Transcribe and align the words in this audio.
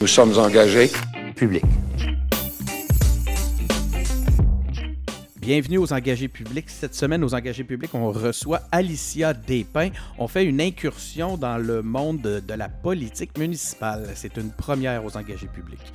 Nous 0.00 0.06
sommes 0.06 0.38
engagés. 0.38 0.92
Public. 1.34 1.64
Bienvenue 5.40 5.78
aux 5.78 5.92
engagés 5.92 6.28
publics. 6.28 6.70
Cette 6.70 6.94
semaine, 6.94 7.24
aux 7.24 7.34
engagés 7.34 7.64
publics, 7.64 7.92
on 7.94 8.12
reçoit 8.12 8.60
Alicia 8.70 9.34
Despins. 9.34 9.90
On 10.16 10.28
fait 10.28 10.44
une 10.44 10.60
incursion 10.60 11.36
dans 11.36 11.58
le 11.58 11.82
monde 11.82 12.20
de, 12.20 12.38
de 12.38 12.54
la 12.54 12.68
politique 12.68 13.36
municipale. 13.36 14.08
C'est 14.14 14.36
une 14.36 14.52
première 14.52 15.04
aux 15.04 15.16
engagés 15.16 15.48
publics. 15.48 15.92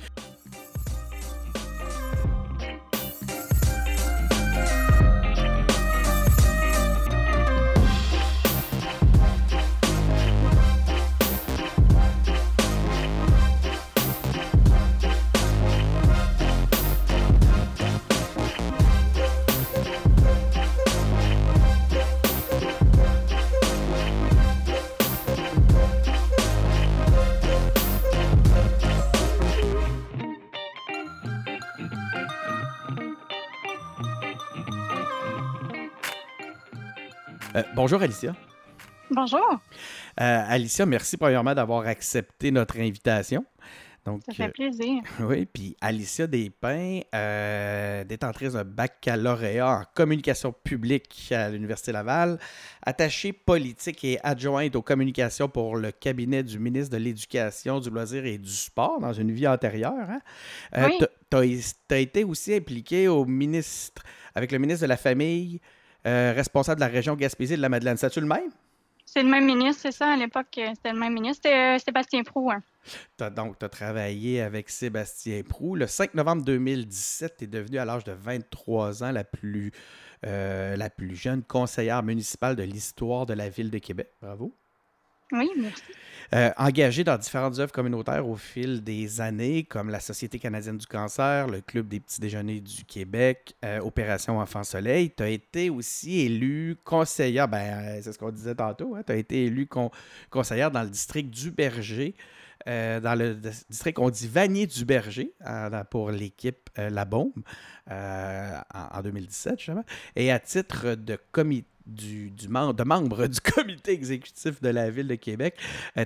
Bonjour 37.84 38.00
Alicia. 38.00 38.34
Bonjour. 39.10 39.60
Euh, 40.18 40.42
Alicia, 40.48 40.86
merci 40.86 41.18
premièrement 41.18 41.54
d'avoir 41.54 41.86
accepté 41.86 42.50
notre 42.50 42.78
invitation. 42.78 43.44
Donc, 44.06 44.22
Ça 44.26 44.32
fait 44.32 44.44
euh, 44.44 44.48
plaisir. 44.48 45.02
oui, 45.20 45.44
puis 45.44 45.76
Alicia 45.82 46.26
Despins, 46.26 47.00
euh, 47.14 48.02
détentrice 48.04 48.54
d'un 48.54 48.64
baccalauréat 48.64 49.80
en 49.80 49.82
communication 49.94 50.50
publique 50.50 51.30
à 51.30 51.50
l'Université 51.50 51.92
Laval, 51.92 52.38
attachée 52.80 53.34
politique 53.34 54.02
et 54.04 54.18
adjointe 54.22 54.74
aux 54.76 54.82
communications 54.82 55.50
pour 55.50 55.76
le 55.76 55.92
cabinet 55.92 56.42
du 56.42 56.58
ministre 56.58 56.96
de 56.96 57.02
l'Éducation, 57.02 57.80
du 57.80 57.90
loisir 57.90 58.24
et 58.24 58.38
du 58.38 58.48
sport 58.48 58.98
dans 58.98 59.12
une 59.12 59.30
vie 59.30 59.46
antérieure. 59.46 60.08
Hein? 60.08 60.20
Euh, 60.78 60.88
Oui. 60.88 61.06
Tu 61.30 61.94
as 61.94 61.98
été 61.98 62.24
aussi 62.24 62.54
impliqué 62.54 63.08
au 63.08 63.26
ministre, 63.26 64.02
avec 64.34 64.52
le 64.52 64.58
ministre 64.58 64.84
de 64.84 64.88
la 64.88 64.96
Famille, 64.96 65.60
euh, 66.06 66.32
responsable 66.34 66.80
de 66.80 66.86
la 66.86 66.90
région 66.92 67.14
Gaspésie 67.16 67.56
de 67.56 67.62
la 67.62 67.68
Madeleine. 67.68 67.96
C'est-tu 67.96 68.20
le 68.20 68.26
même? 68.26 68.50
C'est 69.06 69.22
le 69.22 69.28
même 69.28 69.44
ministre, 69.44 69.82
c'est 69.82 69.92
ça, 69.92 70.12
à 70.14 70.16
l'époque, 70.16 70.46
euh, 70.58 70.68
c'était 70.74 70.92
le 70.92 70.98
même 70.98 71.12
ministre. 71.14 71.42
C'était 71.44 71.76
euh, 71.76 71.78
Sébastien 71.78 72.22
Prou. 72.24 72.50
hein. 72.50 72.62
T'as- 73.16 73.30
donc, 73.30 73.58
tu 73.58 73.64
as 73.64 73.68
travaillé 73.68 74.40
avec 74.40 74.68
Sébastien 74.70 75.42
Prou. 75.42 75.76
Le 75.76 75.86
5 75.86 76.14
novembre 76.14 76.42
2017, 76.44 77.36
tu 77.38 77.44
es 77.44 77.46
devenu 77.46 77.78
à 77.78 77.84
l'âge 77.84 78.04
de 78.04 78.12
23 78.12 79.04
ans 79.04 79.12
la 79.12 79.22
plus, 79.24 79.72
euh, 80.26 80.74
la 80.76 80.90
plus 80.90 81.14
jeune 81.14 81.42
conseillère 81.42 82.02
municipale 82.02 82.56
de 82.56 82.62
l'histoire 82.62 83.26
de 83.26 83.34
la 83.34 83.48
ville 83.48 83.70
de 83.70 83.78
Québec. 83.78 84.08
Bravo. 84.20 84.54
Oui, 85.34 85.50
merci. 85.58 85.82
Euh, 86.32 86.50
engagée 86.56 87.04
dans 87.04 87.18
différentes 87.18 87.58
œuvres 87.58 87.70
communautaires 87.70 88.26
au 88.26 88.34
fil 88.34 88.82
des 88.82 89.20
années, 89.20 89.62
comme 89.64 89.90
la 89.90 90.00
Société 90.00 90.38
canadienne 90.38 90.78
du 90.78 90.86
cancer, 90.86 91.46
le 91.48 91.60
Club 91.60 91.86
des 91.86 92.00
petits 92.00 92.20
déjeuners 92.20 92.60
du 92.60 92.84
Québec, 92.84 93.54
euh, 93.64 93.78
Opération 93.80 94.38
Enfant 94.38 94.64
Soleil, 94.64 95.12
tu 95.14 95.22
as 95.22 95.28
été 95.28 95.70
aussi 95.70 96.20
élue 96.20 96.76
conseillère, 96.82 97.46
ben, 97.46 97.58
euh, 97.58 98.00
c'est 98.02 98.12
ce 98.12 98.18
qu'on 98.18 98.30
disait 98.30 98.54
tantôt, 98.54 98.96
tu 99.06 99.12
as 99.12 99.16
été 99.16 99.52
con- 99.68 99.90
conseillère 100.30 100.70
dans 100.70 100.82
le 100.82 100.88
district 100.88 101.30
du 101.30 101.50
Berger, 101.50 102.14
dans 102.66 103.18
le 103.18 103.34
district, 103.68 103.98
on 103.98 104.08
dit 104.08 104.26
Vanier 104.26 104.66
du 104.66 104.86
Berger, 104.86 105.30
pour 105.90 106.10
l'équipe 106.10 106.70
La 106.76 107.04
Bombe, 107.04 107.42
en, 107.90 108.60
en 108.72 109.02
2017, 109.02 109.58
justement. 109.58 109.84
Et 110.16 110.32
à 110.32 110.38
titre 110.38 110.94
de 110.94 111.18
comité 111.30 111.68
du, 111.86 112.30
du 112.30 112.48
mem- 112.48 112.74
de 112.74 112.84
membre 112.84 113.26
du 113.26 113.40
comité 113.54 113.92
exécutif 113.92 114.60
de 114.60 114.68
la 114.68 114.90
Ville 114.90 115.08
de 115.08 115.14
Québec, 115.16 115.56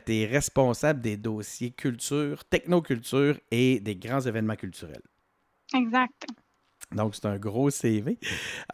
tu 0.06 0.14
es 0.16 0.26
responsable 0.26 1.00
des 1.00 1.16
dossiers 1.16 1.70
culture, 1.70 2.44
technoculture 2.44 3.38
et 3.50 3.80
des 3.80 3.96
grands 3.96 4.20
événements 4.20 4.56
culturels. 4.56 5.02
Exact. 5.74 6.26
Donc, 6.92 7.14
c'est 7.14 7.26
un 7.26 7.36
gros 7.38 7.68
CV. 7.68 8.18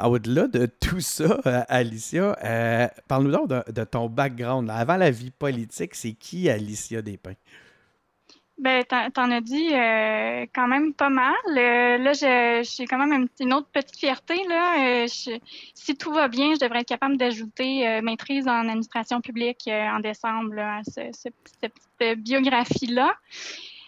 Au-delà 0.00 0.47
de 0.47 0.66
tout 0.66 1.00
ça, 1.00 1.41
euh, 1.47 1.62
Alicia, 1.69 2.37
euh, 2.44 2.87
parle-nous 3.09 3.32
donc 3.32 3.48
de, 3.48 3.72
de 3.72 3.84
ton 3.84 4.09
background. 4.09 4.71
Avant 4.71 4.97
la 4.97 5.10
vie 5.10 5.32
politique, 5.32 5.94
c'est 5.97 6.12
qui 6.12 6.48
Alicia 6.48 7.03
Despins? 7.03 7.34
Ben, 8.56 8.84
t'en 8.84 9.31
as 9.32 9.41
dit 9.41 9.69
euh, 9.75 10.47
quand 10.54 10.69
même 10.69 10.94
pas 10.94 11.10
mal. 11.10 11.34
Euh, 11.48 11.98
là, 11.98 12.12
j'ai 12.62 12.84
quand 12.87 12.98
même 12.98 13.12
une, 13.12 13.28
une 13.41 13.53
autre 13.53 13.66
petite 13.72 13.97
fierté. 13.98 14.37
Là. 14.48 14.78
Euh, 15.03 15.06
je- 15.09 15.38
si 15.75 15.97
tout 15.97 16.12
va 16.12 16.28
bien, 16.28 16.54
je 16.54 16.60
devrais 16.60 16.81
être 16.81 16.88
capable 16.88 17.16
d'ajouter 17.16 17.87
euh, 17.87 18.00
maîtrise 18.00 18.47
en 18.47 18.60
administration 18.69 19.20
publique 19.20 19.62
euh, 19.66 19.88
en 19.88 19.98
décembre 19.98 20.54
là, 20.54 20.76
à 20.76 20.84
ce- 20.84 21.10
ce- 21.12 21.28
cette 21.60 21.75
petite 21.98 22.20
biographie-là. 22.20 23.12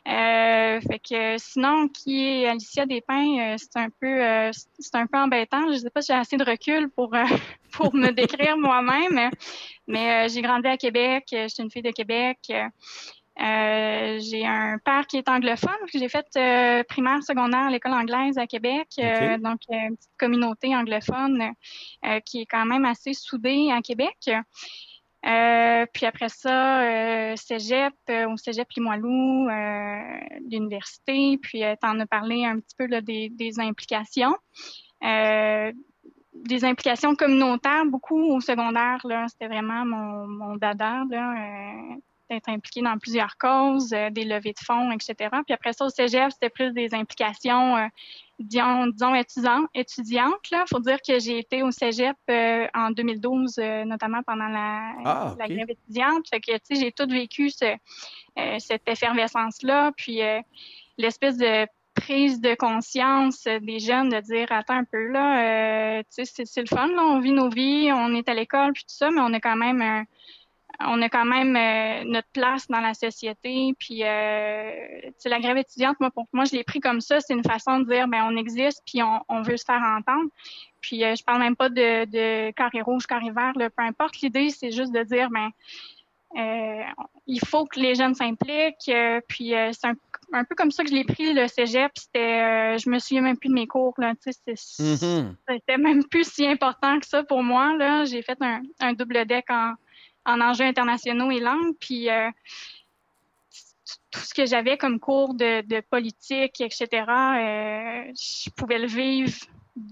Euh, 0.09 0.81
fait 0.81 0.98
que 1.00 1.38
sinon, 1.38 1.88
qui 1.88 2.25
est 2.25 2.47
Alicia 2.48 2.87
Despins, 2.87 3.56
c'est 3.59 3.77
un 3.77 3.88
peu 4.00 4.53
c'est 4.78 4.94
un 4.94 5.06
peu 5.06 5.19
embêtant. 5.19 5.72
Je 5.72 5.78
sais 5.78 5.91
pas 5.91 6.00
si 6.03 6.12
j'ai 6.12 6.19
assez 6.19 6.37
de 6.37 6.44
recul 6.44 6.88
pour 6.91 7.10
pour 7.72 7.94
me 7.94 8.10
décrire 8.10 8.56
moi-même, 8.56 9.31
mais 9.88 10.28
j'ai 10.28 10.43
grandi 10.43 10.69
à 10.69 10.77
Québec. 10.77 11.25
Je 11.33 11.48
suis 11.48 11.62
une 11.62 11.71
fille 11.72 11.83
de 11.83 11.91
Québec. 11.91 12.38
Euh, 13.39 14.19
j'ai 14.19 14.47
un 14.47 14.79
père 14.79 15.07
qui 15.07 15.19
est 15.19 15.29
anglophone. 15.29 15.77
J'ai 15.93 16.09
fait 16.09 16.27
euh, 16.37 16.83
primaire, 16.85 17.23
secondaire 17.23 17.67
à 17.67 17.71
l'école 17.71 17.93
anglaise 17.93 18.39
à 18.39 18.47
Québec. 18.47 18.89
euh, 18.99 19.37
donc, 19.39 19.61
une 19.69 19.97
petite 19.97 20.17
communauté 20.19 20.75
anglophone 20.75 21.53
qui 22.25 22.43
est 22.43 22.47
quand 22.47 22.65
même 22.65 22.85
assez 22.85 23.13
soudée 23.13 23.71
à 23.73 23.83
Québec. 23.83 24.17
Puis 24.23 26.07
après 26.07 26.29
ça, 26.29 27.37
cégep, 27.37 27.95
au 28.09 28.37
cégep 28.37 28.69
Limoilou, 28.77 29.49
l'université. 30.51 31.39
Puis 31.43 31.61
tu 31.61 31.87
en 31.89 32.01
as 32.01 32.07
parlé 32.07 32.45
un 32.45 32.59
petit 32.61 32.77
peu 32.79 32.87
là, 32.87 33.01
des, 33.01 33.29
des 33.31 33.61
implications. 33.61 34.37
Des 35.03 36.65
implications 36.65 37.17
communautaires, 37.17 37.87
beaucoup 37.87 38.21
au 38.21 38.41
secondaire. 38.41 39.01
Là, 39.05 39.27
c'était 39.29 39.49
vraiment 39.49 39.85
mon, 39.85 40.27
mon 40.27 40.57
dada. 40.57 41.03
Là, 41.11 41.33
euh, 41.33 41.97
d'être 42.31 42.49
impliqué 42.49 42.83
dans 42.83 42.99
plusieurs 42.99 43.37
causes, 43.39 43.93
euh, 43.93 44.11
des 44.11 44.25
levées 44.25 44.53
de 44.53 44.65
fonds, 44.65 44.91
etc. 44.91 45.15
Puis 45.45 45.55
après 45.55 45.73
ça, 45.73 45.85
au 45.85 45.89
cégep, 45.89 46.31
c'était 46.33 46.51
plus 46.51 46.73
des 46.73 46.95
implications, 46.95 47.77
euh, 47.77 47.87
disons, 48.39 48.87
disons 48.89 49.15
étudiantes. 49.15 49.69
étudiantes 49.75 50.51
là. 50.51 50.65
faut 50.69 50.81
dire 50.81 50.99
que 51.07 51.19
j'ai 51.19 51.39
été 51.39 51.63
au 51.63 51.71
cégep 51.71 52.17
euh, 52.31 52.67
en 52.75 52.91
2012, 52.91 53.59
euh, 53.59 53.85
notamment 53.85 54.23
pendant 54.23 54.49
la, 54.49 54.93
Ah, 55.05 55.35
la 55.39 55.49
grève 55.49 55.71
étudiante. 55.71 56.29
Fait 56.29 56.41
que, 56.41 56.53
tu 56.53 56.61
sais, 56.63 56.75
j'ai 56.77 56.93
tout 56.93 57.07
vécu 57.09 57.51
ce, 57.51 57.77
cette 58.59 58.89
effervescence-là. 58.89 59.93
Puis 59.97 60.21
l'espèce 60.99 61.37
de 61.37 61.67
prise 61.95 62.41
de 62.43 62.55
conscience 62.55 63.45
des 63.45 63.79
jeunes 63.79 64.11
de 64.11 64.21
dire 64.21 64.53
attends 64.53 64.75
un 64.77 64.85
peu 64.85 65.09
là 65.09 65.99
euh, 65.99 66.03
tu 66.03 66.07
sais 66.11 66.25
c'est, 66.27 66.45
c'est 66.45 66.61
le 66.61 66.67
fun 66.67 66.89
là 66.89 67.03
on 67.03 67.21
vit 67.21 67.33
nos 67.33 67.49
vies 67.49 67.91
on 67.91 68.15
est 68.15 68.29
à 68.29 68.35
l'école 68.35 68.75
puis 68.75 68.83
tout 68.83 68.95
ça 68.95 69.11
mais 69.11 69.23
on 69.23 69.33
a 69.33 69.41
quand 69.41 69.57
même 69.57 69.81
un- 69.81 70.05
on 70.81 71.01
a 71.03 71.09
quand 71.09 71.25
même 71.25 71.57
euh, 71.57 72.05
notre 72.05 72.29
place 72.33 72.67
dans 72.69 72.81
la 72.81 72.95
société 72.95 73.75
puis 73.79 74.03
euh, 74.03 74.71
la 75.25 75.41
grève 75.41 75.57
étudiante 75.57 75.97
moi 76.01 76.11
pour 76.11 76.27
moi 76.33 76.45
je 76.45 76.53
l'ai 76.53 76.65
pris 76.65 76.81
comme 76.81 77.01
ça 77.01 77.21
c'est 77.21 77.35
une 77.35 77.45
façon 77.45 77.81
de 77.81 77.85
dire 77.93 78.09
ben 78.09 78.29
on 78.31 78.37
existe 78.37 78.83
puis 78.87 79.03
on, 79.03 79.21
on 79.29 79.43
veut 79.43 79.57
se 79.57 79.65
faire 79.65 79.83
entendre 79.83 80.29
puis 80.81 81.05
euh, 81.05 81.15
je 81.17 81.25
parle 81.25 81.41
même 81.41 81.57
pas 81.57 81.69
de, 81.69 82.05
de 82.05 82.51
carré 82.53 82.81
rouge 82.83 83.07
carré 83.07 83.31
vert 83.31 83.53
là, 83.57 83.71
peu 83.71 83.83
importe 83.83 84.21
l'idée 84.21 84.51
c'est 84.51 84.71
juste 84.71 84.93
de 84.93 85.03
dire 85.03 85.31
ben 85.31 85.51
euh, 86.37 86.83
il 87.27 87.41
faut 87.47 87.65
que 87.65 87.81
les 87.81 87.95
jeunes 87.95 88.15
s'impliquent. 88.15 88.91
puis 89.29 89.55
c'est 89.72 89.87
un, 89.87 89.95
un 90.33 90.45
peu 90.45 90.55
comme 90.55 90.71
ça 90.71 90.83
que 90.83 90.91
je 90.91 90.95
l'ai 90.95 91.05
pris 91.05 91.33
le 91.33 91.47
cégep. 91.49 91.93
C'était, 91.95 92.77
je 92.79 92.91
me 92.91 92.99
souviens 92.99 93.22
même 93.22 93.39
plus 93.39 93.49
de 93.49 93.55
mes 93.55 93.67
cours. 93.67 93.95
Là, 93.97 94.13
c'était, 94.21 94.55
Mhm. 94.81 95.37
c'était 95.49 95.79
même 95.79 96.05
plus 96.05 96.31
si 96.31 96.47
important 96.47 96.99
que 97.01 97.07
ça 97.07 97.22
pour 97.22 97.43
moi. 97.43 97.75
Là, 97.77 98.05
j'ai 98.05 98.21
fait 98.22 98.37
un, 98.43 98.61
un 98.81 98.93
double 98.93 99.25
deck 99.25 99.47
en, 99.51 99.75
en 100.27 100.41
enjeux 100.41 100.65
internationaux 100.65 101.31
et 101.31 101.41
langues. 101.41 101.75
Puis 101.81 102.11
euh, 102.11 102.31
tout 104.11 104.21
ce 104.21 104.34
que 104.34 104.45
j'avais 104.45 104.77
comme 104.77 105.01
cours 105.01 105.34
de, 105.34 105.63
de 105.63 105.81
politique, 105.81 106.61
etc., 106.61 106.89
euh, 106.93 108.13
je 108.15 108.51
pouvais 108.51 108.78
le 108.78 108.87
vivre 108.87 109.33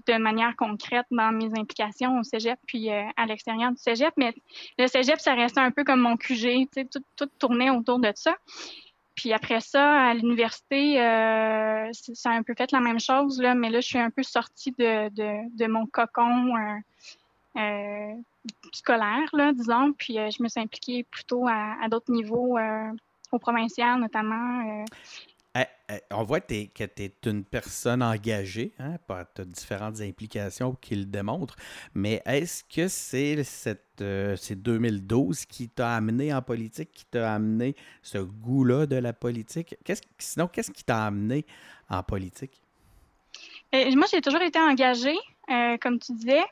de 0.07 0.17
manière 0.17 0.55
concrète 0.55 1.05
dans 1.11 1.31
mes 1.31 1.51
implications 1.59 2.19
au 2.19 2.23
cégep 2.23 2.59
puis 2.65 2.91
euh, 2.91 3.03
à 3.17 3.25
l'extérieur 3.25 3.71
du 3.71 3.77
cégep. 3.77 4.13
Mais 4.17 4.33
le 4.77 4.87
cégep, 4.87 5.19
ça 5.19 5.33
restait 5.33 5.61
un 5.61 5.71
peu 5.71 5.83
comme 5.83 6.01
mon 6.01 6.17
QG, 6.17 6.67
tout, 6.91 7.03
tout 7.15 7.29
tournait 7.39 7.69
autour 7.69 7.99
de 7.99 8.11
ça. 8.15 8.35
Puis 9.15 9.31
après 9.31 9.61
ça, 9.61 10.09
à 10.09 10.13
l'université, 10.13 10.95
ça 10.95 12.29
a 12.29 12.33
un 12.33 12.43
peu 12.43 12.53
fait 12.57 12.73
la 12.73 12.81
même 12.81 12.99
chose, 12.99 13.39
là, 13.39 13.55
mais 13.55 13.69
là, 13.69 13.79
je 13.79 13.87
suis 13.87 13.97
un 13.97 14.09
peu 14.09 14.23
sortie 14.23 14.71
de, 14.77 15.07
de, 15.07 15.57
de 15.57 15.67
mon 15.67 15.85
cocon 15.85 16.51
euh, 18.83 18.95
scolaire, 18.95 19.29
là, 19.33 19.53
disons, 19.53 19.93
puis 19.93 20.19
euh, 20.19 20.29
je 20.29 20.43
me 20.43 20.47
suis 20.49 20.59
impliquée 20.61 21.03
plutôt 21.03 21.47
à, 21.47 21.75
à 21.83 21.89
d'autres 21.89 22.11
niveaux, 22.11 22.57
euh, 22.57 22.91
au 23.31 23.39
provincial 23.39 23.99
notamment. 23.99 24.81
euh, 24.81 24.85
Eh, 25.57 25.63
eh, 25.89 25.99
on 26.11 26.23
voit 26.23 26.41
que 26.41 26.47
tu 26.47 27.03
es, 27.03 27.11
une 27.25 27.45
personne 27.45 28.03
engagée, 28.03 28.73
hein, 28.79 28.97
tu 29.07 29.41
as 29.41 29.45
différentes 29.45 30.01
implications 30.01 30.75
qui 30.81 30.95
le 30.95 31.05
démontrent, 31.05 31.55
mais 31.93 32.21
est-ce 32.25 32.63
que 32.65 32.89
c'est 32.89 33.41
cette, 33.43 34.01
euh, 34.01 34.35
2012 34.51 35.45
qui 35.45 35.69
t'a 35.69 35.95
amené 35.95 36.33
en 36.33 36.41
politique, 36.41 36.91
qui 36.91 37.05
t'a 37.05 37.33
amené 37.33 37.75
ce 38.01 38.17
goût-là 38.17 38.85
de 38.85 38.97
la 38.97 39.13
politique? 39.13 39.75
sinon, 40.17 40.47
qu'est-ce 40.47 40.71
qui 40.71 40.83
t'a 40.83 41.05
amené 41.05 41.45
en 41.89 42.03
politique? 42.03 42.61
Eh, 43.71 43.95
moi, 43.95 44.07
j'ai 44.11 44.21
toujours 44.21 44.41
été 44.41 44.59
engagée. 44.59 45.17
Euh, 45.51 45.77
comme 45.77 45.99
tu 45.99 46.13
disais. 46.13 46.43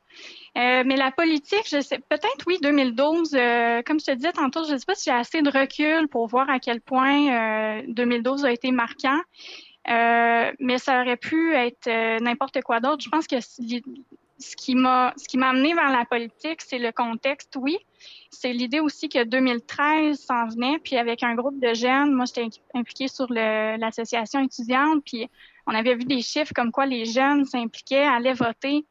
Euh, 0.58 0.84
mais 0.86 0.96
la 0.96 1.12
politique, 1.12 1.68
je 1.68 1.82
sais, 1.82 1.98
peut-être 1.98 2.46
oui, 2.46 2.60
2012, 2.62 3.34
euh, 3.34 3.82
comme 3.82 4.00
je 4.00 4.06
te 4.06 4.12
disais 4.12 4.32
tantôt, 4.32 4.64
je 4.66 4.74
ne 4.74 4.78
sais 4.78 4.86
pas 4.86 4.94
si 4.94 5.06
j'ai 5.06 5.16
assez 5.16 5.42
de 5.42 5.50
recul 5.50 6.08
pour 6.08 6.28
voir 6.28 6.48
à 6.50 6.60
quel 6.60 6.80
point 6.80 7.82
2012 7.88 8.46
a 8.46 8.52
été 8.52 8.72
marquant. 8.72 9.20
mais 9.88 10.78
ça 10.78 11.02
aurait 11.02 11.18
pu 11.18 11.56
être 11.56 11.90
n'importe 12.22 12.62
quoi 12.62 12.80
d'autre. 12.80 13.04
Je 13.04 13.10
pense 13.10 13.26
que 13.26 13.40
ce 13.40 14.56
qui 14.56 14.76
m'a 14.76 15.14
ce 15.18 15.28
qui 15.28 15.38
m'a 15.38 15.50
amené 15.50 15.74
vers 15.74 15.90
la 15.90 16.06
politique, 16.06 16.62
c'est 16.62 16.80
le 16.80 16.92
contexte, 16.92 17.56
oui. 17.60 17.78
C'est 18.30 18.54
l'idée 18.54 18.80
aussi 18.80 19.10
que 19.10 19.24
2013 19.24 20.20
s'en 20.20 20.48
venait, 20.50 20.78
puis 20.84 20.98
avec 20.98 21.24
un 21.24 21.34
groupe 21.34 21.60
de 21.60 21.74
jeunes, 21.74 22.14
moi 22.14 22.26
j'étais 22.26 22.48
impliquée 22.76 23.08
sur 23.08 23.32
l'association 23.32 24.44
étudiante, 24.44 25.04
puis 25.04 25.30
on 25.68 25.74
avait 25.74 25.96
vu 25.96 26.06
des 26.06 26.22
chiffres 26.22 26.54
comme 26.54 26.72
quoi 26.72 26.86
les 26.86 27.06
jeunes 27.06 27.46
s'impliquaient, 27.46 28.06
allaient 28.06 28.34
voter. 28.34 28.86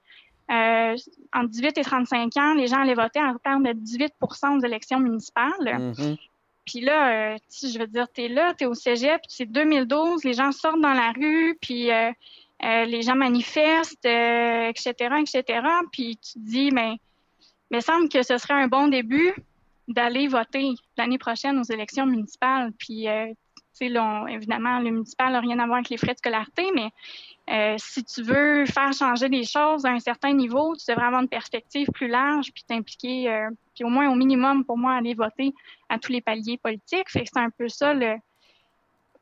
Euh, 0.50 0.96
entre 1.32 1.48
18 1.48 1.78
et 1.78 1.82
35 1.82 2.36
ans, 2.36 2.54
les 2.54 2.66
gens 2.66 2.80
allaient 2.80 2.94
voter 2.94 3.20
en 3.20 3.36
termes 3.38 3.62
de 3.62 3.72
18% 3.72 4.58
aux 4.58 4.64
élections 4.64 4.98
municipales. 4.98 5.52
Mm-hmm. 5.60 6.18
Puis 6.64 6.80
là, 6.80 7.34
euh, 7.34 7.38
je 7.62 7.78
veux 7.78 7.86
dire, 7.86 8.06
tu 8.12 8.22
es 8.22 8.28
là, 8.28 8.54
tu 8.54 8.64
es 8.64 8.66
au 8.66 8.74
cégep, 8.74 9.20
c'est 9.28 9.46
2012, 9.46 10.24
les 10.24 10.34
gens 10.34 10.52
sortent 10.52 10.80
dans 10.80 10.92
la 10.92 11.12
rue, 11.12 11.56
puis 11.60 11.90
euh, 11.90 12.10
les 12.60 13.02
gens 13.02 13.16
manifestent, 13.16 14.04
etc., 14.04 14.92
etc. 15.20 15.44
Puis 15.90 16.18
tu 16.18 16.34
te 16.34 16.38
dis, 16.38 16.70
mais 16.70 16.96
il 17.70 17.76
me 17.76 17.80
semble 17.80 18.08
que 18.08 18.22
ce 18.22 18.38
serait 18.38 18.54
un 18.54 18.68
bon 18.68 18.88
début 18.88 19.34
d'aller 19.88 20.28
voter 20.28 20.74
l'année 20.96 21.18
prochaine 21.18 21.58
aux 21.58 21.64
élections 21.64 22.06
municipales. 22.06 22.72
Puis 22.78 23.08
évidemment, 23.80 24.78
le 24.78 24.90
municipal 24.90 25.32
n'a 25.32 25.40
rien 25.40 25.58
à 25.58 25.66
voir 25.66 25.78
avec 25.78 25.88
les 25.88 25.96
frais 25.96 26.12
de 26.12 26.18
scolarité, 26.18 26.64
mais 26.74 26.90
euh, 27.50 27.74
si 27.78 28.04
tu 28.04 28.22
veux 28.22 28.66
faire 28.66 28.92
changer 28.92 29.28
les 29.28 29.44
choses 29.44 29.84
à 29.84 29.90
un 29.90 29.98
certain 29.98 30.32
niveau, 30.32 30.76
tu 30.76 30.84
devrais 30.88 31.06
avoir 31.06 31.22
une 31.22 31.28
perspective 31.28 31.88
plus 31.92 32.08
large, 32.08 32.52
puis 32.52 32.62
t'impliquer, 32.66 33.30
euh, 33.30 33.50
puis 33.74 33.84
au 33.84 33.88
moins 33.88 34.10
au 34.10 34.14
minimum 34.14 34.64
pour 34.64 34.78
moi 34.78 34.92
aller 34.92 35.14
voter 35.14 35.52
à 35.88 35.98
tous 35.98 36.12
les 36.12 36.20
paliers 36.20 36.58
politiques. 36.58 37.10
Fait 37.10 37.22
que 37.22 37.28
c'est 37.32 37.40
un 37.40 37.50
peu 37.50 37.68
ça 37.68 37.94
le 37.94 38.16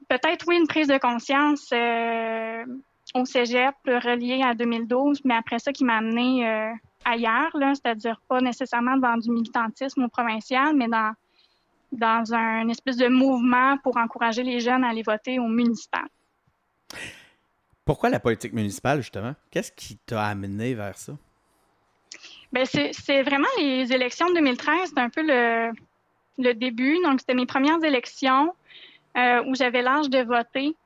peut-être 0.08 0.44
oui 0.48 0.56
une 0.56 0.66
prise 0.66 0.88
de 0.88 0.98
conscience 0.98 1.70
euh, 1.72 2.64
au 3.14 3.24
Cégep 3.24 3.74
reliée 3.86 4.42
à 4.42 4.54
2012, 4.54 5.22
mais 5.24 5.34
après 5.34 5.58
ça 5.58 5.72
qui 5.72 5.84
m'a 5.84 5.96
amené 5.96 6.44
ailleurs, 7.04 7.50
c'est-à-dire 7.54 8.20
pas 8.28 8.40
nécessairement 8.40 8.96
dans 8.96 9.16
du 9.16 9.30
militantisme 9.30 10.04
au 10.04 10.08
provincial, 10.08 10.76
mais 10.76 10.88
dans 10.88 11.12
dans 11.92 12.32
un 12.34 12.68
espèce 12.68 12.96
de 12.96 13.08
mouvement 13.08 13.78
pour 13.78 13.96
encourager 13.96 14.42
les 14.42 14.60
jeunes 14.60 14.84
à 14.84 14.88
aller 14.90 15.02
voter 15.02 15.38
au 15.38 15.48
municipal. 15.48 16.04
Pourquoi 17.84 18.10
la 18.10 18.20
politique 18.20 18.52
municipale, 18.52 19.00
justement? 19.00 19.34
Qu'est-ce 19.50 19.72
qui 19.72 19.96
t'a 19.98 20.24
amené 20.24 20.74
vers 20.74 20.96
ça? 20.96 21.12
Bien, 22.52 22.64
c'est 22.64 23.22
vraiment 23.22 23.48
les 23.58 23.92
élections 23.92 24.28
de 24.28 24.34
2013, 24.34 24.88
c'était 24.88 25.00
un 25.00 25.08
peu 25.08 25.22
le, 25.22 25.72
le 26.38 26.54
début. 26.54 26.98
Donc, 27.04 27.20
c'était 27.20 27.34
mes 27.34 27.46
premières 27.46 27.82
élections 27.82 28.54
euh, 29.16 29.42
où 29.46 29.54
j'avais 29.54 29.82
l'âge 29.82 30.10
de 30.10 30.22
voter. 30.22 30.76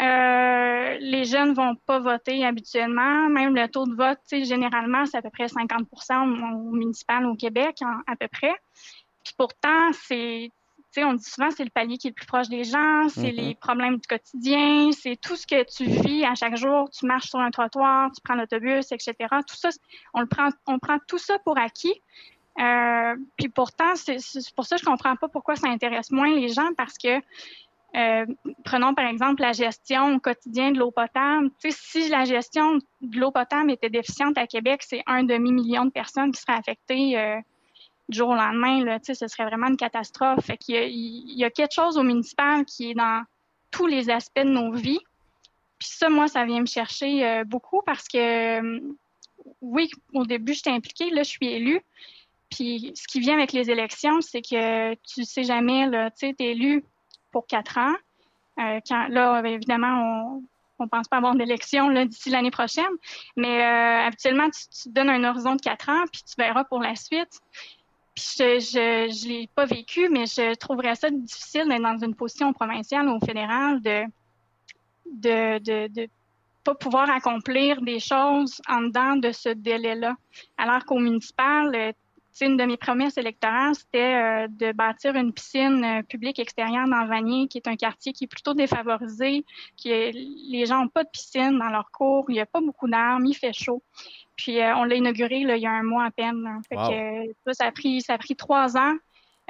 Euh, 0.00 0.96
les 1.00 1.24
jeunes 1.24 1.54
vont 1.54 1.74
pas 1.74 1.98
voter 1.98 2.44
habituellement. 2.44 3.28
Même 3.28 3.54
le 3.54 3.68
taux 3.68 3.86
de 3.86 3.94
vote, 3.94 4.18
généralement, 4.30 5.06
c'est 5.06 5.18
à 5.18 5.22
peu 5.22 5.30
près 5.30 5.48
50 5.48 5.86
au 6.10 6.72
municipal 6.72 7.26
au 7.26 7.34
Québec, 7.34 7.80
à 8.06 8.16
peu 8.16 8.28
près. 8.28 8.54
Puis 9.28 9.34
pourtant, 9.36 9.92
c'est, 9.92 10.50
on 10.96 11.12
dit 11.12 11.24
souvent, 11.24 11.50
c'est 11.50 11.64
le 11.64 11.70
palier 11.70 11.98
qui 11.98 12.06
est 12.06 12.10
le 12.10 12.14
plus 12.14 12.26
proche 12.26 12.48
des 12.48 12.64
gens, 12.64 13.08
c'est 13.10 13.30
les 13.30 13.52
mm-hmm. 13.52 13.58
problèmes 13.58 13.96
du 13.98 14.08
quotidien, 14.08 14.90
c'est 14.92 15.16
tout 15.20 15.36
ce 15.36 15.46
que 15.46 15.62
tu 15.64 15.84
vis 15.84 16.24
à 16.24 16.34
chaque 16.34 16.56
jour. 16.56 16.88
Tu 16.90 17.04
marches 17.04 17.28
sur 17.28 17.38
un 17.38 17.50
trottoir, 17.50 18.10
tu 18.12 18.22
prends 18.22 18.36
l'autobus, 18.36 18.90
etc. 18.90 19.14
Tout 19.46 19.56
ça, 19.56 19.68
on 20.14 20.20
le 20.22 20.26
prend, 20.26 20.48
on 20.66 20.78
prend 20.78 20.96
tout 21.06 21.18
ça 21.18 21.38
pour 21.40 21.58
acquis. 21.58 22.02
Euh, 22.58 23.16
puis 23.36 23.50
pourtant, 23.50 23.94
c'est 23.94 24.18
pour 24.56 24.64
ça 24.64 24.76
que 24.76 24.82
je 24.82 24.86
comprends 24.86 25.14
pas 25.14 25.28
pourquoi 25.28 25.56
ça 25.56 25.68
intéresse 25.68 26.10
moins 26.10 26.34
les 26.34 26.48
gens 26.48 26.70
parce 26.76 26.96
que 26.96 27.20
euh, 27.96 28.26
prenons 28.64 28.94
par 28.94 29.06
exemple 29.06 29.40
la 29.40 29.52
gestion 29.52 30.16
au 30.16 30.18
quotidien 30.18 30.72
de 30.72 30.78
l'eau 30.78 30.90
potable. 30.90 31.50
si 31.70 32.08
la 32.08 32.24
gestion 32.24 32.78
de 33.00 33.18
l'eau 33.18 33.30
potable 33.30 33.70
était 33.70 33.90
déficiente 33.90 34.36
à 34.38 34.46
Québec, 34.46 34.82
c'est 34.82 35.02
un 35.06 35.22
demi-million 35.22 35.84
de 35.84 35.90
personnes 35.90 36.32
qui 36.32 36.40
seraient 36.40 36.58
affectées 36.58 37.18
euh, 37.18 37.38
du 38.08 38.18
jour 38.18 38.30
au 38.30 38.34
lendemain, 38.34 38.84
là, 38.84 38.98
ce 39.02 39.14
serait 39.14 39.44
vraiment 39.44 39.68
une 39.68 39.76
catastrophe. 39.76 40.44
Fait 40.44 40.56
qu'il 40.56 40.74
y, 40.74 40.78
a, 40.78 40.84
il 40.86 41.38
y 41.38 41.44
a 41.44 41.50
quelque 41.50 41.74
chose 41.74 41.98
au 41.98 42.02
municipal 42.02 42.64
qui 42.64 42.90
est 42.90 42.94
dans 42.94 43.22
tous 43.70 43.86
les 43.86 44.10
aspects 44.10 44.40
de 44.40 44.50
nos 44.50 44.72
vies. 44.72 45.00
Puis 45.78 45.88
ça, 45.88 46.08
moi, 46.08 46.28
ça 46.28 46.44
vient 46.44 46.60
me 46.60 46.66
chercher 46.66 47.24
euh, 47.24 47.44
beaucoup 47.44 47.82
parce 47.84 48.08
que, 48.08 48.60
euh, 48.60 48.80
oui, 49.60 49.90
au 50.12 50.24
début, 50.24 50.54
j'étais 50.54 50.70
impliquée, 50.70 51.10
là, 51.10 51.22
je 51.22 51.28
suis 51.28 51.46
élue. 51.46 51.80
Puis 52.50 52.92
ce 52.94 53.06
qui 53.06 53.20
vient 53.20 53.34
avec 53.34 53.52
les 53.52 53.70
élections, 53.70 54.20
c'est 54.20 54.42
que 54.42 54.94
tu 54.94 55.24
sais 55.24 55.44
jamais, 55.44 55.86
tu 55.90 56.28
sais, 56.28 56.34
es 56.38 56.44
élu 56.44 56.82
pour 57.30 57.46
quatre 57.46 57.78
ans. 57.78 57.94
Euh, 58.58 58.80
là, 59.10 59.42
évidemment, 59.44 60.42
on 60.78 60.84
ne 60.84 60.88
pense 60.88 61.08
pas 61.08 61.18
avoir 61.18 61.34
d'élection 61.34 61.92
d'ici 62.04 62.30
l'année 62.30 62.50
prochaine, 62.50 62.84
mais 63.36 63.62
habituellement, 63.62 64.48
tu, 64.48 64.82
tu, 64.82 64.88
donnes 64.88 65.10
un 65.10 65.24
horizon 65.24 65.56
de 65.56 65.60
quatre 65.60 65.90
ans, 65.90 66.04
puis 66.10 66.22
tu 66.22 66.34
verras 66.38 66.64
pour 66.64 66.80
la 66.80 66.96
suite 66.96 67.40
je 68.18 69.06
ne 69.06 69.28
l'ai 69.28 69.48
pas 69.54 69.64
vécu, 69.64 70.08
mais 70.08 70.26
je 70.26 70.54
trouverais 70.54 70.94
ça 70.94 71.10
difficile 71.10 71.68
d'être 71.68 71.82
dans 71.82 71.98
une 71.98 72.14
position 72.14 72.52
provinciale 72.52 73.08
ou 73.08 73.18
fédérale 73.24 73.80
de 73.80 74.04
de, 75.10 75.88
de, 75.88 76.08
pas 76.64 76.74
pouvoir 76.74 77.08
accomplir 77.10 77.80
des 77.80 77.98
choses 77.98 78.60
en 78.68 78.82
dedans 78.82 79.16
de 79.16 79.32
ce 79.32 79.48
délai-là. 79.48 80.16
Alors 80.58 80.84
qu'au 80.84 80.98
municipal, 80.98 81.74
euh, 81.74 81.92
une 82.40 82.56
de 82.56 82.64
mes 82.64 82.76
promesses 82.76 83.16
électorales, 83.16 83.74
c'était 83.74 84.14
euh, 84.14 84.48
de 84.48 84.72
bâtir 84.72 85.16
une 85.16 85.32
piscine 85.32 85.82
euh, 85.84 86.02
publique 86.02 86.38
extérieure 86.38 86.86
dans 86.86 87.06
Vanier, 87.06 87.48
qui 87.48 87.58
est 87.58 87.66
un 87.66 87.76
quartier 87.76 88.12
qui 88.12 88.24
est 88.24 88.28
plutôt 88.28 88.54
défavorisé, 88.54 89.44
qui 89.76 89.88
les 89.88 90.66
gens 90.66 90.82
n'ont 90.82 90.88
pas 90.88 91.04
de 91.04 91.08
piscine 91.08 91.58
dans 91.58 91.68
leur 91.68 91.90
cours, 91.90 92.26
il 92.28 92.34
n'y 92.34 92.40
a 92.40 92.46
pas 92.46 92.60
beaucoup 92.60 92.88
d'armes, 92.88 93.26
il 93.26 93.34
fait 93.34 93.52
chaud. 93.52 93.82
Puis 94.38 94.60
euh, 94.60 94.74
on 94.76 94.84
l'a 94.84 94.94
inauguré 94.94 95.36
il 95.36 95.58
y 95.58 95.66
a 95.66 95.70
un 95.70 95.82
mois 95.82 96.06
à 96.06 96.10
peine. 96.10 96.62
ça, 96.70 97.66
a 97.66 97.72
pris, 97.72 98.00
ça 98.00 98.14
a 98.14 98.18
pris 98.18 98.36
trois 98.36 98.78
ans. 98.78 98.94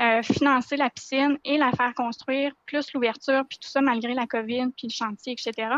Euh, 0.01 0.23
financer 0.23 0.77
la 0.77 0.91
piscine 0.91 1.39
et 1.45 1.59
la 1.59 1.73
faire 1.73 1.93
construire, 1.93 2.53
plus 2.67 2.93
l'ouverture, 2.93 3.43
puis 3.49 3.59
tout 3.59 3.69
ça 3.69 3.81
malgré 3.81 4.15
la 4.15 4.29
COVID, 4.29 4.69
puis 4.77 4.87
le 4.87 4.93
chantier, 4.93 5.33
etc. 5.33 5.75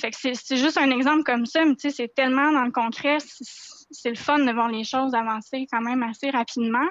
Fait 0.00 0.12
que 0.12 0.16
c'est 0.16 0.56
juste 0.56 0.78
un 0.78 0.92
exemple 0.92 1.24
comme 1.24 1.44
ça, 1.44 1.64
mais 1.64 1.74
tu 1.74 1.90
sais, 1.90 1.90
c'est 1.90 2.14
tellement 2.14 2.52
dans 2.52 2.64
le 2.64 2.70
concret, 2.70 3.18
c'est 3.20 4.10
le 4.10 4.16
fun 4.16 4.38
de 4.38 4.52
voir 4.52 4.68
les 4.68 4.84
choses 4.84 5.12
avancer 5.14 5.66
quand 5.72 5.80
même 5.80 6.04
assez 6.04 6.30
rapidement. 6.30 6.86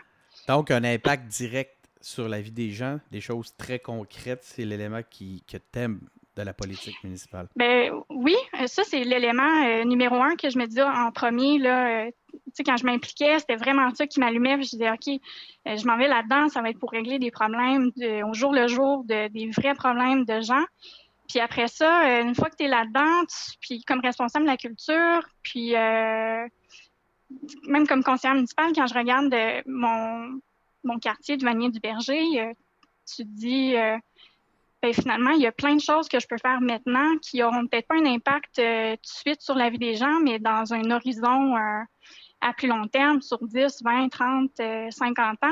Donc, 0.50 0.71
un 0.71 0.83
impact 0.83 1.27
direct 1.27 1.77
sur 2.01 2.27
la 2.27 2.41
vie 2.41 2.51
des 2.51 2.71
gens, 2.71 3.00
des 3.12 3.21
choses 3.21 3.55
très 3.55 3.79
concrètes, 3.79 4.43
c'est 4.43 4.65
l'élément 4.65 5.01
qui, 5.10 5.43
que 5.50 5.55
t'aimes 5.55 6.01
de 6.36 6.44
la 6.44 6.54
politique 6.54 7.04
municipale? 7.04 7.48
Ben 7.56 7.92
oui, 8.10 8.36
euh, 8.60 8.68
ça 8.68 8.84
c'est 8.84 9.04
l'élément 9.04 9.66
euh, 9.66 9.84
numéro 9.84 10.16
un 10.16 10.36
que 10.36 10.50
je 10.50 10.58
me 10.58 10.66
disais 10.66 10.84
en 10.84 11.12
premier 11.12 11.58
là. 11.58 12.06
Euh, 12.06 12.12
quand 12.66 12.78
je 12.78 12.86
m'impliquais, 12.86 13.40
c'était 13.40 13.56
vraiment 13.56 13.94
ça 13.94 14.08
qui 14.08 14.20
m'allumait. 14.20 14.62
Je 14.62 14.70
disais 14.70 14.90
ok, 14.90 15.20
je 15.66 15.86
m'en 15.86 15.98
vais 15.98 16.08
là-dedans, 16.08 16.48
ça 16.48 16.62
va 16.62 16.70
être 16.70 16.80
pour 16.80 16.92
régler 16.92 17.20
des 17.20 17.32
problèmes 17.32 17.92
au 18.26 18.34
jour 18.34 18.54
le 18.54 18.68
jour, 18.68 19.04
de, 19.04 19.28
des 19.30 19.50
vrais 19.50 19.74
problèmes 19.74 20.26
de 20.26 20.42
gens. 20.42 20.64
Puis 21.28 21.40
après 21.40 21.68
ça, 21.68 22.22
une 22.22 22.36
fois 22.36 22.50
que 22.50 22.58
tu 22.58 22.64
es 22.64 22.68
là-dedans, 22.68 23.24
puis 23.62 23.84
comme 23.84 24.02
responsable 24.02 24.46
de 24.46 24.50
la 24.50 24.58
culture, 24.58 25.28
puis 25.44 25.72
même 25.72 26.50
comme 27.88 28.04
conseillère 28.04 28.36
municipale, 28.36 28.72
quand 28.76 28.88
je 28.88 28.94
regarde 28.94 29.34
mon, 29.66 30.40
mon 30.84 31.00
quartier 31.00 31.38
de 31.38 31.44
Vanier 31.44 31.70
du 31.70 31.80
Berger, 31.80 32.54
tu 33.06 33.24
te 33.24 33.30
dis 33.30 33.76
ben, 34.82 34.94
finalement, 34.94 35.32
il 35.32 35.42
y 35.42 35.48
a 35.48 35.52
plein 35.52 35.76
de 35.76 35.82
choses 35.82 36.08
que 36.08 36.20
je 36.20 36.28
peux 36.28 36.38
faire 36.38 36.60
maintenant 36.60 37.18
qui 37.22 37.40
n'auront 37.40 37.68
peut-être 37.68 37.88
pas 37.88 37.96
un 37.96 38.06
impact 38.06 38.58
euh, 38.60 38.96
tout 38.96 39.02
de 39.02 39.32
suite 39.32 39.42
sur 39.42 39.56
la 39.56 39.70
vie 39.70 39.78
des 39.78 39.96
gens, 39.96 40.20
mais 40.24 40.40
dans 40.40 40.74
un 40.74 40.90
horizon 40.90 41.56
euh, 41.56 41.84
à 42.42 42.54
plus 42.54 42.68
long 42.68 42.88
terme, 42.88 43.22
sur 43.22 43.38
10, 43.42 43.84
20, 43.84 44.10
30, 44.10 44.52
50 44.90 45.44
ans. 45.44 45.48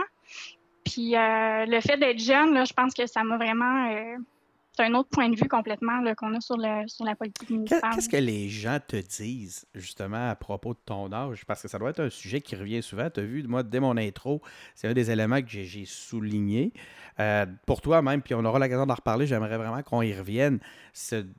Puis 0.84 1.16
euh, 1.16 1.66
le 1.68 1.80
fait 1.82 1.98
d'être 1.98 2.20
jeune, 2.20 2.56
là, 2.56 2.66
je 2.66 2.74
pense 2.74 2.94
que 2.96 3.06
ça 3.06 3.24
m'a 3.24 3.38
vraiment 3.38 4.16
un 4.82 4.94
autre 4.94 5.10
point 5.10 5.30
de 5.30 5.36
vue 5.36 5.48
complètement 5.48 6.02
qu'on 6.16 6.34
a 6.34 6.42
sur, 6.42 6.58
le, 6.58 6.88
sur 6.88 7.06
la 7.06 7.16
politique 7.16 7.50
municipale. 7.50 7.92
Qu'est-ce 7.96 8.10
que 8.10 8.18
les 8.18 8.50
gens 8.50 8.80
te 8.86 8.98
disent 8.98 9.66
justement 9.76 10.30
à 10.30 10.36
propos 10.36 10.74
de 10.74 10.80
ton 10.86 11.12
âge? 11.12 11.46
Parce 11.46 11.62
que 11.62 11.68
ça 11.68 11.78
doit 11.78 11.92
être 11.92 12.02
un 12.02 12.10
sujet 12.10 12.42
qui 12.42 12.56
revient 12.56 12.82
souvent. 12.82 13.10
Tu 13.10 13.20
as 13.20 13.24
vu, 13.24 13.44
moi, 13.44 13.64
dès 13.64 13.80
mon 13.80 13.98
intro, 13.98 14.42
c'est 14.76 14.88
un 14.88 14.94
des 14.94 15.12
éléments 15.12 15.42
que 15.42 15.48
j'ai 15.48 15.86
souligné. 15.86 16.74
Euh, 17.20 17.46
pour 17.66 17.82
toi 17.82 18.02
même, 18.02 18.22
puis 18.22 18.34
on 18.34 18.46
aura 18.46 18.60
l'occasion 18.60 18.86
d'en 18.86 18.96
reparler, 18.96 19.28
j'aimerais 19.28 19.58
vraiment 19.58 19.84
qu'on 19.84 20.02
y 20.02 20.14
revienne. 20.14 20.60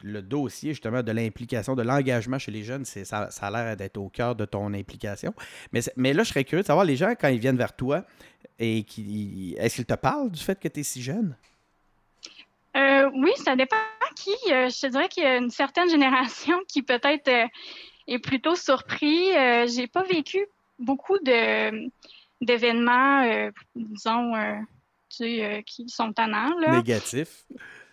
Le 0.03 0.21
dossier 0.21 0.73
justement 0.73 1.03
de 1.03 1.13
l'implication, 1.13 1.75
de 1.75 1.83
l'engagement 1.83 2.39
chez 2.39 2.51
les 2.51 2.63
jeunes, 2.63 2.85
ça, 2.85 3.31
ça 3.31 3.47
a 3.47 3.51
l'air 3.51 3.77
d'être 3.77 3.97
au 3.97 4.09
cœur 4.09 4.37
de 4.37 4.45
ton 4.45 4.75
implication. 4.75 5.33
Mais, 5.73 5.81
mais 5.97 6.13
là, 6.13 6.23
je 6.23 6.29
serais 6.29 6.45
curieux 6.45 6.63
de 6.63 6.67
savoir, 6.67 6.85
les 6.85 6.97
gens, 6.97 7.15
quand 7.19 7.29
ils 7.29 7.39
viennent 7.39 7.57
vers 7.57 7.75
toi, 7.75 8.05
et 8.59 8.83
qui, 8.85 9.55
est-ce 9.59 9.77
qu'ils 9.77 9.87
te 9.87 9.95
parlent 9.95 10.31
du 10.31 10.41
fait 10.41 10.59
que 10.61 10.69
tu 10.69 10.81
es 10.81 10.83
si 10.83 11.03
jeune? 11.03 11.35
Euh, 12.77 13.11
oui, 13.15 13.33
ça 13.37 13.57
dépend 13.57 13.77
qui. 14.15 14.31
Euh, 14.53 14.69
je 14.69 14.81
te 14.81 14.87
dirais 14.87 15.09
qu'il 15.09 15.25
y 15.25 15.27
a 15.27 15.37
une 15.37 15.51
certaine 15.51 15.89
génération 15.89 16.59
qui 16.69 16.83
peut-être 16.83 17.29
euh, 17.29 17.47
est 18.07 18.19
plutôt 18.19 18.55
surpris. 18.55 19.31
j'ai 19.69 19.87
pas 19.87 20.03
vécu 20.03 20.47
beaucoup 20.79 21.19
de 21.19 21.89
d'événements, 22.41 23.51
disons, 23.75 24.33
tu 25.11 25.17
sais, 25.17 25.63
qui 25.67 25.89
sont 25.89 26.13
tannants. 26.13 26.59
Là. 26.59 26.77
Négatifs. 26.77 27.45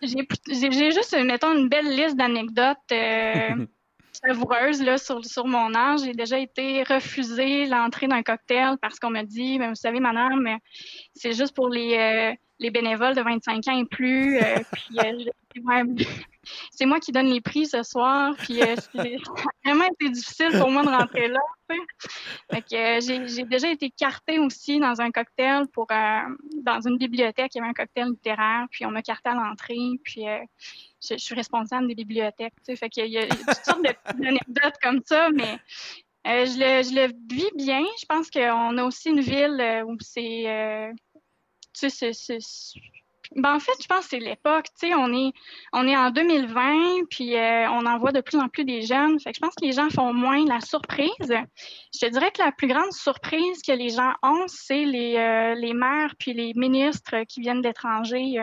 J'ai 0.02 0.92
juste, 0.92 1.18
mettons, 1.22 1.54
une 1.54 1.68
belle 1.68 1.94
liste 1.94 2.16
d'anecdotes 2.16 2.78
savoureuse 4.26 4.82
là, 4.82 4.98
sur, 4.98 5.24
sur 5.26 5.46
mon 5.46 5.76
âge. 5.76 6.00
J'ai 6.06 6.14
déjà 6.14 6.40
été 6.40 6.84
refusée 6.84 7.66
l'entrée 7.66 8.08
d'un 8.08 8.24
cocktail 8.24 8.78
parce 8.82 9.00
qu'on 9.00 9.10
m'a 9.10 9.26
dit, 9.26 9.60
ben, 9.60 9.70
vous 9.70 9.76
savez, 9.76 10.00
madame, 10.00 10.58
c'est 11.14 11.34
juste 11.34 11.54
pour 11.54 11.68
les, 11.68 12.38
les 12.60 12.72
bénévoles 12.72 13.16
de 13.16 13.22
25 13.22 13.68
ans 13.68 13.78
et 13.78 13.86
plus. 13.86 14.38
Euh, 14.38 14.58
puis, 14.72 15.00
euh, 15.00 15.94
c'est 16.72 16.86
moi 16.86 17.00
qui 17.00 17.12
donne 17.12 17.28
les 17.28 17.42
prix 17.42 17.68
ce 17.68 17.84
soir. 17.84 18.34
Puis, 18.38 18.62
euh, 18.62 18.76
c'est 18.96 19.18
vraiment 19.66 19.86
été 19.86 20.10
difficile 20.10 20.58
pour 20.60 20.70
moi 20.72 20.84
de 20.84 20.90
rentrer 20.90 21.28
là. 21.28 21.40
j'ai 23.00 23.44
déjà 23.44 23.70
été 23.70 23.92
cartée 23.92 24.40
aussi 24.40 24.80
dans 24.80 25.02
un 25.02 25.12
cocktail 25.12 25.68
pour 25.74 25.88
dans 25.88 26.82
une 26.86 26.98
bibliothèque. 26.98 27.52
Il 27.54 27.60
y 27.60 27.62
avait 27.62 27.70
un 27.70 27.74
cocktail 27.74 28.10
littéraire. 28.10 28.66
Puis, 28.72 28.86
on 28.86 28.92
m'a 28.92 29.02
carté 29.02 29.30
à 29.30 29.36
l'entrée. 29.36 29.76
Puis, 30.04 30.24
je, 31.02 31.18
suis 31.18 31.36
responsable 31.36 31.88
des 31.88 31.96
bibliothèques. 31.96 32.54
Fait 32.76 32.90
qu'il 32.90 33.08
y 33.08 33.18
a 33.18 33.28
toutes 33.28 33.66
sortes 33.66 33.84
d'anecdotes 34.16 34.78
comme 34.82 35.02
ça, 35.06 35.30
mais. 35.30 35.60
je, 36.26 36.60
le, 36.60 36.84
je 36.84 36.96
le 36.96 37.14
vis 37.30 37.52
bien. 37.56 37.84
Je 38.00 38.06
pense 38.06 38.30
qu'on 38.30 38.78
a 38.78 38.84
aussi 38.84 39.10
une 39.10 39.22
ville 39.22 39.84
où 39.86 39.96
c'est 40.00 40.94
ben, 43.36 43.56
en 43.56 43.60
fait, 43.60 43.74
je 43.82 43.88
pense 43.88 44.06
que 44.06 44.10
c'est 44.12 44.20
l'époque. 44.20 44.68
on 44.84 45.14
est, 45.14 45.34
on 45.74 45.88
est 45.88 45.98
en 45.98 46.12
2020, 46.12 47.06
puis 47.10 47.36
euh, 47.36 47.70
on 47.72 47.86
en 47.86 47.98
voit 47.98 48.12
de 48.12 48.22
plus 48.22 48.40
en 48.40 48.48
plus 48.48 48.64
des 48.64 48.84
jeunes. 48.84 49.20
Fait 49.20 49.32
que 49.32 49.36
je 49.36 49.42
pense 49.42 49.56
que 49.56 49.66
les 49.66 49.74
gens 49.74 49.90
font 49.90 50.14
moins 50.14 50.46
la 50.46 50.62
surprise. 50.62 51.10
Je 51.20 52.08
dirais 52.08 52.32
que 52.32 52.42
la 52.42 52.52
plus 52.52 52.68
grande 52.68 52.92
surprise 52.92 53.62
que 53.62 53.74
les 53.74 53.90
gens 53.90 54.14
ont, 54.24 54.46
c'est 54.48 54.86
les, 54.86 55.18
euh, 55.18 55.56
les 55.56 55.74
maires 55.74 56.16
puis 56.18 56.34
les 56.34 56.54
ministres 56.56 57.24
qui 57.28 57.42
viennent 57.42 57.62
d'étrangers. 57.62 58.40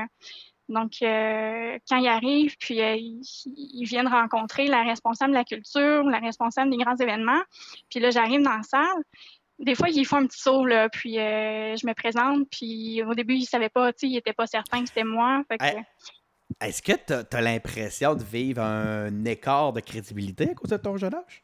Donc, 0.69 0.93
euh, 1.03 1.79
quand 1.89 1.99
ils 1.99 2.09
arrivent, 2.09 2.57
puis 2.59 2.79
ils, 2.79 3.85
viennent 3.85 4.09
rencontrer 4.09 4.67
la 4.67 4.83
responsable 4.83 5.33
de 5.33 5.39
la 5.39 5.45
culture, 5.45 6.05
la 6.05 6.19
responsable 6.19 6.71
des 6.71 6.79
grands 6.79 6.97
événements. 6.97 7.43
Puis 7.91 8.01
là, 8.01 8.11
j'arrive 8.11 8.43
dans 8.43 8.57
la 8.57 8.63
salle, 8.63 9.03
des 9.59 9.75
fois, 9.75 9.89
ils 9.89 10.05
font 10.05 10.17
un 10.17 10.27
petit 10.27 10.41
saut, 10.41 10.65
là, 10.65 10.89
puis 10.89 11.19
euh, 11.19 11.77
je 11.77 11.87
me 11.87 11.95
présente, 11.95 12.49
puis 12.51 13.03
au 13.03 13.15
début, 13.15 13.35
ils 13.35 13.43
ne 13.43 13.47
savaient 13.47 13.69
pas, 13.69 13.93
ils 14.03 14.13
n'étaient 14.13 14.33
pas 14.33 14.47
certains 14.47 14.83
que 14.83 14.89
c'était 14.89 15.05
moi. 15.05 15.45
Est-ce 16.61 16.83
que 16.83 16.93
tu 16.93 17.37
as, 17.37 17.41
l'impression 17.41 18.15
de 18.15 18.23
vivre 18.23 18.63
un 18.63 19.25
écart 19.25 19.73
de 19.73 19.81
crédibilité 19.81 20.51
à 20.51 20.55
cause 20.55 20.71
de 20.71 20.77
ton 20.77 20.97
jeune 20.97 21.15
âge? 21.15 21.43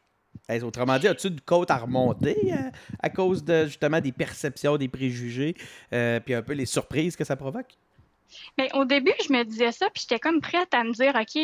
Autrement 0.63 0.99
dit, 0.99 1.07
as-tu 1.07 1.27
une 1.27 1.39
côte 1.39 1.71
à 1.71 1.77
remonter 1.77 2.37
euh, 2.51 2.69
à 2.99 3.09
cause 3.09 3.43
de 3.43 3.65
justement 3.65 4.01
des 4.01 4.11
perceptions, 4.11 4.75
des 4.75 4.89
préjugés, 4.89 5.55
euh, 5.93 6.19
puis 6.19 6.33
un 6.33 6.41
peu 6.41 6.53
les 6.53 6.65
surprises 6.65 7.15
que 7.15 7.23
ça 7.23 7.37
provoque? 7.37 7.77
Mais 8.57 8.69
au 8.75 8.83
début, 8.83 9.13
je 9.25 9.31
me 9.31 9.43
disais 9.43 9.71
ça, 9.71 9.89
puis 9.93 10.01
j'étais 10.01 10.19
comme 10.19 10.41
prête 10.41 10.73
à 10.73 10.83
me 10.83 10.91
dire, 10.91 11.15
OK, 11.15 11.31
tu 11.31 11.39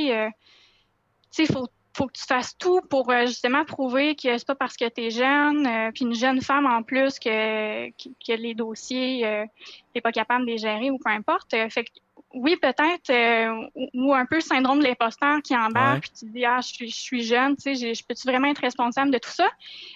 sais, 1.31 1.43
il 1.43 1.53
faut 1.53 1.67
faut 1.97 2.05
que 2.05 2.13
tu 2.13 2.25
fasses 2.25 2.55
tout 2.57 2.81
pour 2.89 3.09
euh, 3.09 3.25
justement 3.25 3.65
prouver 3.65 4.15
que 4.15 4.37
c'est 4.37 4.45
pas 4.45 4.55
parce 4.55 4.77
que 4.77 4.87
tu 4.87 5.05
es 5.05 5.09
jeune, 5.09 5.65
euh, 5.65 5.91
puis 5.91 6.05
une 6.05 6.13
jeune 6.13 6.41
femme 6.41 6.67
en 6.67 6.83
plus 6.83 7.17
que, 7.17 7.89
que, 7.89 8.33
les 8.33 8.53
dossiers, 8.53 9.25
euh, 9.25 9.45
t'es 9.93 10.01
pas 10.01 10.11
capable 10.11 10.45
de 10.45 10.51
les 10.51 10.57
gérer 10.59 10.91
ou 10.91 10.99
peu 10.99 11.09
importe. 11.09 11.49
fait 11.51 11.85
que, 11.85 11.89
oui, 12.33 12.55
peut-être, 12.61 13.11
ou, 13.95 14.13
un 14.13 14.25
peu 14.25 14.35
le 14.35 14.41
syndrome 14.41 14.79
de 14.79 14.83
l'imposteur 14.83 15.41
qui 15.41 15.55
embarque, 15.55 16.01
puis 16.01 16.11
tu 16.11 16.25
te 16.27 16.31
dis, 16.31 16.45
ah, 16.45 16.59
je 16.61 16.67
suis, 16.67 16.89
je 16.89 16.95
suis 16.95 17.23
jeune, 17.23 17.55
tu 17.55 17.75
sais, 17.75 17.93
je 17.93 18.05
peux-tu 18.05 18.27
vraiment 18.27 18.49
être 18.49 18.61
responsable 18.61 19.11
de 19.11 19.17
tout 19.17 19.31
ça? 19.31 19.49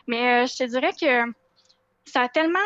Mais 0.07 0.47
je 0.47 0.57
te 0.57 0.63
dirais 0.63 0.93
que 0.99 1.31
ça 2.05 2.21
a 2.21 2.29
tellement, 2.29 2.59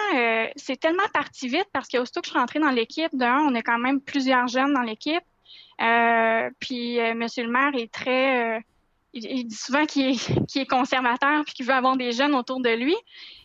c'est 0.55 0.79
tellement 0.79 1.07
parti 1.13 1.47
vite 1.47 1.67
parce 1.73 1.89
qu'aussitôt 1.89 2.21
que 2.21 2.27
je 2.27 2.31
suis 2.31 2.39
rentrée 2.39 2.59
dans 2.59 2.69
l'équipe, 2.69 3.13
d'un, 3.13 3.39
on 3.39 3.55
est 3.55 3.63
quand 3.63 3.79
même 3.79 3.99
plusieurs 3.99 4.47
jeunes 4.47 4.73
dans 4.73 4.83
l'équipe. 4.83 5.23
puis 6.59 6.99
Monsieur 7.15 7.43
le 7.43 7.51
maire 7.51 7.73
est 7.73 7.91
très 7.91 8.63
il, 9.15 9.47
dit 9.47 9.55
souvent 9.55 9.85
qu'il 9.85 10.07
est, 10.07 10.29
est, 10.55 10.65
conservateur 10.65 11.43
puis 11.45 11.53
qu'il 11.53 11.65
veut 11.65 11.73
avoir 11.73 11.97
des 11.97 12.11
jeunes 12.11 12.35
autour 12.35 12.61
de 12.61 12.69
lui. 12.69 12.95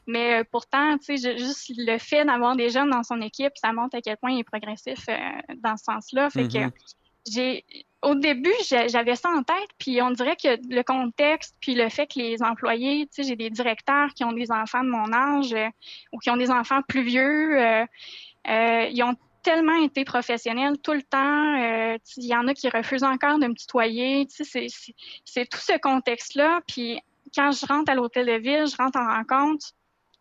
Mais 0.06 0.40
euh, 0.40 0.44
pourtant, 0.50 0.98
tu 0.98 1.16
sais, 1.16 1.38
juste 1.38 1.70
le 1.76 1.98
fait 1.98 2.24
d'avoir 2.24 2.56
des 2.56 2.70
jeunes 2.70 2.90
dans 2.90 3.02
son 3.02 3.20
équipe, 3.20 3.52
ça 3.56 3.72
montre 3.72 3.96
à 3.96 4.00
quel 4.00 4.16
point 4.16 4.32
il 4.32 4.40
est 4.40 4.44
progressif 4.44 5.08
euh, 5.08 5.16
dans 5.58 5.76
ce 5.76 5.84
sens-là. 5.84 6.30
Fait 6.30 6.48
que 6.48 6.58
mm-hmm. 6.58 6.72
j'ai, 7.30 7.64
au 8.02 8.14
début, 8.14 8.52
j'avais 8.88 9.14
ça 9.14 9.28
en 9.28 9.42
tête, 9.42 9.68
puis 9.78 10.02
on 10.02 10.10
dirait 10.10 10.36
que 10.36 10.58
le 10.68 10.82
contexte, 10.82 11.54
puis 11.60 11.74
le 11.74 11.88
fait 11.88 12.06
que 12.06 12.18
les 12.18 12.42
employés, 12.42 13.06
tu 13.06 13.22
sais, 13.22 13.28
j'ai 13.28 13.36
des 13.36 13.50
directeurs 13.50 14.08
qui 14.14 14.24
ont 14.24 14.32
des 14.32 14.50
enfants 14.50 14.82
de 14.82 14.88
mon 14.88 15.12
âge 15.12 15.52
euh, 15.52 15.68
ou 16.12 16.18
qui 16.18 16.30
ont 16.30 16.36
des 16.36 16.50
enfants 16.50 16.80
plus 16.88 17.02
vieux, 17.02 17.58
ils 18.46 19.02
ont 19.04 19.14
tellement 19.42 19.82
été 19.82 20.04
professionnel 20.04 20.78
tout 20.78 20.92
le 20.92 21.02
temps. 21.02 21.59
Euh, 21.61 21.99
il 22.16 22.26
y 22.26 22.35
en 22.35 22.47
a 22.49 22.54
qui 22.54 22.68
refusent 22.68 23.04
encore 23.04 23.38
de 23.38 23.47
me 23.47 23.54
tutoyer. 23.54 24.26
C'est 24.28 25.47
tout 25.47 25.59
ce 25.59 25.78
contexte-là. 25.78 26.61
Puis 26.66 27.00
quand 27.35 27.52
je 27.52 27.66
rentre 27.66 27.90
à 27.90 27.94
l'hôtel 27.94 28.26
de 28.26 28.32
ville, 28.32 28.66
je 28.66 28.76
rentre 28.76 28.99
en 28.99 29.09
rencontre, 29.09 29.73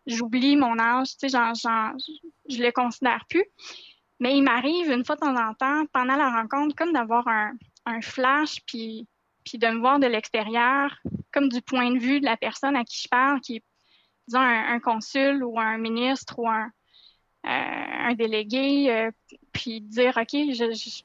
j'oublie 0.05 0.55
mon 0.55 0.77
âge, 0.79 1.07
je 1.21 1.27
ne 1.27 2.63
le 2.63 2.71
considère 2.71 3.25
plus. 3.29 3.45
Mais 4.19 4.35
il 4.35 4.43
m'arrive 4.43 4.91
une 4.91 5.05
fois 5.05 5.15
de 5.15 5.21
temps 5.21 5.35
en 5.35 5.53
temps, 5.53 5.85
pendant 5.93 6.15
la 6.15 6.29
rencontre, 6.29 6.75
comme 6.75 6.91
d'avoir 6.91 7.25
un, 7.27 7.53
flash, 8.01 8.59
puis, 8.67 9.07
puis 9.45 9.57
de 9.57 9.67
me 9.67 9.79
voir 9.79 9.99
de 9.99 10.05
l'extérieur, 10.05 10.95
comme 11.31 11.49
du 11.49 11.61
point 11.61 11.91
de 11.91 11.99
vue 11.99 12.19
de 12.19 12.25
la 12.25 12.37
personne 12.37 12.75
à 12.75 12.83
qui 12.83 13.01
je 13.01 13.07
parle, 13.07 13.39
qui 13.39 13.57
est, 13.57 13.63
disons, 14.27 14.41
un 14.41 14.79
consul 14.79 15.43
ou 15.43 15.59
un 15.59 15.77
ministre 15.77 16.37
ou 16.37 16.47
un, 16.47 16.69
un 17.43 18.13
délégué, 18.13 18.91
euh, 18.91 19.11
puis 19.53 19.81
dire, 19.81 20.17
OK, 20.17 20.31
je, 20.31 21.03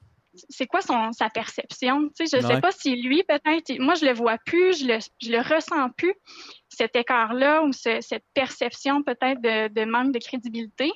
c'est 0.48 0.66
quoi 0.66 0.80
son, 0.80 1.12
sa 1.12 1.30
perception? 1.30 2.08
Tu 2.08 2.26
sais, 2.26 2.38
je 2.38 2.42
ne 2.42 2.52
sais 2.52 2.60
pas 2.60 2.72
si 2.72 2.96
lui, 2.96 3.22
peut-être, 3.22 3.78
moi, 3.78 3.94
je 3.94 4.04
le 4.06 4.12
vois 4.12 4.38
plus, 4.38 4.80
je 4.80 4.86
le, 4.86 4.98
je 5.22 5.30
le 5.30 5.38
ressens 5.38 5.90
plus, 5.90 6.14
cet 6.68 6.96
écart-là 6.96 7.62
ou 7.62 7.72
cette 7.72 8.24
perception 8.34 9.02
peut-être 9.02 9.40
de, 9.40 9.68
de, 9.68 9.84
manque 9.84 10.12
de 10.12 10.18
crédibilité. 10.18 10.92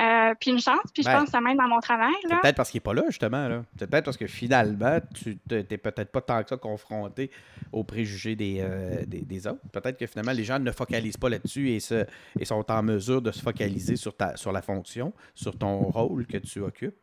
Euh, 0.00 0.34
puis 0.40 0.50
une 0.50 0.60
chance, 0.60 0.80
puis 0.94 1.02
je 1.02 1.10
pense 1.10 1.24
que 1.24 1.30
ça 1.30 1.40
m'aide 1.40 1.58
dans 1.58 1.68
mon 1.68 1.80
travail. 1.80 2.14
Peut-être 2.26 2.56
parce 2.56 2.70
qu'il 2.70 2.78
n'est 2.78 2.82
pas 2.84 2.94
là, 2.94 3.02
justement. 3.08 3.48
Là. 3.48 3.64
Peut-être 3.78 4.04
parce 4.04 4.16
que 4.16 4.26
finalement, 4.26 4.98
tu 5.14 5.38
n'es 5.50 5.62
peut-être 5.62 6.10
pas 6.10 6.22
tant 6.22 6.42
que 6.42 6.48
ça 6.48 6.56
confronté 6.56 7.30
aux 7.70 7.84
préjugés 7.84 8.36
euh, 8.40 9.04
des, 9.06 9.20
des, 9.20 9.46
autres. 9.46 9.60
Peut-être 9.72 9.98
que 9.98 10.06
finalement, 10.06 10.32
les 10.32 10.44
gens 10.44 10.58
ne 10.58 10.72
focalisent 10.72 11.18
pas 11.18 11.28
là-dessus 11.28 11.70
et, 11.70 11.80
se, 11.80 12.06
et 12.38 12.46
sont 12.46 12.64
en 12.70 12.82
mesure 12.82 13.20
de 13.20 13.30
se 13.30 13.42
focaliser 13.42 13.96
sur, 13.96 14.16
ta, 14.16 14.36
sur 14.36 14.52
la 14.52 14.62
fonction, 14.62 15.12
sur 15.34 15.58
ton 15.58 15.80
rôle 15.80 16.26
que 16.26 16.38
tu 16.38 16.60
occupes. 16.60 16.96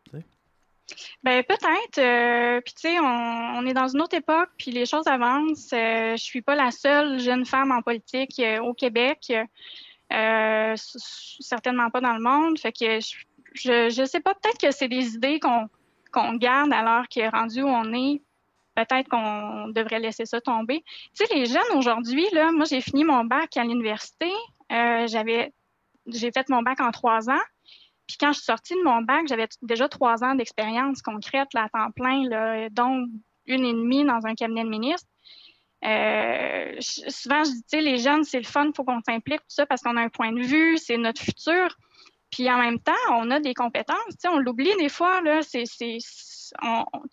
Ben 1.21 1.43
peut-être. 1.43 1.99
Euh, 1.99 2.61
puis 2.61 2.73
tu 2.73 2.89
sais, 2.89 2.99
on, 2.99 3.65
est 3.65 3.73
dans 3.73 3.89
une 3.89 4.01
autre 4.01 4.15
époque, 4.15 4.49
puis 4.57 4.71
les 4.71 4.85
choses 4.85 5.05
avancent. 5.05 5.69
je 5.71 6.15
suis 6.17 6.41
pas 6.41 6.55
la 6.55 6.71
seule 6.71 7.19
jeune 7.19 7.45
femme 7.45 7.71
en 7.71 7.81
politique 7.81 8.41
au 8.61 8.73
Québec. 8.73 9.31
Euh, 10.13 10.73
certainement 10.77 11.89
pas 11.89 12.01
dans 12.01 12.13
le 12.13 12.21
monde. 12.21 12.57
Fait 12.57 12.71
que 12.71 12.99
je, 13.53 13.89
je 13.89 14.05
sais 14.05 14.19
pas, 14.19 14.33
peut-être 14.33 14.59
que 14.59 14.71
c'est 14.71 14.87
des 14.87 15.15
idées 15.15 15.39
qu'on 15.39 16.33
garde 16.35 16.71
alors 16.71 17.03
est 17.15 17.29
rendu 17.29 17.61
où 17.61 17.67
on 17.67 17.93
est. 17.93 18.21
Peut-être 18.75 19.09
qu'on 19.09 19.69
devrait 19.69 19.99
laisser 19.99 20.25
ça 20.25 20.39
tomber. 20.39 20.83
Tu 21.15 21.25
sais, 21.25 21.33
les 21.33 21.47
jeunes 21.47 21.75
aujourd'hui, 21.75 22.27
là, 22.31 22.51
moi 22.51 22.65
j'ai 22.69 22.79
fini 22.79 23.03
mon 23.03 23.25
bac 23.25 23.57
à 23.57 23.63
l'université. 23.63 24.31
Euh, 24.71 25.07
j'avais 25.07 25.51
j'ai 26.05 26.31
fait 26.31 26.47
mon 26.49 26.61
bac 26.61 26.79
en 26.79 26.91
trois 26.91 27.29
ans. 27.29 27.41
Puis 28.07 28.17
quand 28.19 28.31
je 28.31 28.37
suis 28.37 28.45
sortie 28.45 28.75
de 28.75 28.83
mon 28.83 29.01
bac, 29.01 29.27
j'avais 29.27 29.47
déjà 29.63 29.89
trois 29.89 30.23
ans 30.23 30.35
d'expérience 30.35 31.01
concrète 31.01 31.53
là, 31.53 31.63
à 31.63 31.69
temps 31.69 31.91
plein, 31.91 32.23
là, 32.29 32.69
dont 32.69 33.07
une 33.47 33.65
et 33.65 33.73
demie 33.73 34.05
dans 34.05 34.25
un 34.25 34.35
cabinet 34.35 34.63
de 34.63 34.69
ministre. 34.69 35.07
Euh, 35.85 36.75
souvent, 36.79 37.43
je 37.43 37.51
dis, 37.51 37.63
tu 37.63 37.77
sais, 37.77 37.81
les 37.81 37.97
jeunes, 37.97 38.23
c'est 38.23 38.39
le 38.39 38.45
fun, 38.45 38.65
il 38.65 38.73
faut 38.75 38.83
qu'on 38.83 39.01
s'implique, 39.01 39.41
tout 39.41 39.45
ça, 39.49 39.65
parce 39.65 39.81
qu'on 39.81 39.95
a 39.97 40.01
un 40.01 40.09
point 40.09 40.31
de 40.31 40.41
vue, 40.41 40.77
c'est 40.77 40.97
notre 40.97 41.21
futur. 41.21 41.75
Puis 42.31 42.49
en 42.51 42.57
même 42.57 42.79
temps, 42.79 42.93
on 43.11 43.31
a 43.31 43.39
des 43.39 43.53
compétences. 43.53 44.15
On 44.27 44.37
l'oublie 44.37 44.75
des 44.79 44.89
fois, 44.89 45.21
là, 45.21 45.41
c'est, 45.41 45.63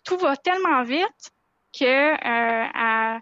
tout 0.03 0.17
va 0.17 0.35
tellement 0.37 0.83
vite 0.83 1.31
que 1.77 1.85
euh, 1.85 2.67
à, 2.73 3.19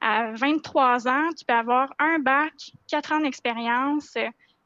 à 0.00 0.32
23 0.32 1.08
ans, 1.08 1.28
tu 1.36 1.44
peux 1.44 1.54
avoir 1.54 1.92
un 1.98 2.18
bac, 2.18 2.52
quatre 2.88 3.12
ans 3.12 3.20
d'expérience, 3.20 4.16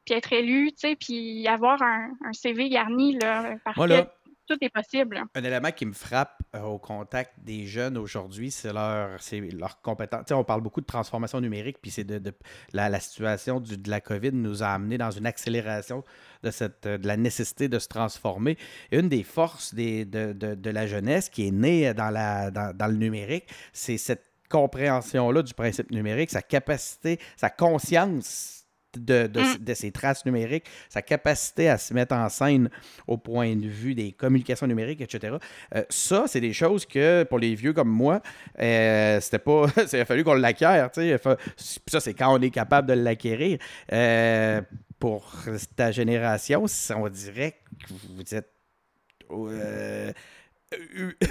puis 0.05 0.15
être 0.15 0.31
élu, 0.31 0.71
tu 0.71 0.89
sais, 0.89 0.95
puis 0.95 1.47
avoir 1.47 1.81
un, 1.81 2.11
CV 2.33 2.69
garni, 2.69 3.17
là, 3.19 3.55
parfait 3.63 4.07
tout 4.49 4.57
est 4.61 4.69
possible. 4.69 5.23
Un 5.35 5.43
élément 5.43 5.71
qui 5.71 5.85
me 5.85 5.93
frappe 5.93 6.41
euh, 6.55 6.61
au 6.61 6.79
contact 6.79 7.33
des 7.39 7.65
jeunes 7.65 7.97
aujourd'hui, 7.97 8.49
c'est 8.49 8.73
leur, 8.73 9.17
leur 9.53 9.81
compétence. 9.81 10.31
on 10.31 10.43
parle 10.43 10.61
beaucoup 10.61 10.81
de 10.81 10.85
transformation 10.85 11.39
numérique, 11.39 11.77
puis 11.81 11.91
c'est 11.91 12.03
de, 12.03 12.33
la, 12.73 12.99
situation 12.99 13.59
du, 13.59 13.77
de 13.77 13.89
la 13.89 14.01
COVID 14.01 14.31
nous 14.33 14.63
a 14.63 14.67
amené 14.67 14.97
dans 14.97 15.11
une 15.11 15.25
accélération 15.25 16.03
de, 16.43 16.51
cette, 16.51 16.87
de 16.87 17.07
la 17.07 17.17
nécessité 17.17 17.67
de 17.69 17.77
se 17.77 17.87
transformer. 17.87 18.57
une 18.91 19.09
des 19.09 19.23
forces 19.23 19.73
des, 19.73 20.05
de, 20.05 20.33
de, 20.33 20.69
la 20.69 20.87
jeunesse 20.87 21.29
qui 21.29 21.47
est 21.47 21.51
née 21.51 21.93
dans, 21.93 22.09
la, 22.09 22.51
dans, 22.51 22.75
dans 22.75 22.87
le 22.87 22.95
numérique, 22.95 23.45
c'est 23.73 23.97
cette 23.97 24.25
compréhension-là 24.49 25.43
du 25.43 25.53
principe 25.53 25.91
numérique, 25.91 26.31
sa 26.31 26.41
capacité, 26.41 27.19
sa 27.37 27.49
conscience 27.49 28.58
de, 28.97 29.27
mm. 29.27 29.63
de, 29.63 29.73
ses 29.73 29.91
traces 29.91 30.25
numériques, 30.25 30.65
sa 30.89 31.01
capacité 31.01 31.69
à 31.69 31.77
se 31.77 31.93
mettre 31.93 32.15
en 32.15 32.29
scène 32.29 32.69
au 33.07 33.17
point 33.17 33.55
de 33.55 33.67
vue 33.67 33.93
des 33.95 34.11
communications 34.11 34.67
numériques, 34.67 35.01
etc. 35.01 35.37
Euh, 35.75 35.83
ça, 35.89 36.25
c'est 36.27 36.41
des 36.41 36.53
choses 36.53 36.85
que 36.85 37.23
pour 37.23 37.39
les 37.39 37.55
vieux 37.55 37.73
comme 37.73 37.89
moi, 37.89 38.21
euh, 38.59 39.19
c'était 39.21 39.39
pas. 39.39 39.67
il 39.93 39.99
a 39.99 40.05
fallu 40.05 40.23
qu'on 40.23 40.33
l'acquiert. 40.33 40.89
Ça, 40.93 41.99
c'est 41.99 42.13
quand 42.13 42.37
on 42.37 42.41
est 42.41 42.51
capable 42.51 42.87
de 42.87 42.93
l'acquérir. 42.93 43.59
Euh, 43.91 44.61
pour 44.99 45.33
ta 45.77 45.91
génération, 45.91 46.65
on 46.95 47.07
dirait 47.07 47.55
que 47.87 47.93
vous 48.15 48.35
êtes. 48.35 48.51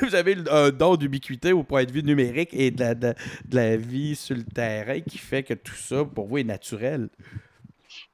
vous 0.00 0.14
avez 0.14 0.36
un 0.50 0.70
don 0.70 0.96
d'ubiquité 0.96 1.52
au 1.52 1.62
point 1.62 1.84
de 1.84 1.92
vue 1.92 2.02
numérique 2.02 2.50
et 2.52 2.70
de 2.70 2.80
la, 2.80 2.94
de 2.94 3.14
la 3.52 3.76
vie 3.76 4.16
sur 4.16 4.36
le 4.36 4.44
terrain 4.44 5.00
qui 5.00 5.18
fait 5.18 5.42
que 5.42 5.54
tout 5.54 5.74
ça, 5.74 6.04
pour 6.04 6.26
vous, 6.26 6.38
est 6.38 6.44
naturel. 6.44 7.10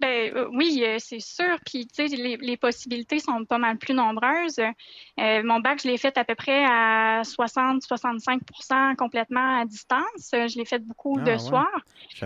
Ben 0.00 0.34
euh, 0.34 0.48
oui, 0.52 0.82
euh, 0.84 0.96
c'est 0.98 1.20
sûr. 1.20 1.56
Puis, 1.64 1.86
tu 1.86 2.08
sais, 2.08 2.16
les, 2.16 2.36
les, 2.36 2.56
possibilités 2.56 3.20
sont 3.20 3.44
pas 3.44 3.58
mal 3.58 3.78
plus 3.78 3.94
nombreuses. 3.94 4.58
Euh, 4.58 5.42
mon 5.44 5.60
bac, 5.60 5.80
je 5.82 5.88
l'ai 5.88 5.98
fait 5.98 6.18
à 6.18 6.24
peu 6.24 6.34
près 6.34 6.64
à 6.64 7.22
60-65% 7.22 8.96
complètement 8.96 9.60
à 9.60 9.64
distance. 9.64 10.30
Je 10.32 10.58
l'ai 10.58 10.64
fait 10.64 10.80
beaucoup 10.80 11.20
de 11.20 11.32
ah, 11.32 11.38
soir. 11.38 11.70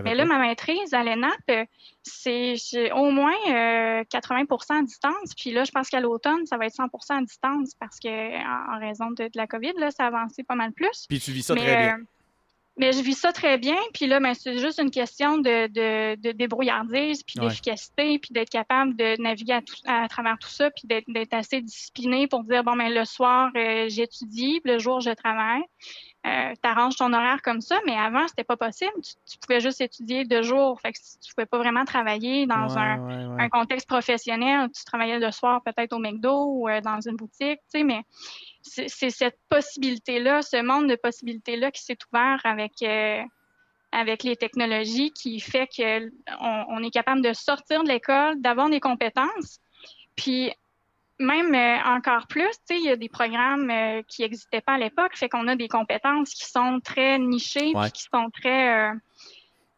Mais 0.03 0.15
là, 0.15 0.25
ma 0.25 0.39
maîtrise 0.39 0.95
à 0.95 1.05
l'ENAP, 1.05 1.69
c'est 2.03 2.57
au 2.93 3.11
moins 3.11 3.37
80% 3.47 4.79
à 4.79 4.83
distance. 4.83 5.35
Puis 5.37 5.51
là, 5.51 5.65
je 5.65 5.71
pense 5.71 5.91
qu'à 5.91 6.01
l'automne, 6.01 6.47
ça 6.47 6.57
va 6.57 6.67
être 6.67 6.77
100% 6.77 7.19
à 7.19 7.23
distance 7.23 7.75
parce 7.79 7.99
que 7.99 8.09
en, 8.09 8.79
raison 8.79 9.11
de, 9.11 9.29
la 9.35 9.47
COVID, 9.47 9.75
là, 9.77 9.91
ça 9.91 10.05
a 10.05 10.07
avancé 10.07 10.43
pas 10.43 10.55
mal 10.55 10.73
plus. 10.73 11.07
Puis 11.09 11.21
tu 11.21 11.33
vis 11.33 11.43
ça 11.43 11.55
très 11.55 11.77
bien. 11.77 11.99
Mais 12.79 12.93
je 12.93 13.03
vis 13.03 13.15
ça 13.15 13.33
très 13.33 13.59
bien. 13.59 13.77
Puis 13.93 14.07
là, 14.07 14.21
ben, 14.21 14.35
c'est 14.35 14.59
juste 14.59 14.79
une 14.81 14.91
question 14.91 15.39
de, 15.39 15.67
de, 15.67 16.15
de 16.21 16.33
débrouillardise, 16.33 17.23
puis 17.25 17.41
d'efficacité, 17.41 18.19
puis 18.19 18.31
d'être 18.33 18.51
capable 18.51 18.97
de 18.97 19.21
naviguer 19.21 19.59
à, 19.87 20.09
travers 20.09 20.39
tout 20.39 20.49
ça, 20.49 20.71
puis 20.71 20.87
d'être 20.87 21.35
assez 21.35 21.61
discipliné 21.61 22.29
pour 22.29 22.45
dire, 22.45 22.63
bon, 22.63 22.77
ben, 22.77 22.93
le 22.93 23.05
soir, 23.05 23.51
euh, 23.57 23.87
j'étudie, 23.89 24.61
le 24.65 24.79
jour, 24.79 25.01
je 25.01 25.11
travaille. 25.11 25.63
Euh, 26.27 26.53
tu 26.63 26.69
arranges 26.69 26.97
ton 26.97 27.13
horaire 27.13 27.41
comme 27.43 27.61
ça, 27.61 27.79
mais 27.87 27.97
avant, 27.97 28.27
c'était 28.27 28.45
pas 28.45 28.57
possible. 28.57 28.93
Tu, 29.03 29.39
pouvais 29.39 29.61
juste 29.61 29.81
étudier 29.81 30.25
deux 30.25 30.43
jours. 30.43 30.81
Fait 30.81 30.93
que 30.93 30.99
tu 30.99 31.33
pouvais 31.35 31.47
pas 31.47 31.59
vraiment 31.59 31.85
travailler 31.85 32.47
dans 32.47 32.77
un, 32.77 33.39
un, 33.39 33.49
contexte 33.49 33.89
professionnel. 33.89 34.69
Tu 34.77 34.85
travaillais 34.85 35.19
le 35.19 35.31
soir 35.31 35.63
peut-être 35.65 35.93
au 35.93 35.99
McDo 35.99 36.45
ou 36.47 36.69
euh, 36.69 36.81
dans 36.81 37.01
une 37.01 37.17
boutique, 37.17 37.61
tu 37.73 37.79
sais, 37.79 37.85
mais 37.85 38.03
c'est 38.69 39.11
cette 39.11 39.39
possibilité-là, 39.49 40.43
ce 40.43 40.63
monde 40.63 40.89
de 40.89 40.97
possibilités-là 40.97 41.71
qui 41.71 41.83
s'est 41.83 41.99
ouvert 42.11 42.41
avec, 42.45 42.73
euh, 42.83 43.23
avec 43.93 44.23
les 44.23 44.37
technologies 44.37 45.11
qui 45.13 45.41
fait 45.41 45.69
qu'on 45.75 46.65
on 46.69 46.83
est 46.83 46.91
capable 46.91 47.23
de 47.23 47.33
sortir 47.33 47.83
de 47.83 47.89
l'école, 47.89 48.41
d'avoir 48.41 48.71
des 48.71 48.81
compétences. 48.81 49.61
Puis 50.17 50.53
même 51.19 51.55
euh, 51.55 51.97
encore 51.97 52.27
plus, 52.29 52.51
il 52.71 52.85
y 52.85 52.91
a 52.91 52.97
des 52.97 53.09
programmes 53.09 53.71
euh, 53.71 54.03
qui 54.07 54.23
n'existaient 54.23 54.61
pas 54.61 54.75
à 54.75 54.79
l'époque, 54.79 55.17
fait 55.17 55.29
qu'on 55.29 55.49
a 55.49 55.57
des 55.57 55.69
compétences 55.69 56.31
qui 56.31 56.45
sont 56.45 56.81
très 56.83 57.19
nichées, 57.19 57.73
puis 57.75 57.93
qui 57.93 58.03
sont 58.03 58.31
très 58.31 58.93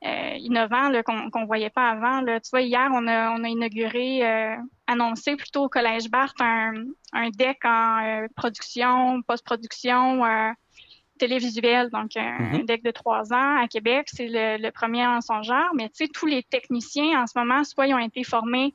euh, 0.02 0.34
innovant 0.38 0.90
qu'on 1.02 1.40
ne 1.40 1.46
voyait 1.46 1.68
pas 1.68 1.90
avant. 1.90 2.22
Là. 2.22 2.40
Tu 2.40 2.48
vois, 2.50 2.62
hier, 2.62 2.88
on 2.92 3.06
a, 3.06 3.32
on 3.32 3.44
a 3.44 3.48
inauguré, 3.48 4.26
euh, 4.26 4.56
annoncé 4.86 5.36
plutôt 5.36 5.64
au 5.64 5.68
Collège 5.68 6.10
Barthes 6.10 6.40
un, 6.40 6.72
un 7.12 7.28
deck 7.28 7.58
en 7.64 8.02
euh, 8.02 8.26
production, 8.34 9.20
post-production 9.22 10.22
télévisuelle, 11.18 11.90
donc 11.90 12.16
un, 12.16 12.38
mm-hmm. 12.38 12.64
deck 12.64 12.82
de 12.82 12.90
trois 12.92 13.30
ans 13.34 13.58
à 13.62 13.68
Québec. 13.68 14.08
C'est 14.10 14.28
le, 14.30 14.70
premier 14.70 15.06
en 15.06 15.20
son 15.20 15.42
genre, 15.42 15.68
mais 15.74 15.90
tu 15.90 16.06
sais, 16.06 16.08
tous 16.08 16.24
les 16.24 16.42
techniciens 16.44 17.22
en 17.22 17.26
ce 17.26 17.38
moment, 17.38 17.62
soit 17.64 17.86
ils 17.86 17.92
ont 17.92 17.98
été 17.98 18.24
formés 18.24 18.74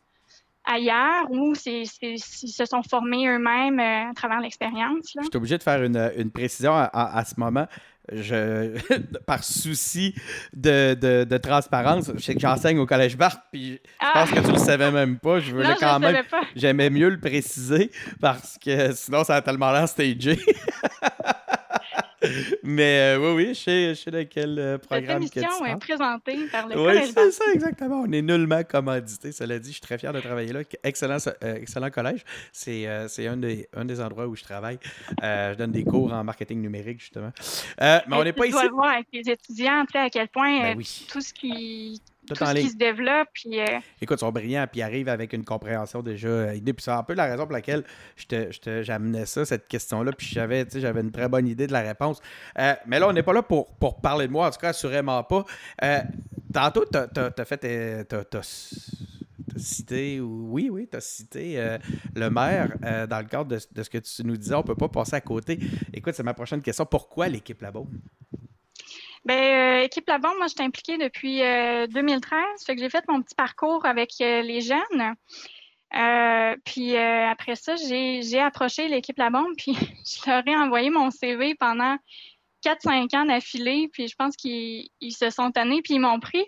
ailleurs 0.63 1.25
ou 1.31 1.53
ils 1.65 1.87
se 1.87 2.65
sont 2.65 2.83
formés 2.83 3.27
eux-mêmes 3.27 3.79
à 3.79 4.13
travers 4.15 4.41
l'expérience. 4.41 5.13
Je 5.15 5.23
suis 5.23 5.37
obligé 5.37 5.57
de 5.57 5.63
faire 5.63 5.83
une, 5.83 6.11
une 6.17 6.29
précision 6.29 6.73
à, 6.73 6.85
à, 6.85 7.25
ce 7.25 7.39
moment 7.39 7.65
je, 8.11 8.77
par 9.25 9.43
souci 9.43 10.13
de, 10.55 10.93
de, 10.93 11.23
de, 11.23 11.37
transparence, 11.37 12.11
je 12.15 12.21
sais 12.21 12.33
que 12.33 12.39
j'enseigne 12.39 12.79
au 12.79 12.85
Collège 12.85 13.17
Barthes, 13.17 13.41
puis 13.51 13.73
je 13.73 13.79
ah! 13.99 14.11
pense 14.13 14.31
que 14.31 14.45
tu 14.45 14.51
le 14.51 14.57
savais 14.57 14.91
même 14.91 15.17
pas. 15.17 15.39
Je 15.39 15.51
voulais 15.51 15.75
quand 15.79 15.99
même. 15.99 16.23
J'aimais 16.55 16.89
mieux 16.89 17.09
le 17.09 17.19
préciser 17.19 17.91
parce 18.19 18.57
que 18.63 18.93
sinon, 18.93 19.23
ça 19.23 19.35
a 19.35 19.41
tellement 19.41 19.71
l'air 19.71 19.87
stagé. 19.87 20.39
Mais 22.63 23.15
euh, 23.15 23.19
oui, 23.19 23.43
oui, 23.45 23.47
je 23.49 23.59
sais, 23.59 23.89
je 23.89 23.93
sais 23.95 24.11
de 24.11 24.23
quel 24.23 24.57
euh, 24.59 24.77
programme 24.77 25.23
Cette 25.23 25.37
émission 25.37 25.65
est 25.65 25.77
présentée 25.77 26.37
par 26.51 26.67
le 26.67 26.79
Oui, 26.79 27.11
c'est 27.13 27.31
ça, 27.31 27.45
exactement. 27.53 28.03
On 28.07 28.11
est 28.11 28.21
nullement 28.21 28.63
commandité. 28.63 29.31
Cela 29.31 29.59
dit, 29.59 29.69
je 29.69 29.73
suis 29.73 29.81
très 29.81 29.97
fier 29.97 30.13
de 30.13 30.19
travailler 30.19 30.53
là. 30.53 30.61
Excellent, 30.83 31.17
euh, 31.43 31.55
excellent 31.55 31.89
collège. 31.89 32.23
C'est 32.51 32.87
un, 32.87 33.37
des, 33.37 33.67
un 33.75 33.85
des 33.85 34.01
endroits 34.01 34.27
où 34.27 34.35
je 34.35 34.43
travaille. 34.43 34.79
je 35.21 35.55
donne 35.55 35.71
des 35.71 35.83
cours 35.83 36.13
en 36.13 36.23
marketing 36.23 36.61
numérique, 36.61 36.99
justement. 36.99 37.31
mais 37.79 38.01
on 38.11 38.23
n'est 38.23 38.33
pas 38.33 38.45
ici. 38.45 38.57
Tu 38.57 38.67
dois 38.67 38.71
voir 38.71 38.93
avec 38.93 39.07
les 39.13 39.29
étudiants 39.29 39.85
à 39.93 40.09
quel 40.09 40.27
point 40.29 40.59
ben 40.59 40.81
tout 41.09 41.21
ce 41.21 41.33
qui 41.33 42.01
tout, 42.25 42.35
ce 42.35 42.53
qui 42.53 42.69
se 42.69 42.75
développe. 42.75 43.27
Puis, 43.33 43.59
euh, 43.59 43.79
Écoute, 44.01 44.17
ils 44.17 44.19
sont 44.19 44.31
brillants, 44.31 44.65
puis 44.69 44.79
ils 44.79 44.83
arrivent 44.83 45.09
avec 45.09 45.33
une 45.33 45.43
compréhension 45.43 46.01
déjà 46.01 46.53
idée. 46.53 46.73
Puis 46.73 46.83
c'est 46.83 46.91
un 46.91 47.03
peu 47.03 47.13
la 47.13 47.25
raison 47.25 47.43
pour 47.43 47.53
laquelle 47.53 47.83
j'amenais 48.81 49.25
ça, 49.25 49.45
cette 49.45 49.67
question-là. 49.67 50.11
Puis 50.11 50.27
j'avais 50.27 50.65
une 51.01 51.11
très 51.11 51.29
bonne 51.29 51.47
idée 51.47 51.67
de 51.67 51.73
la 51.73 51.81
réponse. 51.81 52.21
Euh, 52.59 52.73
mais 52.85 52.99
là, 52.99 53.07
on 53.07 53.13
n'est 53.13 53.23
pas 53.23 53.33
là 53.33 53.43
pour, 53.43 53.73
pour 53.75 54.01
parler 54.01 54.27
de 54.27 54.31
moi, 54.31 54.47
en 54.47 54.51
tout 54.51 54.59
cas, 54.59 54.69
assurément 54.69 55.23
pas. 55.23 55.45
Euh, 55.83 56.01
tantôt, 56.53 56.85
tu 56.85 56.97
as, 56.97 57.45
fait. 57.45 57.65
cité, 59.57 60.19
oui, 60.19 60.69
oui, 60.71 60.87
tu 60.89 60.97
as 60.97 61.01
cité 61.01 61.77
le 62.15 62.29
maire 62.29 62.75
dans 63.07 63.19
le 63.19 63.27
cadre 63.27 63.45
de, 63.45 63.59
de, 63.71 63.83
ce 63.83 63.89
que 63.89 63.97
tu 63.99 64.23
nous 64.23 64.37
disais. 64.37 64.55
On 64.55 64.59
ne 64.59 64.63
peut 64.63 64.75
pas 64.75 64.89
passer 64.89 65.15
à 65.15 65.21
côté. 65.21 65.59
Écoute, 65.93 66.13
c'est 66.15 66.23
ma 66.23 66.33
prochaine 66.33 66.61
question. 66.61 66.85
Pourquoi 66.85 67.27
l'équipe 67.27 67.61
là-bas? 67.61 67.83
Ben, 69.25 69.79
euh, 69.81 69.83
équipe 69.83 70.07
La 70.07 70.19
Bombe, 70.19 70.37
moi, 70.37 70.45
je 70.45 70.53
suis 70.53 70.63
impliquée 70.63 70.97
depuis 70.99 71.39
2013. 71.39 72.31
Euh, 72.31 72.65
fait 72.65 72.75
que 72.75 72.81
j'ai 72.81 72.89
fait 72.91 73.03
mon 73.07 73.23
petit 73.23 73.33
parcours 73.33 73.83
avec 73.85 74.11
euh, 74.21 74.43
les 74.43 74.61
jeunes. 74.61 75.15
puis 76.63 76.95
après 76.95 77.55
ça, 77.55 77.75
j'ai 77.75 78.39
approché 78.39 78.87
l'équipe 78.87 79.17
La 79.17 79.31
Bombe, 79.31 79.53
puis 79.57 79.73
je 80.05 80.29
leur 80.29 80.47
ai 80.47 80.55
envoyé 80.55 80.91
mon 80.91 81.09
CV 81.09 81.55
pendant 81.55 81.97
4-5 82.63 83.17
ans 83.17 83.25
d'affilée. 83.25 83.89
Puis 83.91 84.07
je 84.07 84.15
pense 84.15 84.35
qu'ils 84.35 84.89
se 85.09 85.31
sont 85.31 85.49
tannés, 85.51 85.81
puis 85.81 85.95
ils 85.95 85.99
m'ont 85.99 86.19
pris. 86.19 86.45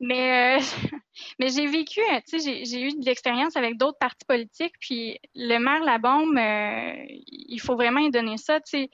Mais, 0.00 0.58
mais 1.38 1.50
j'ai 1.50 1.66
vécu, 1.66 2.00
tu 2.26 2.40
sais, 2.40 2.64
j'ai 2.64 2.82
eu 2.82 2.92
de 2.92 3.04
l'expérience 3.04 3.54
avec 3.56 3.76
d'autres 3.76 3.98
partis 3.98 4.24
politiques, 4.26 4.74
puis 4.80 5.18
le 5.34 5.58
maire 5.58 5.84
La 5.84 5.98
Bombe, 5.98 6.38
il 6.38 7.58
faut 7.60 7.74
vraiment 7.74 8.00
lui 8.00 8.10
donner 8.10 8.38
ça, 8.38 8.60
tu 8.60 8.78
sais. 8.78 8.90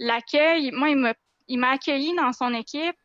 L'accueil, 0.00 0.70
moi, 0.72 0.90
il 0.90 0.96
m'a 0.96 1.14
il 1.48 1.58
m'a 1.58 1.70
accueilli 1.70 2.14
dans 2.14 2.32
son 2.32 2.54
équipe, 2.54 2.96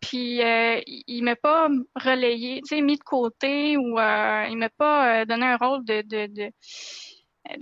puis 0.00 0.42
euh, 0.42 0.80
il 0.86 1.22
m'a 1.22 1.36
pas 1.36 1.68
relayé, 1.96 2.60
tu 2.62 2.76
sais, 2.76 2.80
mis 2.80 2.96
de 2.96 3.02
côté 3.02 3.76
ou 3.76 3.98
euh, 3.98 4.46
il 4.48 4.56
m'a 4.56 4.70
pas 4.70 5.22
euh, 5.22 5.24
donné 5.24 5.46
un 5.46 5.56
rôle 5.56 5.84
de, 5.84 6.02
de, 6.02 6.26
de, 6.26 6.50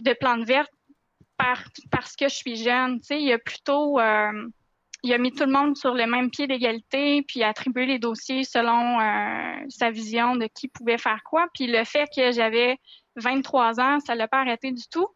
de 0.03 0.13
plante 0.15 0.45
verte 0.45 0.71
parce 1.39 2.17
que 2.17 2.29
je 2.29 2.35
suis 2.35 2.57
jeune. 2.57 3.01
Tu 3.01 3.07
sais, 3.07 3.23
il 3.23 3.33
a 3.33 3.39
plutôt 3.39 3.99
il 5.03 5.13
a 5.13 5.19
mis 5.19 5.31
tout 5.31 5.45
le 5.45 5.53
monde 5.53 5.77
sur 5.77 5.95
le 5.95 6.07
même 6.07 6.31
pied 6.31 6.47
d'égalité, 6.47 7.23
puis 7.23 7.45
attribué 7.45 7.87
les 7.87 7.99
dossiers 7.99 8.43
selon 8.43 8.99
sa 9.69 9.91
vision 9.91 10.35
de 10.35 10.47
qui 10.47 10.69
pouvait 10.69 10.99
faire 10.99 11.21
quoi. 11.25 11.47
Puis 11.55 11.67
le 11.67 11.85
fait 11.85 12.09
que 12.15 12.33
j'avais 12.33 12.79
23 13.17 13.81
ans, 13.81 14.01
ça 14.01 14.15
l'a 14.15 14.29
pas 14.29 14.41
arrêté 14.41 14.73
du 14.73 14.89
tout. 14.89 15.09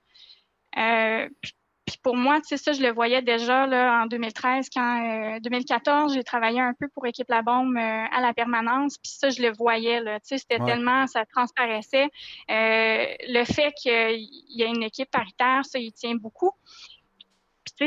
Pour 1.98 2.16
moi, 2.16 2.40
tu 2.40 2.48
sais, 2.48 2.56
ça, 2.56 2.72
je 2.72 2.82
le 2.82 2.92
voyais 2.92 3.22
déjà 3.22 3.66
là, 3.66 4.02
en 4.02 4.06
2013, 4.06 4.68
quand 4.74 5.38
2014, 5.42 6.14
j'ai 6.14 6.24
travaillé 6.24 6.60
un 6.60 6.74
peu 6.74 6.88
pour 6.88 7.06
Équipe 7.06 7.28
La 7.28 7.42
Bombe 7.42 7.76
à 7.76 8.20
la 8.20 8.32
permanence, 8.34 8.98
puis 8.98 9.10
ça, 9.10 9.30
je 9.30 9.42
le 9.42 9.52
voyais, 9.52 10.00
là, 10.00 10.20
tu 10.20 10.28
sais, 10.28 10.38
c'était 10.38 10.58
tellement, 10.64 11.06
ça 11.06 11.24
transparaissait. 11.26 12.08
le 12.48 13.44
fait 13.44 13.72
qu'il 13.72 14.28
y 14.48 14.62
ait 14.62 14.68
une 14.68 14.82
équipe 14.82 15.10
paritaire, 15.10 15.64
ça, 15.64 15.78
il 15.78 15.92
tient 15.92 16.14
beaucoup. 16.14 16.52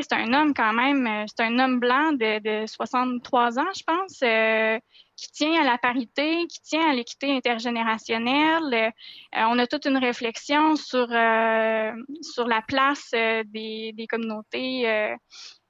C'est 0.01 0.13
un 0.13 0.33
homme 0.33 0.53
quand 0.55 0.73
même, 0.73 1.05
euh, 1.05 1.25
c'est 1.27 1.43
un 1.43 1.59
homme 1.59 1.79
blanc 1.79 2.13
de, 2.13 2.65
63 2.65 3.59
ans, 3.59 3.73
je 3.75 3.83
pense, 3.83 4.19
euh, 4.23 4.79
qui 5.23 5.31
tient 5.31 5.61
à 5.61 5.63
la 5.63 5.77
parité, 5.77 6.45
qui 6.47 6.61
tient 6.61 6.89
à 6.89 6.93
l'équité 6.93 7.31
intergénérationnelle. 7.31 8.73
Euh, 8.73 9.41
on 9.47 9.57
a 9.57 9.67
toute 9.67 9.85
une 9.85 9.97
réflexion 9.97 10.75
sur, 10.75 11.07
sur 11.07 12.47
la 12.47 12.61
place 12.67 13.11
des, 13.11 14.07
communautés 14.09 15.15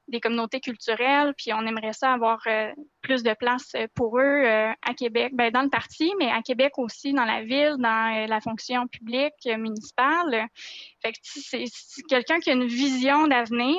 des 0.10 0.20
communautés 0.20 0.60
culturelles, 0.60 1.34
puis 1.38 1.54
on 1.54 1.66
aimerait 1.66 1.94
ça 1.94 2.12
avoir 2.12 2.42
plus 3.02 3.24
de 3.24 3.34
place 3.34 3.74
pour 3.96 4.20
eux 4.20 4.44
à 4.46 4.94
Québec, 4.98 5.32
ben, 5.34 5.50
dans 5.52 5.62
le 5.62 5.70
parti, 5.70 6.12
mais 6.20 6.30
à 6.30 6.42
Québec 6.42 6.74
aussi, 6.78 7.13
dans 7.13 7.24
la 7.24 7.44
ville, 7.44 7.76
dans 7.78 8.28
la 8.28 8.42
fonction 8.42 8.88
publique 8.88 9.46
municipale. 9.46 10.48
Fait 11.02 11.13
que 11.13 11.20
c'est 11.24 11.66
quelqu'un 12.10 12.39
qui 12.39 12.50
a 12.50 12.54
une 12.54 12.66
vision 12.66 13.28
d'avenir, 13.28 13.78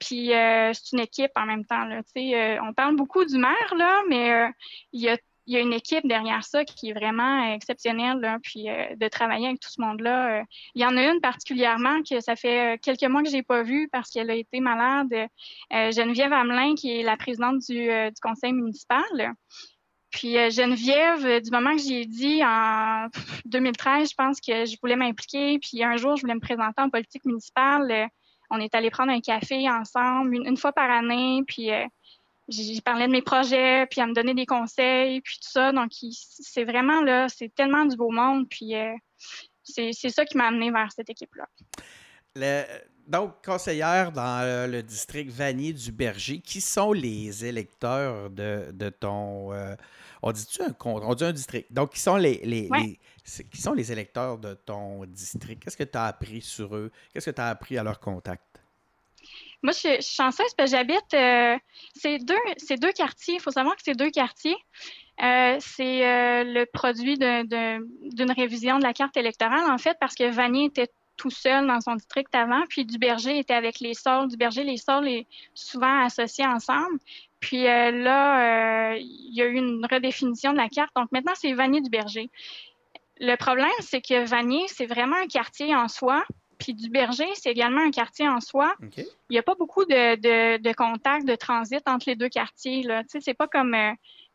puis 0.00 0.34
euh, 0.34 0.72
c'est 0.72 0.92
une 0.92 1.00
équipe 1.00 1.30
en 1.36 1.46
même 1.46 1.64
temps. 1.64 1.84
Là, 1.84 2.00
euh, 2.16 2.58
on 2.62 2.72
parle 2.72 2.96
beaucoup 2.96 3.24
du 3.24 3.36
maire, 3.36 3.74
là, 3.76 4.00
mais 4.08 4.32
euh, 4.32 4.48
il 4.92 5.02
y, 5.02 5.08
a, 5.08 5.60
une 5.60 5.72
équipe 5.72 6.06
derrière 6.06 6.42
ça 6.42 6.64
qui 6.64 6.90
est 6.90 6.92
vraiment 6.92 7.52
exceptionnelle. 7.52 8.18
Là, 8.18 8.38
puis 8.42 8.64
de 8.64 9.08
travailler 9.08 9.48
avec 9.48 9.60
tout 9.60 9.68
ce 9.68 9.80
monde-là. 9.80 10.44
Il 10.74 10.82
y 10.82 10.86
en 10.86 10.96
a 10.96 11.02
une 11.02 11.20
particulièrement 11.20 12.02
que 12.02 12.20
ça 12.20 12.34
fait 12.34 12.80
quelques 12.82 13.04
mois 13.04 13.22
que 13.22 13.28
j'ai 13.28 13.42
pas 13.42 13.62
vue 13.62 13.88
parce 13.92 14.10
qu'elle 14.10 14.30
a 14.30 14.34
été 14.34 14.60
malade. 14.60 15.12
Geneviève 15.70 16.32
Hamelin, 16.32 16.74
qui 16.76 17.00
est 17.00 17.02
la 17.02 17.16
présidente 17.16 17.58
du, 17.68 17.88
du 17.88 18.20
conseil 18.22 18.52
municipal. 18.52 19.34
Puis 20.10 20.34
Geneviève, 20.50 21.42
du 21.42 21.50
moment 21.50 21.74
que 21.74 21.82
j'ai 21.82 22.04
dit 22.04 22.42
en 22.44 23.08
2013, 23.46 24.10
je 24.10 24.14
pense 24.14 24.40
que 24.40 24.64
je 24.66 24.76
voulais 24.80 24.96
m'impliquer. 24.96 25.58
Puis 25.58 25.82
un 25.82 25.96
jour, 25.96 26.16
je 26.16 26.22
voulais 26.22 26.34
me 26.34 26.40
présenter 26.40 26.80
en 26.80 26.90
politique 26.90 27.24
municipale 27.24 28.08
on 28.50 28.58
est 28.58 28.74
allé 28.74 28.90
prendre 28.90 29.12
un 29.12 29.20
café 29.20 29.68
ensemble 29.70 30.34
une, 30.34 30.56
fois 30.56 30.72
par 30.72 30.90
année, 30.90 31.42
puis 31.46 31.72
euh, 31.72 31.86
j'ai 32.48 32.80
parlé 32.80 33.06
de 33.06 33.12
mes 33.12 33.22
projets, 33.22 33.86
puis 33.86 34.00
elle 34.00 34.08
me 34.08 34.14
donnait 34.14 34.34
des 34.34 34.46
conseils, 34.46 35.20
puis 35.20 35.38
tout 35.40 35.50
ça. 35.50 35.72
Donc, 35.72 35.92
c'est 36.12 36.64
vraiment 36.64 37.00
là, 37.00 37.28
c'est 37.28 37.54
tellement 37.54 37.84
du 37.84 37.96
beau 37.96 38.10
monde, 38.10 38.48
puis 38.48 38.74
euh, 38.74 38.92
c'est 39.62 39.92
ça 39.92 40.24
qui 40.24 40.36
m'a 40.36 40.48
amené 40.48 40.70
vers 40.70 40.90
cette 40.92 41.10
équipe-là. 41.10 41.46
donc, 43.06 43.44
conseillère 43.44 44.12
dans 44.12 44.40
euh, 44.42 44.66
le 44.66 44.82
district 44.82 45.30
Vanier 45.30 45.72
du 45.72 45.92
Berger, 45.92 46.40
qui 46.40 46.60
sont 46.60 46.92
les 46.92 47.44
électeurs 47.44 48.30
de, 48.30 48.90
ton. 48.98 49.52
On 50.22 50.32
dit-tu 50.32 50.62
un 50.62 50.74
On 50.84 51.14
dit 51.14 51.24
un 51.24 51.32
district. 51.32 51.72
Donc, 51.72 51.92
qui 51.94 52.00
sont 52.00 52.16
les, 52.16 52.40
les, 52.44 52.68
qui 53.50 53.60
sont 53.60 53.72
les 53.72 53.90
électeurs 53.92 54.38
de 54.38 54.54
ton 54.54 55.04
district? 55.06 55.62
Qu'est-ce 55.62 55.76
que 55.76 55.84
tu 55.84 55.96
as 55.96 56.06
appris 56.06 56.42
sur 56.42 56.76
eux? 56.76 56.90
Qu'est-ce 57.12 57.30
que 57.30 57.34
tu 57.34 57.40
as 57.40 57.48
appris 57.48 57.78
à 57.78 57.82
leur 57.82 58.00
contact? 58.00 58.42
Moi, 59.62 59.72
je, 59.72 59.78
suis 59.78 60.02
chanceuse 60.02 60.54
parce 60.56 60.70
que 60.70 60.76
j'habite 60.76 61.14
euh, 61.14 61.56
ces 61.94 62.18
deux, 62.18 62.34
deux 62.80 62.92
quartiers. 62.92 63.34
Il 63.34 63.40
faut 63.40 63.50
savoir 63.50 63.76
que 63.76 63.82
ces 63.82 63.94
deux 63.94 64.10
quartiers, 64.10 64.56
euh, 65.22 65.56
c'est 65.60 66.06
euh, 66.06 66.44
le 66.44 66.64
produit 66.64 67.18
d'une 67.18 68.32
révision 68.32 68.78
de 68.78 68.84
la 68.84 68.94
carte 68.94 69.16
électorale, 69.18 69.70
en 69.70 69.76
fait, 69.76 69.96
parce 70.00 70.14
que 70.14 70.30
Vanier 70.30 70.66
était 70.66 70.88
tout 71.18 71.30
seul 71.30 71.66
dans 71.66 71.82
son 71.82 71.96
district 71.96 72.34
avant, 72.34 72.62
puis 72.70 72.86
Duberger 72.86 73.38
était 73.38 73.52
avec 73.52 73.80
les 73.80 73.92
sorts. 73.92 74.26
Duberger, 74.26 74.64
les 74.64 74.78
sorts, 74.78 75.02
les 75.02 75.26
souvent 75.52 76.04
associés 76.04 76.46
ensemble. 76.46 76.98
Puis 77.40 77.64
là, 77.64 78.94
il 78.96 79.34
y 79.34 79.42
a 79.42 79.46
eu 79.46 79.54
une 79.54 79.86
redéfinition 79.90 80.52
de 80.52 80.58
la 80.58 80.68
carte. 80.68 80.90
Donc 80.94 81.10
maintenant, 81.10 81.32
c'est 81.34 81.52
Vanier-Duberger. 81.52 82.30
Le 83.20 83.36
problème, 83.36 83.68
c'est 83.80 84.00
que 84.00 84.26
Vanier, 84.26 84.64
c'est 84.68 84.86
vraiment 84.86 85.16
un 85.16 85.26
quartier 85.26 85.74
en 85.74 85.88
soi. 85.88 86.24
Puis 86.58 86.74
du 86.74 86.90
Berger, 86.90 87.28
c'est 87.34 87.50
également 87.50 87.80
un 87.80 87.90
quartier 87.90 88.28
en 88.28 88.40
soi. 88.40 88.74
Il 88.96 89.06
n'y 89.30 89.38
a 89.38 89.42
pas 89.42 89.54
beaucoup 89.54 89.84
de, 89.84 90.16
de, 90.16 90.62
de, 90.62 90.72
contacts, 90.72 91.26
de 91.26 91.34
transit 91.34 91.82
entre 91.86 92.08
les 92.08 92.16
deux 92.16 92.28
quartiers. 92.28 92.82
Là. 92.82 93.02
Tu 93.02 93.10
sais, 93.10 93.20
c'est 93.20 93.34
pas 93.34 93.48
comme, 93.48 93.74
euh, 93.74 93.92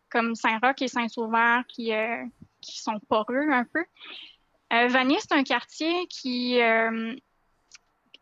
comme 0.09 0.35
Saint-Roch 0.35 0.81
et 0.81 0.87
Saint-Sauveur 0.87 1.63
qui, 1.67 1.93
euh, 1.93 2.23
qui 2.61 2.79
sont 2.79 2.99
poreux 3.07 3.49
un 3.51 3.63
peu. 3.63 3.85
Euh, 4.73 4.87
Vanier, 4.87 5.17
c'est 5.19 5.33
un 5.33 5.43
quartier 5.43 6.07
qui... 6.07 6.61
Euh, 6.61 7.15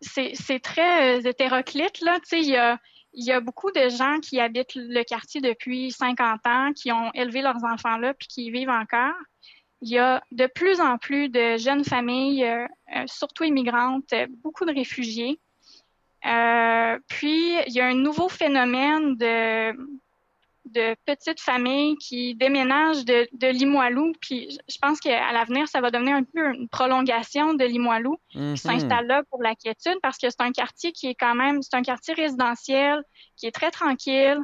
c'est 0.02 0.60
très 0.62 1.26
hétéroclite. 1.26 2.02
Là. 2.02 2.20
Tu 2.20 2.26
sais, 2.26 2.40
il 2.40 2.50
y 2.50 2.58
a, 2.58 2.78
il 3.14 3.26
y 3.26 3.32
a 3.32 3.40
beaucoup 3.40 3.72
de 3.72 3.90
gens 3.90 4.20
qui 4.20 4.40
habitent 4.40 4.76
le 4.76 5.04
quartier 5.04 5.42
depuis 5.42 5.92
50 5.92 6.48
ans, 6.48 6.74
qui 6.74 6.92
ont 6.92 7.12
élevé 7.14 7.42
leurs 7.42 7.64
enfants 7.64 7.98
là, 7.98 8.14
puis 8.14 8.28
qui 8.28 8.46
y 8.46 8.52
vivent 8.52 8.70
encore 8.70 9.14
il 9.84 9.90
y 9.90 10.00
a 10.00 10.24
de 10.32 10.48
plus 10.48 10.80
en 10.80 10.98
plus 10.98 11.28
de 11.28 11.58
jeunes 11.58 11.84
familles, 11.84 12.46
euh, 12.46 12.66
euh, 12.96 13.04
surtout 13.06 13.44
immigrantes, 13.44 14.14
euh, 14.14 14.28
beaucoup 14.42 14.64
de 14.64 14.74
réfugiés. 14.74 15.40
puis, 17.10 17.58
il 17.68 17.74
y 17.74 17.82
a 17.82 17.88
un 17.88 17.96
nouveau 17.96 18.30
phénomène 18.30 19.18
de, 19.18 19.74
de 20.66 20.96
petites 21.06 21.40
familles 21.40 21.96
qui 21.98 22.36
déménagent 22.36 23.06
de, 23.06 23.28
de 23.34 23.48
Limoilou. 23.48 24.14
Puis, 24.22 24.58
je 24.70 24.78
pense 24.82 25.00
qu'à 25.00 25.32
l'avenir, 25.32 25.68
ça 25.68 25.82
va 25.82 25.92
devenir 25.92 26.16
un 26.16 26.24
peu 26.24 26.54
une 26.54 26.70
prolongation 26.70 27.54
de 27.54 27.66
Limoilou 27.66 28.18
qui 28.30 28.40
mhm. 28.40 28.56
s'installe 28.56 29.08
là 29.08 29.24
pour 29.30 29.42
la 29.44 29.56
quiétude 29.56 29.98
parce 30.02 30.18
que 30.18 30.30
c'est 30.30 30.42
un 30.42 30.52
quartier 30.52 30.92
qui 30.92 31.08
est 31.08 31.16
quand 31.16 31.36
même, 31.36 31.62
c'est 31.62 31.76
un 31.76 31.82
quartier 31.82 32.14
résidentiel 32.14 33.04
qui 33.36 33.48
est 33.48 33.52
très 33.52 33.72
tranquille. 33.72 34.40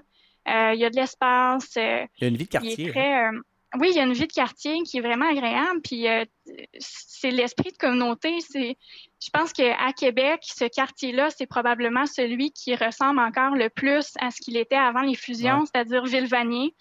il 0.45 0.79
y 0.79 0.85
a 0.85 0.89
de 0.89 0.95
l'espace. 0.95 1.75
il 1.75 2.07
y 2.21 2.25
a 2.25 2.27
une 2.27 2.37
vie 2.37 2.45
de 2.45 2.49
quartier. 2.49 2.91
Hein 2.97 3.41
oui, 3.77 3.89
il 3.91 3.95
y 3.97 3.99
a 3.99 4.03
une 4.03 4.13
vie 4.13 4.25
de 4.25 4.33
quartier 4.33 4.81
qui 4.81 4.97
est 4.97 5.01
vraiment 5.01 5.29
agréable. 5.29 5.81
Puis 5.83 6.07
euh, 6.07 6.25
c'est 6.79 7.29
l'esprit 7.29 7.71
de 7.71 7.77
communauté. 7.77 8.39
C'est, 8.39 8.77
je 9.21 9.29
pense 9.31 9.53
qu'à 9.53 9.93
Québec, 9.93 10.41
ce 10.43 10.65
quartier-là, 10.65 11.29
c'est 11.29 11.45
probablement 11.45 12.07
celui 12.07 12.51
qui 12.51 12.75
ressemble 12.75 13.19
encore 13.19 13.55
le 13.55 13.69
plus 13.69 14.13
à 14.19 14.31
ce 14.31 14.41
qu'il 14.41 14.57
était 14.57 14.75
avant 14.75 15.01
les 15.01 15.15
fusions, 15.15 15.65
c'est-à-dire 15.65 16.03
Ville-Vanier. 16.05 16.73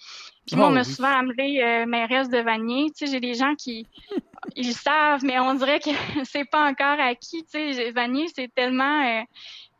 Puis 0.46 0.56
moi, 0.56 0.68
on 0.68 0.70
m'a 0.70 0.84
souvent 0.84 1.12
amené 1.14 1.62
euh, 1.62 1.84
mairesse 1.84 2.30
de 2.30 2.38
Vanier. 2.38 2.86
Tu 2.96 3.06
sais, 3.06 3.12
j'ai 3.12 3.20
des 3.20 3.34
gens 3.34 3.54
qui 3.54 3.86
ils 4.56 4.72
savent, 4.72 5.22
mais 5.24 5.38
on 5.38 5.52
dirait 5.54 5.80
que 5.80 5.90
c'est 6.24 6.46
pas 6.46 6.64
encore 6.64 6.98
acquis. 6.98 7.44
Tu 7.52 7.74
sais, 7.74 7.90
Vanier, 7.90 8.28
c'est 8.34 8.52
tellement, 8.54 9.04
euh, 9.06 9.22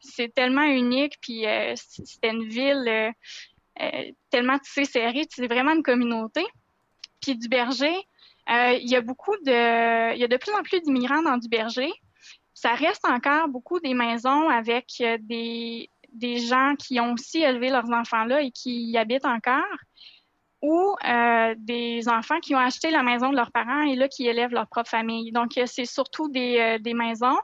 c'est 0.00 0.34
tellement 0.34 0.64
unique. 0.64 1.14
Puis 1.22 1.46
euh, 1.46 1.72
c'était 1.74 2.32
une 2.32 2.48
ville 2.48 3.14
tellement 4.28 4.58
tissée 4.58 4.84
serrée. 4.84 5.24
C'est 5.30 5.46
vraiment 5.46 5.72
une 5.72 5.84
communauté 5.84 6.44
puis 7.20 7.36
du 7.36 7.48
berger, 7.48 7.94
euh, 8.50 8.72
il 8.80 8.88
y 8.88 8.96
a 8.96 9.00
beaucoup 9.00 9.36
de, 9.44 10.14
il 10.14 10.20
y 10.20 10.24
a 10.24 10.28
de 10.28 10.36
plus 10.36 10.52
en 10.52 10.62
plus 10.62 10.80
d'immigrants 10.80 11.22
dans 11.22 11.36
du 11.36 11.48
berger. 11.48 11.90
Ça 12.54 12.74
reste 12.74 13.06
encore 13.06 13.48
beaucoup 13.48 13.78
des 13.78 13.94
maisons 13.94 14.48
avec 14.48 14.86
euh, 15.00 15.18
des, 15.20 15.90
des 16.12 16.38
gens 16.38 16.74
qui 16.76 16.98
ont 16.98 17.12
aussi 17.12 17.42
élevé 17.42 17.68
leurs 17.68 17.90
enfants 17.90 18.24
là 18.24 18.40
et 18.40 18.50
qui 18.50 18.90
y 18.90 18.96
habitent 18.96 19.26
encore, 19.26 19.62
ou 20.62 20.96
euh, 21.06 21.54
des 21.58 22.08
enfants 22.08 22.40
qui 22.40 22.54
ont 22.54 22.58
acheté 22.58 22.90
la 22.90 23.02
maison 23.02 23.30
de 23.30 23.36
leurs 23.36 23.52
parents 23.52 23.82
et 23.82 23.94
là 23.94 24.08
qui 24.08 24.26
élèvent 24.26 24.52
leur 24.52 24.66
propre 24.66 24.90
famille. 24.90 25.30
Donc 25.30 25.52
c'est 25.66 25.84
surtout 25.84 26.28
des, 26.28 26.78
des 26.80 26.94
maisons. 26.94 27.38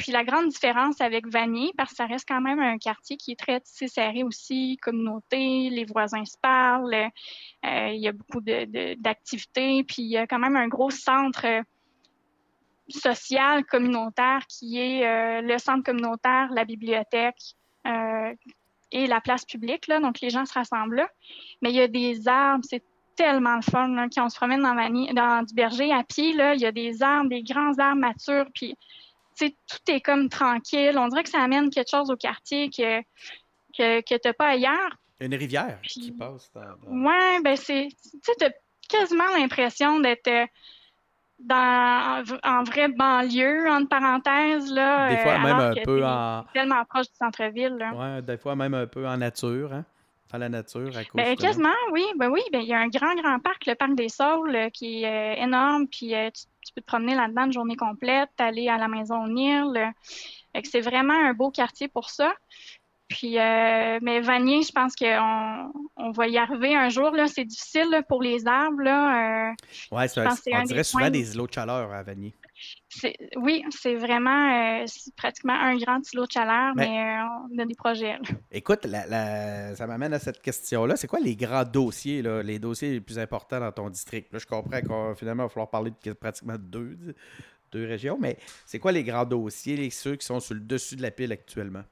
Puis 0.00 0.12
la 0.12 0.24
grande 0.24 0.48
différence 0.48 0.98
avec 1.02 1.26
Vanier, 1.26 1.72
parce 1.76 1.90
que 1.90 1.96
ça 1.96 2.06
reste 2.06 2.26
quand 2.26 2.40
même 2.40 2.58
un 2.58 2.78
quartier 2.78 3.18
qui 3.18 3.32
est 3.32 3.38
très 3.38 3.60
serré 3.64 4.22
aussi, 4.22 4.78
communauté, 4.80 5.68
les 5.68 5.84
voisins 5.84 6.24
se 6.24 6.38
parlent, 6.40 6.94
euh, 6.94 7.88
il 7.88 8.00
y 8.00 8.08
a 8.08 8.12
beaucoup 8.12 8.40
d'activités, 8.40 9.84
puis 9.84 10.00
il 10.00 10.08
y 10.08 10.16
a 10.16 10.26
quand 10.26 10.38
même 10.38 10.56
un 10.56 10.68
gros 10.68 10.88
centre 10.88 11.44
euh, 11.44 11.62
social 12.88 13.66
communautaire 13.66 14.46
qui 14.48 14.78
est 14.78 15.06
euh, 15.06 15.42
le 15.42 15.58
centre 15.58 15.84
communautaire, 15.84 16.48
la 16.50 16.64
bibliothèque 16.64 17.54
et 18.92 19.06
la 19.06 19.20
place 19.20 19.44
publique. 19.44 19.86
Là, 19.86 20.00
donc 20.00 20.22
les 20.22 20.30
gens 20.30 20.46
se 20.46 20.54
rassemblent 20.54 20.96
là. 20.96 21.10
Mais 21.60 21.72
il 21.72 21.76
y 21.76 21.82
a 21.82 21.88
des 21.88 22.26
arbres, 22.26 22.64
c'est 22.66 22.82
tellement 23.16 23.56
le 23.56 23.62
fun 23.62 23.88
là, 23.88 24.06
quand 24.08 24.24
on 24.24 24.28
se 24.30 24.36
promène 24.36 24.62
dans, 24.62 24.74
dans 25.12 25.42
du 25.44 25.54
berger 25.54 25.92
à 25.92 26.04
pied. 26.04 26.32
Là, 26.32 26.54
il 26.54 26.60
y 26.62 26.66
a 26.66 26.72
des 26.72 27.02
arbres, 27.02 27.28
des 27.28 27.42
grands 27.42 27.78
arbres 27.78 28.00
matures, 28.00 28.46
puis 28.54 28.74
tout 29.48 29.92
est 29.92 30.00
comme 30.00 30.28
tranquille. 30.28 30.96
On 30.96 31.08
dirait 31.08 31.22
que 31.22 31.30
ça 31.30 31.42
amène 31.42 31.70
quelque 31.70 31.90
chose 31.90 32.10
au 32.10 32.16
quartier 32.16 32.68
que, 32.70 33.00
que, 33.76 34.00
que 34.00 34.14
tu 34.14 34.20
n'as 34.28 34.32
pas 34.32 34.48
ailleurs. 34.48 34.96
Une 35.20 35.34
rivière 35.34 35.80
qui 35.82 36.12
passe. 36.12 36.50
Dans, 36.54 36.62
Ouais, 36.88 37.40
ben 37.42 37.56
c'est. 37.56 37.88
Tu 38.24 38.44
as 38.44 38.50
quasiment 38.88 39.28
l'impression 39.36 40.00
d'être 40.00 40.28
euh, 40.28 40.46
dans 41.38 42.24
en 42.42 42.62
vraie 42.64 42.88
banlieue, 42.88 43.70
entre 43.70 43.88
parenthèses. 43.88 44.72
Là, 44.72 45.10
des 45.10 45.16
fois, 45.18 45.32
euh, 45.32 45.38
même 45.38 45.56
un 45.56 45.74
peu 45.84 46.04
en. 46.04 46.44
Tellement 46.52 46.84
proche 46.84 47.06
du 47.06 47.16
centre-ville. 47.16 47.78
Oui, 47.94 48.22
des 48.22 48.38
fois, 48.38 48.56
même 48.56 48.74
un 48.74 48.86
peu 48.86 49.06
en 49.06 49.16
nature. 49.16 49.72
Hein? 49.72 49.84
La 50.38 50.48
nature 50.48 50.96
à 50.96 51.04
cause 51.04 51.14
ben, 51.14 51.36
quasiment, 51.36 51.68
oui. 51.92 52.04
Ben 52.16 52.28
oui, 52.30 52.40
ben, 52.52 52.60
il 52.60 52.68
y 52.68 52.74
a 52.74 52.78
un 52.78 52.88
grand, 52.88 53.14
grand 53.14 53.38
parc, 53.40 53.66
le 53.66 53.74
parc 53.74 53.94
des 53.94 54.08
Saules, 54.08 54.54
euh, 54.54 54.70
qui 54.70 55.02
est 55.02 55.06
euh, 55.06 55.42
énorme. 55.42 55.86
Puis 55.88 56.14
euh, 56.14 56.30
tu, 56.30 56.72
peux 56.74 56.80
te 56.80 56.86
promener 56.86 57.14
là-dedans 57.14 57.46
une 57.46 57.52
journée 57.52 57.76
complète, 57.76 58.30
aller 58.38 58.68
à 58.68 58.78
la 58.78 58.88
maison 58.88 59.26
Nil. 59.26 59.92
c'est 60.64 60.80
vraiment 60.80 61.14
un 61.14 61.32
beau 61.32 61.50
quartier 61.50 61.88
pour 61.88 62.10
ça. 62.10 62.32
Puis, 63.08 63.38
euh, 63.40 63.98
mais 64.02 64.20
Vanier, 64.20 64.62
je 64.62 64.70
pense 64.70 64.94
qu'on 64.94 65.72
on 65.96 66.10
va 66.12 66.28
y 66.28 66.38
arriver 66.38 66.76
un 66.76 66.88
jour. 66.90 67.10
Là, 67.10 67.26
c'est 67.26 67.44
difficile 67.44 68.04
pour 68.08 68.22
les 68.22 68.46
arbres. 68.46 68.82
Là. 68.82 69.52
Ouais, 69.90 70.06
c'est, 70.06 70.22
on 70.54 70.62
dirait 70.62 70.84
souvent 70.84 71.10
des 71.10 71.34
îlots 71.34 71.48
de 71.48 71.52
chaleur 71.52 71.92
à 71.92 72.04
Vanier. 72.04 72.32
Oui, 73.36 73.64
c'est 73.70 73.94
vraiment 73.94 74.80
euh, 74.82 74.84
pratiquement 75.16 75.54
un 75.54 75.76
grand 75.76 76.00
îlot 76.12 76.26
de 76.26 76.32
chaleur, 76.32 76.74
mais, 76.74 77.18
on 77.52 77.58
a 77.58 77.64
des 77.64 77.74
projets. 77.74 78.18
Écoute, 78.50 78.86
ça 78.86 79.86
m'amène 79.86 80.12
à 80.12 80.18
cette 80.18 80.42
question-là. 80.42 80.96
C'est 80.96 81.06
quoi 81.06 81.20
les 81.20 81.36
grands 81.36 81.64
dossiers, 81.64 82.22
là, 82.22 82.42
les 82.42 82.58
dossiers 82.58 82.92
les 82.92 83.00
plus 83.00 83.18
importants 83.18 83.60
dans 83.60 83.72
ton 83.72 83.90
district? 83.90 84.32
Là, 84.32 84.38
je 84.38 84.46
comprends 84.46 84.80
qu'on 84.80 85.14
finalement, 85.14 85.44
il 85.44 85.46
va 85.46 85.50
falloir 85.50 85.70
parler 85.70 85.92
de 86.04 86.12
pratiquement 86.12 86.56
deux, 86.58 86.96
deux 87.72 87.86
régions, 87.86 88.18
mais 88.20 88.36
c'est 88.66 88.78
quoi 88.78 88.92
les 88.92 89.04
grands 89.04 89.24
dossiers, 89.24 89.76
les, 89.76 89.90
ceux 89.90 90.16
qui 90.16 90.26
sont 90.26 90.40
sur 90.40 90.54
le 90.54 90.60
dessus 90.60 90.96
de 90.96 91.02
la 91.02 91.10
pile 91.10 91.32
actuellement? 91.32 91.84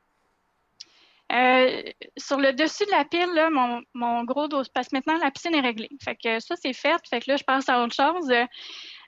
Euh, 1.31 1.83
sur 2.17 2.39
le 2.39 2.55
dessus 2.55 2.87
de 2.87 2.91
la 2.91 3.05
pile, 3.05 3.29
là, 3.35 3.51
mon, 3.51 3.83
mon 3.93 4.25
gros 4.25 4.49
dos, 4.49 4.63
parce 4.73 4.89
que 4.89 4.97
maintenant 4.97 5.19
la 5.19 5.31
piscine 5.31 5.55
est 5.55 5.61
réglée. 5.61 5.91
Fait 6.03 6.17
que 6.17 6.41
ça, 6.41 6.57
c'est 6.57 6.73
fait. 6.73 6.99
Fait 7.09 7.21
que 7.21 7.31
là, 7.31 7.37
je 7.37 7.45
passe 7.45 7.69
à 7.69 7.83
autre 7.83 7.95
chose. 7.95 8.33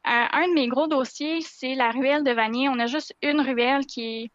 Euh, 0.06 0.26
un 0.32 0.48
de 0.48 0.54
mes 0.54 0.68
gros 0.68 0.86
dossiers, 0.86 1.40
c'est 1.42 1.74
la 1.74 1.90
ruelle 1.90 2.24
de 2.24 2.30
Vanier. 2.30 2.68
On 2.68 2.78
a 2.78 2.86
juste 2.86 3.14
une 3.22 3.40
ruelle 3.40 3.86
qui 3.86 4.24
est, 4.24 4.30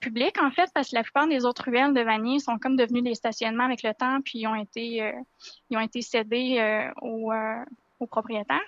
publique, 0.00 0.40
en 0.40 0.52
fait, 0.52 0.70
parce 0.72 0.90
que 0.90 0.94
la 0.94 1.02
plupart 1.02 1.26
des 1.26 1.44
autres 1.44 1.64
ruelles 1.64 1.92
de 1.92 2.00
Vanier 2.00 2.38
sont 2.38 2.58
comme 2.58 2.76
devenues 2.76 3.02
des 3.02 3.16
stationnements 3.16 3.64
avec 3.64 3.82
le 3.82 3.92
temps, 3.92 4.20
puis 4.24 4.38
ils 4.38 4.46
ont 4.46 4.54
été, 4.54 5.02
euh, 5.02 5.10
ils 5.68 5.76
ont 5.76 5.80
été 5.80 6.00
cédés 6.00 6.92
aux, 7.02 7.32
aux 7.98 8.06
propriétaires. 8.06 8.60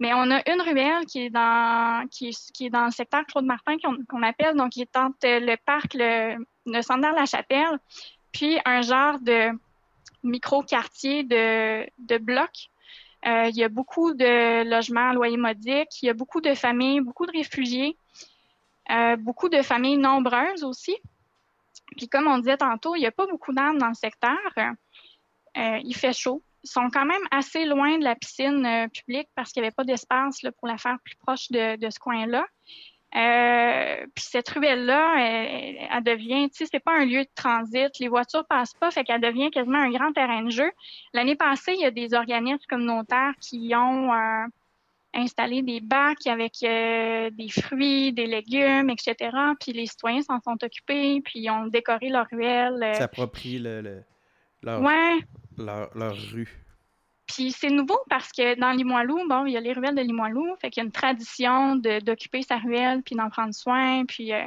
Mais 0.00 0.14
on 0.14 0.30
a 0.30 0.40
une 0.50 0.62
ruelle 0.62 1.04
qui 1.04 1.24
est 1.24 1.28
dans, 1.28 2.06
qui, 2.10 2.34
dans 2.70 2.86
le 2.86 2.90
secteur 2.92 3.26
Claude-Martin 3.26 3.76
qu'on 4.08 4.22
appelle, 4.22 4.56
donc 4.56 4.70
qui 4.70 4.80
est 4.80 4.96
entre 4.96 5.18
le 5.22 5.56
parc, 5.56 5.92
le, 5.92 6.42
le 6.64 6.80
centre 6.80 7.14
la 7.14 7.26
chapelle 7.26 7.78
puis 8.32 8.58
un 8.64 8.82
genre 8.82 9.18
de 9.20 9.50
micro-quartier 10.22 11.24
de, 11.24 11.88
de 11.98 12.18
blocs. 12.18 12.70
Euh, 13.26 13.48
il 13.48 13.56
y 13.56 13.64
a 13.64 13.68
beaucoup 13.68 14.14
de 14.14 14.64
logements 14.68 15.10
à 15.10 15.12
loyer 15.12 15.36
modique, 15.36 16.02
il 16.02 16.06
y 16.06 16.08
a 16.08 16.14
beaucoup 16.14 16.40
de 16.40 16.54
familles, 16.54 17.00
beaucoup 17.00 17.26
de 17.26 17.32
réfugiés, 17.32 17.96
euh, 18.90 19.16
beaucoup 19.16 19.48
de 19.48 19.60
familles 19.62 19.98
nombreuses 19.98 20.62
aussi. 20.62 20.96
Puis 21.96 22.08
comme 22.08 22.28
on 22.28 22.38
disait 22.38 22.56
tantôt, 22.56 22.94
il 22.94 23.00
n'y 23.00 23.06
a 23.06 23.10
pas 23.10 23.26
beaucoup 23.26 23.52
d'arbres 23.52 23.78
dans 23.78 23.88
le 23.88 23.94
secteur. 23.94 24.38
Euh, 24.56 25.78
il 25.82 25.94
fait 25.94 26.12
chaud 26.12 26.42
ils 26.64 26.70
sont 26.70 26.90
quand 26.90 27.04
même 27.04 27.22
assez 27.30 27.64
loin 27.64 27.98
de 27.98 28.04
la 28.04 28.14
piscine 28.16 28.88
publique 28.92 29.28
parce 29.34 29.52
qu'il 29.52 29.62
n'y 29.62 29.68
avait 29.68 29.74
pas 29.74 29.84
d'espace 29.84 30.40
pour 30.58 30.68
la 30.68 30.76
faire 30.76 30.98
plus 31.04 31.14
proche 31.16 31.50
de, 31.50 31.78
ce 31.88 31.98
coin-là. 31.98 32.46
Euh, 33.16 34.06
puis 34.14 34.24
cette 34.24 34.48
ruelle-là, 34.50 35.14
elle, 35.18 36.04
devient, 36.04 36.50
tu 36.50 36.58
sais, 36.58 36.68
c'est 36.70 36.82
pas 36.82 36.94
un 36.94 37.06
lieu 37.06 37.22
de 37.22 37.30
transit, 37.34 37.90
les 37.98 38.08
voitures 38.08 38.44
passent 38.46 38.74
pas, 38.74 38.90
fait 38.90 39.02
qu'elle 39.04 39.20
devient 39.20 39.50
quasiment 39.50 39.78
un 39.78 39.90
grand 39.90 40.12
terrain 40.12 40.42
de 40.42 40.50
jeu. 40.50 40.70
L'année 41.14 41.34
passée, 41.34 41.72
il 41.74 41.80
y 41.80 41.86
a 41.86 41.90
des 41.90 42.12
organismes 42.12 42.66
communautaires 42.68 43.32
qui 43.40 43.72
ont 43.74 44.12
euh, 44.12 44.46
installé 45.14 45.62
des 45.62 45.80
bacs 45.80 46.26
avec 46.26 46.52
des 46.60 47.48
fruits, 47.48 48.12
des 48.12 48.26
légumes, 48.26 48.90
etc. 48.90 49.30
Puis 49.58 49.72
les 49.72 49.86
citoyens 49.86 50.22
s'en 50.22 50.40
sont 50.40 50.62
occupés, 50.62 51.22
puis 51.24 51.40
ils 51.40 51.50
ont 51.50 51.66
décoré 51.66 52.10
leur 52.10 52.26
ruelle. 52.30 52.94
S'approprient 52.94 53.58
le 53.58 54.02
leur, 54.62 54.82
leur, 55.94 56.16
rue. 56.32 56.64
Puis 57.28 57.52
c'est 57.52 57.68
nouveau 57.68 57.98
parce 58.08 58.32
que 58.32 58.58
dans 58.58 58.70
Limoilou, 58.70 59.28
bon, 59.28 59.44
il 59.44 59.52
y 59.52 59.56
a 59.56 59.60
les 59.60 59.74
ruelles 59.74 59.94
de 59.94 60.00
Limoilou, 60.00 60.56
fait 60.60 60.70
qu'il 60.70 60.82
y 60.82 60.84
a 60.84 60.86
une 60.86 60.92
tradition 60.92 61.76
d'occuper 61.76 62.42
sa 62.42 62.56
ruelle, 62.56 63.02
puis 63.02 63.16
d'en 63.16 63.28
prendre 63.28 63.54
soin, 63.54 64.04
puis 64.06 64.32
euh, 64.32 64.42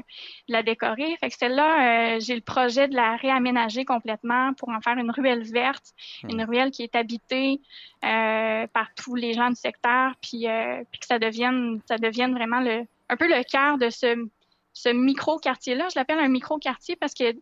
de 0.47 0.53
la 0.53 0.63
décorer. 0.63 1.15
Fait 1.19 1.29
que 1.29 1.37
celle-là, 1.37 2.15
euh, 2.15 2.19
j'ai 2.19 2.33
le 2.33 2.41
projet 2.41 2.87
de 2.87 2.95
la 2.95 3.15
réaménager 3.17 3.85
complètement 3.85 4.53
pour 4.55 4.69
en 4.69 4.81
faire 4.81 4.97
une 4.97 5.11
ruelle 5.11 5.43
verte, 5.43 5.93
hmm. 6.23 6.29
une 6.31 6.43
ruelle 6.43 6.71
qui 6.71 6.81
est 6.81 6.95
habitée 6.95 7.61
euh, 8.03 8.65
par 8.67 8.87
tous 8.95 9.13
les 9.13 9.33
gens 9.33 9.49
du 9.49 9.55
secteur, 9.55 10.13
puis, 10.21 10.47
puis 10.91 10.99
que 10.99 11.05
ça 11.05 11.19
devienne, 11.19 11.79
ça 11.87 11.97
devienne 11.97 12.33
vraiment 12.33 12.61
le, 12.61 12.85
un 13.09 13.15
peu 13.15 13.27
le 13.27 13.43
cœur 13.43 13.77
de 13.77 13.91
ce, 13.91 14.27
ce 14.73 14.89
micro-quartier-là. 14.89 15.87
Je 15.93 15.99
l'appelle 15.99 16.19
un 16.19 16.29
micro-quartier 16.29 16.95
parce 16.95 17.13
que 17.13 17.35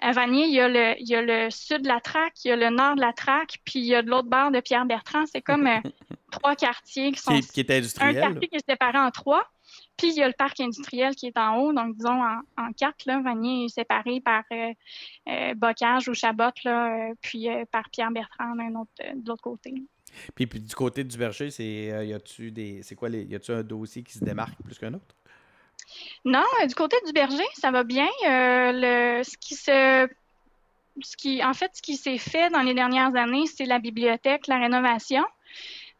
à 0.00 0.12
Vanier, 0.12 0.46
il 0.46 0.54
y, 0.54 0.60
a 0.60 0.68
le, 0.68 1.00
il 1.00 1.08
y 1.08 1.14
a 1.14 1.22
le 1.22 1.50
sud 1.50 1.82
de 1.82 1.88
la 1.88 2.00
Traque, 2.00 2.44
il 2.44 2.48
y 2.48 2.50
a 2.50 2.56
le 2.56 2.70
nord 2.70 2.96
de 2.96 3.00
la 3.00 3.12
Traque, 3.12 3.58
puis 3.64 3.78
il 3.78 3.86
y 3.86 3.94
a 3.94 4.02
de 4.02 4.10
l'autre 4.10 4.28
bord 4.28 4.50
de 4.50 4.60
Pierre-Bertrand. 4.60 5.24
C'est 5.26 5.40
comme 5.40 5.66
euh, 5.66 5.78
trois 6.30 6.56
quartiers 6.56 7.12
qui 7.12 7.20
sont. 7.20 7.38
Qui, 7.40 7.60
est 7.60 7.70
industriel. 7.70 8.18
Un 8.18 8.20
quartier 8.20 8.48
qui 8.48 8.56
est 8.56 8.68
séparé 8.68 8.98
en 8.98 9.10
trois. 9.10 9.44
Puis 9.96 10.08
il 10.08 10.14
y 10.14 10.22
a 10.22 10.26
le 10.26 10.34
parc 10.36 10.60
industriel 10.60 11.14
qui 11.14 11.28
est 11.28 11.38
en 11.38 11.56
haut, 11.56 11.72
donc 11.72 11.96
disons 11.96 12.20
en, 12.56 12.72
quatre. 12.72 13.06
Là, 13.06 13.20
Vanier 13.20 13.66
est 13.66 13.68
séparé 13.68 14.20
par 14.20 14.42
euh, 14.52 14.72
euh, 15.28 15.54
Bocage 15.54 16.08
ou 16.08 16.14
Chabot, 16.14 16.50
là, 16.64 17.10
puis 17.20 17.48
par 17.70 17.88
Pierre-Bertrand 17.90 18.56
de 18.56 19.28
l'autre 19.28 19.42
côté. 19.42 19.74
Puis, 20.34 20.46
puis, 20.46 20.60
du 20.60 20.74
côté 20.74 21.02
du 21.02 21.16
berger, 21.16 21.50
c'est 21.50 22.06
y 22.06 22.12
a-tu 22.12 22.50
des. 22.50 22.82
C'est 22.82 22.94
quoi 22.94 23.08
les. 23.08 23.24
Y 23.24 23.36
a-tu 23.36 23.52
un 23.52 23.62
dossier 23.62 24.02
qui 24.02 24.12
se 24.12 24.24
démarque 24.24 24.60
plus 24.62 24.78
qu'un 24.78 24.94
autre? 24.94 25.14
Non, 26.24 26.44
euh, 26.62 26.66
du 26.66 26.74
côté 26.74 26.96
du 27.06 27.12
berger, 27.12 27.44
ça 27.54 27.70
va 27.70 27.84
bien. 27.84 28.08
Euh, 28.26 29.22
ce 29.22 29.36
qui 29.38 29.54
se 29.54 30.08
en 31.42 31.54
fait, 31.54 31.72
ce 31.74 31.82
qui 31.82 31.96
s'est 31.96 32.18
fait 32.18 32.50
dans 32.50 32.62
les 32.62 32.72
dernières 32.72 33.16
années, 33.16 33.46
c'est 33.46 33.64
la 33.64 33.80
bibliothèque, 33.80 34.46
la 34.46 34.58
rénovation. 34.58 35.24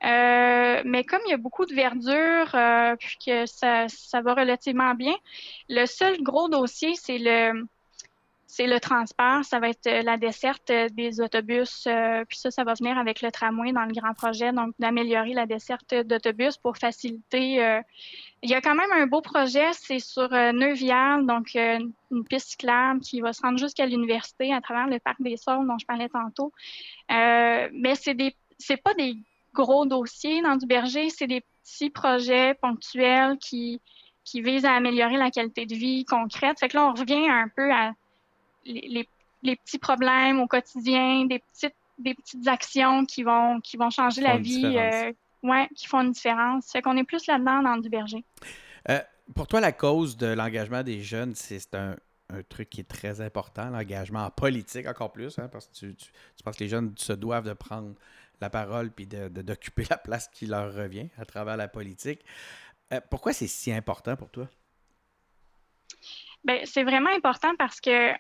Euh, 0.05 0.83
mais 0.85 1.03
comme 1.03 1.21
il 1.27 1.31
y 1.31 1.35
a 1.35 1.37
beaucoup 1.37 1.67
de 1.67 1.75
verdure, 1.75 2.97
puis 2.99 3.17
que 3.27 3.47
ça, 3.47 3.87
ça 3.89 4.21
va 4.21 4.35
relativement 4.35 4.95
bien, 4.95 5.15
le 5.69 5.87
seul 5.87 6.23
gros 6.23 6.49
dossier, 6.49 6.95
c'est 6.95 7.19
le, 7.19 7.67
c'est 8.47 8.67
le 8.67 8.79
transport, 8.79 9.45
ça 9.45 9.59
va 9.59 9.71
être 9.71 9.87
euh, 9.87 10.03
la 10.03 10.17
desserte 10.17 10.71
euh, 10.71 10.89
des 10.91 11.21
autobus, 11.21 11.87
euh, 11.87 12.25
puis 12.29 12.39
ça, 12.39 12.51
ça 12.51 12.65
va 12.65 12.75
venir 12.75 12.97
avec 12.99 13.23
le 13.23 13.31
tramway 13.33 13.73
dans 13.73 13.85
le 13.85 13.93
grand 13.93 14.15
projet, 14.15 14.53
donc 14.53 14.75
d'améliorer 14.79 15.33
la 15.33 15.47
desserte 15.47 15.95
d'autobus 15.95 16.57
pour 16.59 16.77
faciliter. 16.77 17.83
il 18.43 18.51
y 18.51 18.55
a 18.55 18.61
quand 18.61 18.75
même 18.75 18.93
un 18.93 19.07
beau 19.07 19.21
projet, 19.21 19.73
c'est 19.73 19.99
sur 19.99 20.29
Neuvial, 20.31 21.27
donc 21.27 21.55
une 21.55 22.25
piste 22.29 22.51
cyclable 22.51 23.01
qui 23.01 23.21
va 23.21 23.33
se 23.33 23.43
rendre 23.43 23.59
jusqu'à 23.59 23.87
l'université 23.87 24.53
à 24.53 24.61
travers 24.61 24.87
le 24.87 24.99
parc 24.99 25.21
des 25.21 25.37
Sols 25.37 25.67
dont 25.67 25.79
je 25.79 25.87
parlais 25.87 26.09
tantôt. 26.09 26.53
mais 27.09 27.95
c'est 27.95 28.15
des, 28.15 28.37
c'est 28.59 28.77
pas 28.77 28.95
des 28.95 29.17
gros 29.53 29.87
dossiers 29.87 30.43
dans 30.43 30.57
du 30.57 30.67
berger, 30.67 31.11
c'est 31.11 31.27
des 31.27 31.43
petits 31.63 31.91
projets 31.91 32.55
ponctuels 32.55 33.39
qui 33.39 33.81
qui 34.25 34.41
visent 34.41 34.65
à 34.65 34.73
améliorer 34.73 35.19
la 35.19 35.31
qualité 35.31 35.67
de 35.67 35.75
vie 35.75 36.05
concrète. 36.07 36.59
Fait 36.59 36.69
que 36.69 36.79
là, 36.79 36.89
on 36.89 36.95
revient 36.95 37.29
un 37.29 37.49
peu 37.55 37.71
à 37.71 37.93
les, 38.65 39.57
petits 39.57 39.79
problèmes 39.79 40.41
au 40.41 40.47
quotidien, 40.47 41.27
des 41.27 41.39
petites, 41.39 41.77
des 41.99 42.15
petites 42.15 42.47
actions 42.49 43.05
qui 43.05 43.23
vont, 43.23 43.61
qui 43.61 43.77
vont 43.77 43.91
changer 43.91 44.23
la 44.23 44.39
vie, 44.39 44.77
euh, 44.77 45.13
ouais, 45.43 45.69
qui 45.75 45.87
font 45.87 46.01
une 46.01 46.13
différence. 46.13 46.71
Fait 46.73 46.83
qu'on 46.83 46.97
est 46.97 47.05
plus 47.05 47.27
là-dedans 47.27 47.63
dans 47.63 47.77
du 47.77 47.89
berger. 47.89 48.25
Euh, 48.89 49.01
pour 49.35 49.47
toi, 49.47 49.61
la 49.61 49.73
cause 49.73 50.17
de 50.17 50.27
l'engagement 50.27 50.83
des 50.83 51.03
jeunes, 51.03 51.35
c'est 51.35 51.75
un, 51.75 51.97
truc 52.49 52.71
qui 52.71 52.81
est 52.81 52.89
très 52.89 53.21
important, 53.21 53.71
l'engagement 53.71 54.25
en 54.25 54.31
politique 54.31 54.89
encore 54.89 55.13
plus, 55.13 55.39
hein, 55.39 55.49
parce 55.53 55.69
que 55.69 55.73
tu, 55.75 55.95
tu, 55.95 56.11
penses 56.43 56.57
que 56.57 56.65
les 56.65 56.69
jeunes 56.69 56.93
se 56.97 57.13
doivent 57.13 57.47
de 57.47 57.53
prendre 57.53 57.95
la 58.41 58.51
parole 58.51 58.91
puis 58.91 59.07
d'occuper 59.07 59.85
de, 59.85 59.89
la 59.91 59.99
place 59.99 60.29
qui 60.29 60.47
leur 60.47 60.75
revient 60.75 61.09
à 61.19 61.25
travers 61.25 61.57
la 61.57 61.69
politique. 61.69 62.25
Euh, 62.93 63.01
pourquoi 63.11 63.33
c'est 63.33 63.47
si 63.47 63.73
important 63.73 64.17
pour 64.17 64.31
toi? 64.31 64.49
Ben, 66.45 66.61
c'est 66.65 66.85
vraiment 66.85 67.11
important 67.15 67.55
parce 67.57 67.81
que 67.81 68.13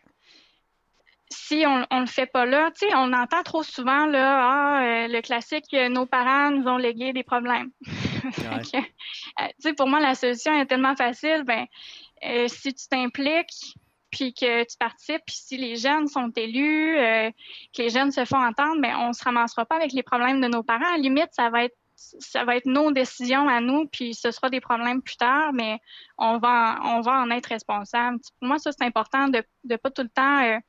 si 1.30 1.64
on 1.66 1.78
ne 1.78 2.00
le 2.00 2.06
fait 2.06 2.26
pas 2.26 2.46
là, 2.46 2.70
tu 2.70 2.86
sais, 2.86 2.94
on 2.94 3.12
entend 3.12 3.42
trop 3.42 3.62
souvent 3.62 4.06
là, 4.06 4.40
ah, 4.42 4.82
euh, 4.84 5.08
le 5.08 5.20
classique, 5.20 5.66
euh, 5.74 5.88
nos 5.88 6.06
parents 6.06 6.50
nous 6.50 6.66
ont 6.68 6.76
légué 6.76 7.12
des 7.12 7.24
problèmes. 7.24 7.70
Euh, 8.40 8.58
tu 8.62 9.54
sais, 9.58 9.74
pour 9.74 9.86
moi, 9.86 10.00
la 10.00 10.14
solution 10.14 10.58
est 10.58 10.64
tellement 10.64 10.96
facile. 10.96 11.44
Ben, 11.44 11.66
si 12.48 12.72
tu 12.72 12.88
t'impliques, 12.88 13.74
puis 14.10 14.32
que 14.32 14.62
tu 14.62 14.76
participes, 14.78 15.22
puis 15.26 15.36
si 15.36 15.56
les 15.58 15.76
jeunes 15.76 16.06
sont 16.06 16.30
élus, 16.34 16.96
que 16.96 17.82
les 17.82 17.90
jeunes 17.90 18.12
se 18.12 18.24
font 18.24 18.42
entendre, 18.42 18.80
ben, 18.80 18.96
on 18.96 19.12
se 19.12 19.22
ramassera 19.22 19.66
pas 19.66 19.76
avec 19.76 19.92
les 19.92 20.02
problèmes 20.02 20.40
de 20.40 20.48
nos 20.48 20.62
parents. 20.62 20.86
À 20.86 20.92
la 20.92 21.02
limite, 21.02 21.28
ça 21.32 21.50
va 21.50 21.64
être 21.64 21.76
ça 21.96 22.44
va 22.44 22.56
être 22.56 22.66
nos 22.66 22.90
décisions 22.90 23.48
à 23.48 23.60
nous, 23.60 23.86
puis 23.86 24.14
ce 24.14 24.30
sera 24.30 24.50
des 24.50 24.60
problèmes 24.60 25.02
plus 25.02 25.16
tard, 25.16 25.52
mais 25.52 25.78
on 26.18 26.38
va, 26.38 26.78
on 26.82 27.00
va 27.00 27.12
en 27.20 27.30
être 27.30 27.46
responsable. 27.46 28.18
Pour 28.40 28.48
moi, 28.48 28.58
ça, 28.58 28.72
c'est 28.72 28.84
important 28.84 29.28
de 29.28 29.42
ne 29.64 29.76
pas 29.76 29.90
tout 29.90 30.02
le 30.02 30.08
temps 30.08 30.60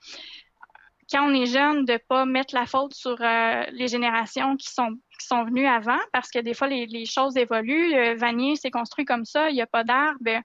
quand 1.11 1.29
on 1.29 1.33
est 1.33 1.45
jeune, 1.45 1.85
de 1.85 1.93
ne 1.93 1.97
pas 1.97 2.25
mettre 2.25 2.55
la 2.55 2.65
faute 2.65 2.93
sur 2.93 3.17
euh, 3.21 3.63
les 3.71 3.87
générations 3.87 4.55
qui 4.57 4.69
sont, 4.69 4.95
qui 5.19 5.27
sont 5.27 5.43
venues 5.43 5.67
avant, 5.67 5.99
parce 6.11 6.29
que 6.31 6.39
des 6.39 6.53
fois, 6.53 6.67
les, 6.67 7.05
choses 7.05 7.37
évoluent. 7.37 7.91
Le 7.91 8.17
Vanier 8.17 8.55
s'est 8.55 8.71
construit 8.71 9.05
comme 9.05 9.25
ça, 9.25 9.49
il 9.49 9.53
n'y 9.53 9.61
a 9.61 9.67
pas 9.67 9.83
d'arbres. 9.83 10.41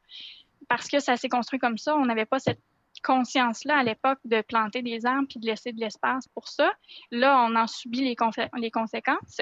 Parce 0.68 0.88
que 0.88 1.00
ça 1.00 1.16
s'est 1.16 1.28
construit 1.28 1.58
comme 1.58 1.78
ça, 1.78 1.96
on 1.96 2.04
n'avait 2.04 2.26
pas 2.26 2.38
cette 2.38 2.60
conscience-là 3.02 3.78
à 3.78 3.82
l'époque 3.82 4.18
de 4.24 4.42
planter 4.42 4.82
des 4.82 5.06
arbres 5.06 5.26
puis 5.28 5.40
de 5.40 5.46
laisser 5.46 5.72
de 5.72 5.80
l'espace 5.80 6.28
pour 6.28 6.48
ça. 6.48 6.70
Là, 7.10 7.46
on 7.48 7.56
en 7.56 7.66
subit 7.66 8.00
les, 8.02 8.16
les 8.56 8.70
conséquences. 8.70 9.40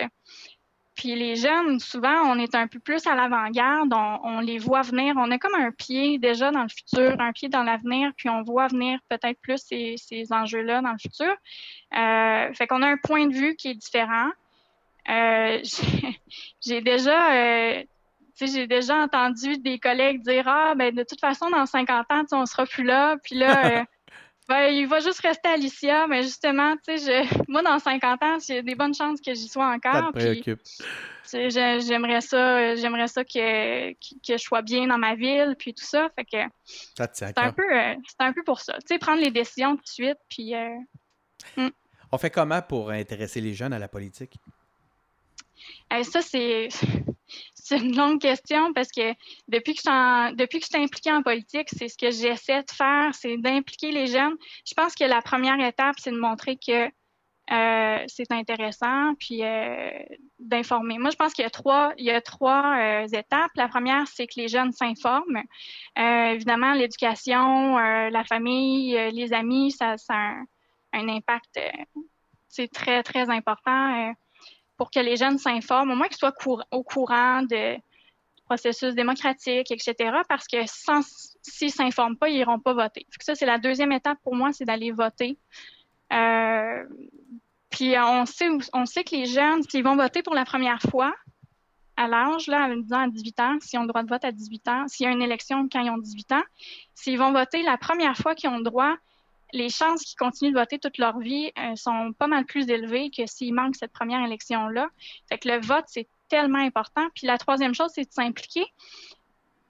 Puis 0.98 1.14
les 1.14 1.36
jeunes, 1.36 1.78
souvent, 1.78 2.24
on 2.24 2.40
est 2.40 2.56
un 2.56 2.66
peu 2.66 2.80
plus 2.80 3.06
à 3.06 3.14
l'avant-garde, 3.14 3.94
on, 3.94 4.40
les 4.40 4.58
voit 4.58 4.82
venir, 4.82 5.14
on 5.16 5.30
a 5.30 5.38
comme 5.38 5.54
un 5.54 5.70
pied 5.70 6.18
déjà 6.18 6.50
dans 6.50 6.64
le 6.64 6.68
futur, 6.68 7.14
un 7.20 7.30
pied 7.30 7.48
dans 7.48 7.62
l'avenir, 7.62 8.10
puis 8.16 8.28
on 8.28 8.42
voit 8.42 8.66
venir 8.66 8.98
peut-être 9.08 9.40
plus 9.40 9.58
ces, 9.58 9.94
ces 9.96 10.32
enjeux-là 10.32 10.82
dans 10.82 10.90
le 10.90 10.98
futur. 10.98 11.32
Euh, 11.96 12.52
fait 12.52 12.66
qu'on 12.66 12.82
a 12.82 12.88
un 12.88 12.96
point 12.96 13.26
de 13.26 13.32
vue 13.32 13.54
qui 13.54 13.68
est 13.68 13.74
différent. 13.76 14.30
Euh, 15.08 15.62
j'ai 16.66 16.80
déjà, 16.80 17.32
euh, 17.32 17.84
j'ai 18.40 18.66
déjà 18.66 18.96
entendu 18.96 19.56
des 19.58 19.78
collègues 19.78 20.22
dire 20.22 20.48
ah 20.48 20.74
ben 20.74 20.92
de 20.92 21.04
toute 21.04 21.20
façon 21.20 21.48
dans 21.48 21.64
50 21.64 22.10
ans 22.10 22.24
on 22.32 22.44
sera 22.44 22.66
plus 22.66 22.84
là, 22.84 23.16
puis 23.22 23.36
là 23.36 23.84
ben, 24.48 24.68
il 24.68 24.86
va 24.86 25.00
juste 25.00 25.20
rester 25.20 25.48
Alicia, 25.48 26.06
mais 26.06 26.22
justement 26.22 26.74
tu 26.76 26.96
sais 26.98 27.24
moi 27.48 27.62
dans 27.62 27.78
50 27.78 28.22
ans 28.22 28.38
j'ai 28.46 28.62
des 28.62 28.74
bonnes 28.74 28.94
chances 28.94 29.20
que 29.20 29.34
j'y 29.34 29.48
sois 29.48 29.66
encore. 29.66 30.12
J'aimerais 31.30 32.22
ça, 32.22 32.74
j'aimerais 32.76 33.08
ça 33.08 33.22
que, 33.22 33.92
que, 33.92 34.36
je 34.36 34.42
sois 34.42 34.62
bien 34.62 34.86
dans 34.86 34.96
ma 34.96 35.14
ville, 35.14 35.56
puis 35.58 35.74
tout 35.74 35.84
ça. 35.84 36.08
Fait 36.16 36.24
que 36.24 36.38
c'est 37.12 37.38
un 37.38 37.52
peu, 37.52 37.68
c'est 38.06 38.20
un 38.20 38.32
peu 38.32 38.42
pour 38.44 38.60
ça. 38.60 38.74
Tu 38.78 38.86
sais, 38.94 38.98
prendre 38.98 39.20
les 39.20 39.30
décisions 39.30 39.76
tout 39.76 39.82
de 39.82 39.88
suite, 39.88 40.18
puis. 40.30 40.54
Hmm. 41.56 41.68
On 42.10 42.16
fait 42.16 42.30
comment 42.30 42.62
pour 42.62 42.90
intéresser 42.90 43.42
les 43.42 43.52
jeunes 43.52 43.74
à 43.74 43.78
la 43.78 43.88
politique? 43.88 44.38
Ça, 46.02 46.20
c'est, 46.22 46.68
une 47.70 47.96
longue 47.96 48.20
question 48.20 48.72
parce 48.72 48.90
que 48.90 49.12
depuis 49.48 49.74
que, 49.74 49.82
je 49.84 50.34
depuis 50.34 50.58
que 50.60 50.66
je 50.66 50.70
suis 50.74 50.82
impliquée 50.82 51.12
en 51.12 51.22
politique, 51.22 51.68
c'est 51.70 51.88
ce 51.88 51.98
que 51.98 52.10
j'essaie 52.10 52.62
de 52.62 52.70
faire, 52.70 53.14
c'est 53.14 53.36
d'impliquer 53.36 53.92
les 53.92 54.06
jeunes. 54.06 54.34
Je 54.66 54.74
pense 54.74 54.94
que 54.94 55.04
la 55.04 55.20
première 55.20 55.60
étape, 55.60 55.96
c'est 55.98 56.10
de 56.10 56.18
montrer 56.18 56.56
que 56.56 56.90
euh, 57.50 58.04
c'est 58.08 58.30
intéressant, 58.30 59.14
puis 59.18 59.42
euh, 59.42 59.90
d'informer. 60.38 60.98
Moi, 60.98 61.10
je 61.10 61.16
pense 61.16 61.32
qu'il 61.32 61.44
y 61.44 61.46
a 61.46 61.50
trois, 61.50 61.92
il 61.96 62.04
y 62.04 62.10
a 62.10 62.20
trois 62.20 62.76
euh, 62.76 63.06
étapes. 63.06 63.50
La 63.54 63.68
première, 63.68 64.06
c'est 64.06 64.26
que 64.26 64.34
les 64.36 64.48
jeunes 64.48 64.72
s'informent. 64.72 65.42
évidemment, 65.96 66.74
l'éducation, 66.74 67.78
la 67.78 68.24
famille, 68.24 68.98
les 69.12 69.32
amis, 69.32 69.72
ça, 69.72 69.96
a 70.08 70.14
un, 70.14 70.44
un 70.92 71.08
impact 71.08 71.58
c'est 72.48 72.68
très, 72.68 73.02
très 73.02 73.30
important 73.30 74.12
pour 74.78 74.90
que 74.90 75.00
les 75.00 75.16
jeunes 75.16 75.38
s'informent, 75.38 75.90
au 75.90 75.96
moins 75.96 76.08
qu'ils 76.08 76.16
soient 76.16 76.34
au 76.70 76.82
courant 76.82 77.42
de 77.42 77.76
processus 78.46 78.94
démocratique, 78.94 79.70
etc. 79.70 79.94
Parce 80.28 80.46
que 80.46 80.58
sans, 80.66 81.02
s'ils 81.42 81.66
ne 81.66 81.72
s'informent 81.72 82.16
pas, 82.16 82.30
ils 82.30 82.36
n'iront 82.36 82.60
pas 82.60 82.72
voter. 82.72 83.06
Ça, 83.20 83.34
c'est 83.34 83.44
la 83.44 83.58
deuxième 83.58 83.92
étape 83.92 84.18
pour 84.22 84.34
moi, 84.34 84.52
c'est 84.52 84.64
d'aller 84.64 84.92
voter. 84.92 85.36
Euh, 86.12 86.84
puis 87.68 87.94
on 87.98 88.24
sait, 88.24 88.48
on 88.72 88.86
sait 88.86 89.04
que 89.04 89.14
les 89.14 89.26
jeunes, 89.26 89.62
s'ils 89.68 89.84
vont 89.84 89.96
voter 89.96 90.22
pour 90.22 90.34
la 90.34 90.46
première 90.46 90.80
fois, 90.80 91.12
à 91.96 92.06
l'âge, 92.06 92.46
là, 92.46 92.70
à 92.92 93.08
18 93.08 93.40
ans, 93.40 93.58
s'ils 93.60 93.78
ont 93.78 93.82
le 93.82 93.88
droit 93.88 94.04
de 94.04 94.08
vote 94.08 94.24
à 94.24 94.30
18 94.30 94.68
ans, 94.68 94.88
s'il 94.88 95.04
y 95.04 95.08
a 95.08 95.12
une 95.12 95.22
élection 95.22 95.68
quand 95.70 95.80
ils 95.80 95.90
ont 95.90 95.98
18 95.98 96.32
ans, 96.32 96.42
s'ils 96.94 97.18
vont 97.18 97.32
voter 97.32 97.62
la 97.62 97.76
première 97.76 98.16
fois 98.16 98.36
qu'ils 98.36 98.48
ont 98.48 98.58
le 98.58 98.64
droit, 98.64 98.94
les 99.52 99.70
chances 99.70 100.02
qu'ils 100.04 100.16
continuent 100.16 100.52
de 100.52 100.58
voter 100.58 100.78
toute 100.78 100.98
leur 100.98 101.18
vie 101.18 101.50
euh, 101.58 101.74
sont 101.76 102.12
pas 102.12 102.26
mal 102.26 102.44
plus 102.44 102.68
élevées 102.68 103.10
que 103.10 103.26
s'ils 103.26 103.54
manquent 103.54 103.76
cette 103.76 103.92
première 103.92 104.24
élection-là. 104.24 104.88
Fait 105.28 105.38
que 105.38 105.48
le 105.48 105.60
vote, 105.60 105.84
c'est 105.86 106.08
tellement 106.28 106.58
important. 106.58 107.06
Puis 107.14 107.26
la 107.26 107.38
troisième 107.38 107.74
chose, 107.74 107.90
c'est 107.94 108.04
de 108.04 108.12
s'impliquer. 108.12 108.66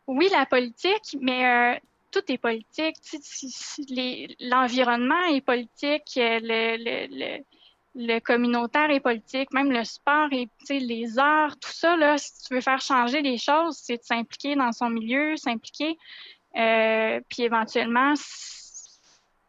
Oui, 0.06 0.28
la 0.32 0.46
politique, 0.46 1.16
mais 1.20 1.46
euh, 1.46 1.78
tout 2.10 2.22
est 2.28 2.38
politique. 2.38 2.96
L'environnement 4.40 5.24
est 5.26 5.42
politique, 5.42 6.10
euh, 6.16 6.40
le, 6.42 7.38
le, 7.94 8.20
communautaire 8.20 8.90
est 8.90 9.00
politique, 9.00 9.52
même 9.52 9.70
le 9.70 9.84
sport 9.84 10.28
et 10.32 10.48
les 10.70 11.18
arts, 11.18 11.56
tout 11.58 11.72
ça, 11.72 11.96
là, 11.96 12.16
si 12.16 12.32
tu 12.46 12.54
veux 12.54 12.60
faire 12.60 12.80
changer 12.80 13.22
les 13.22 13.38
choses, 13.38 13.76
c'est 13.76 13.98
de 13.98 14.02
s'impliquer 14.02 14.56
dans 14.56 14.72
son 14.72 14.88
milieu, 14.88 15.36
s'impliquer. 15.36 15.98
puis 16.54 17.42
éventuellement, 17.42 18.14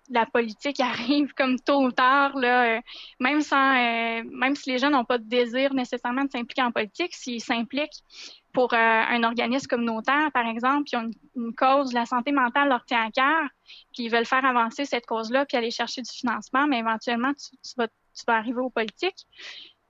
la 0.10 0.26
politique 0.26 0.80
arrive 0.80 1.34
comme 1.34 1.60
tôt 1.60 1.84
ou 1.84 1.92
tard, 1.92 2.38
là, 2.38 2.78
euh, 2.78 2.82
même, 3.20 3.42
sans, 3.42 3.76
euh, 3.76 4.24
même 4.32 4.56
si 4.56 4.72
les 4.72 4.78
gens 4.80 4.90
n'ont 4.90 5.06
pas 5.06 5.18
de 5.18 5.24
désir 5.24 5.74
nécessairement 5.74 6.26
de 6.26 6.32
s'impliquer 6.32 6.64
en 6.64 6.72
politique, 6.72 7.14
s'ils 7.16 7.42
s'impliquent 7.42 8.04
pour 8.52 8.74
euh, 8.74 8.78
un 8.78 9.24
organisme 9.24 9.68
communautaire, 9.68 10.32
par 10.34 10.48
exemple, 10.48 10.86
qui 10.86 10.96
ont 10.96 11.10
une, 11.36 11.54
cause, 11.54 11.94
la 11.94 12.06
santé 12.06 12.32
mentale 12.32 12.70
leur 12.70 12.84
tient 12.86 13.06
à 13.06 13.12
cœur, 13.12 13.48
puis 13.94 14.06
ils 14.06 14.10
veulent 14.10 14.26
faire 14.26 14.44
avancer 14.44 14.86
cette 14.86 15.06
cause-là, 15.06 15.46
puis 15.46 15.58
aller 15.58 15.72
chercher 15.72 16.02
du 16.02 16.12
financement, 16.12 16.66
mais 16.66 16.80
éventuellement, 16.80 17.34
tu, 17.34 17.74
vas, 17.78 17.88
tu 17.88 18.24
vas, 18.28 18.38
arriver 18.38 18.60
aux 18.60 18.72
politiques. 18.72 19.28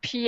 Puis, 0.02 0.26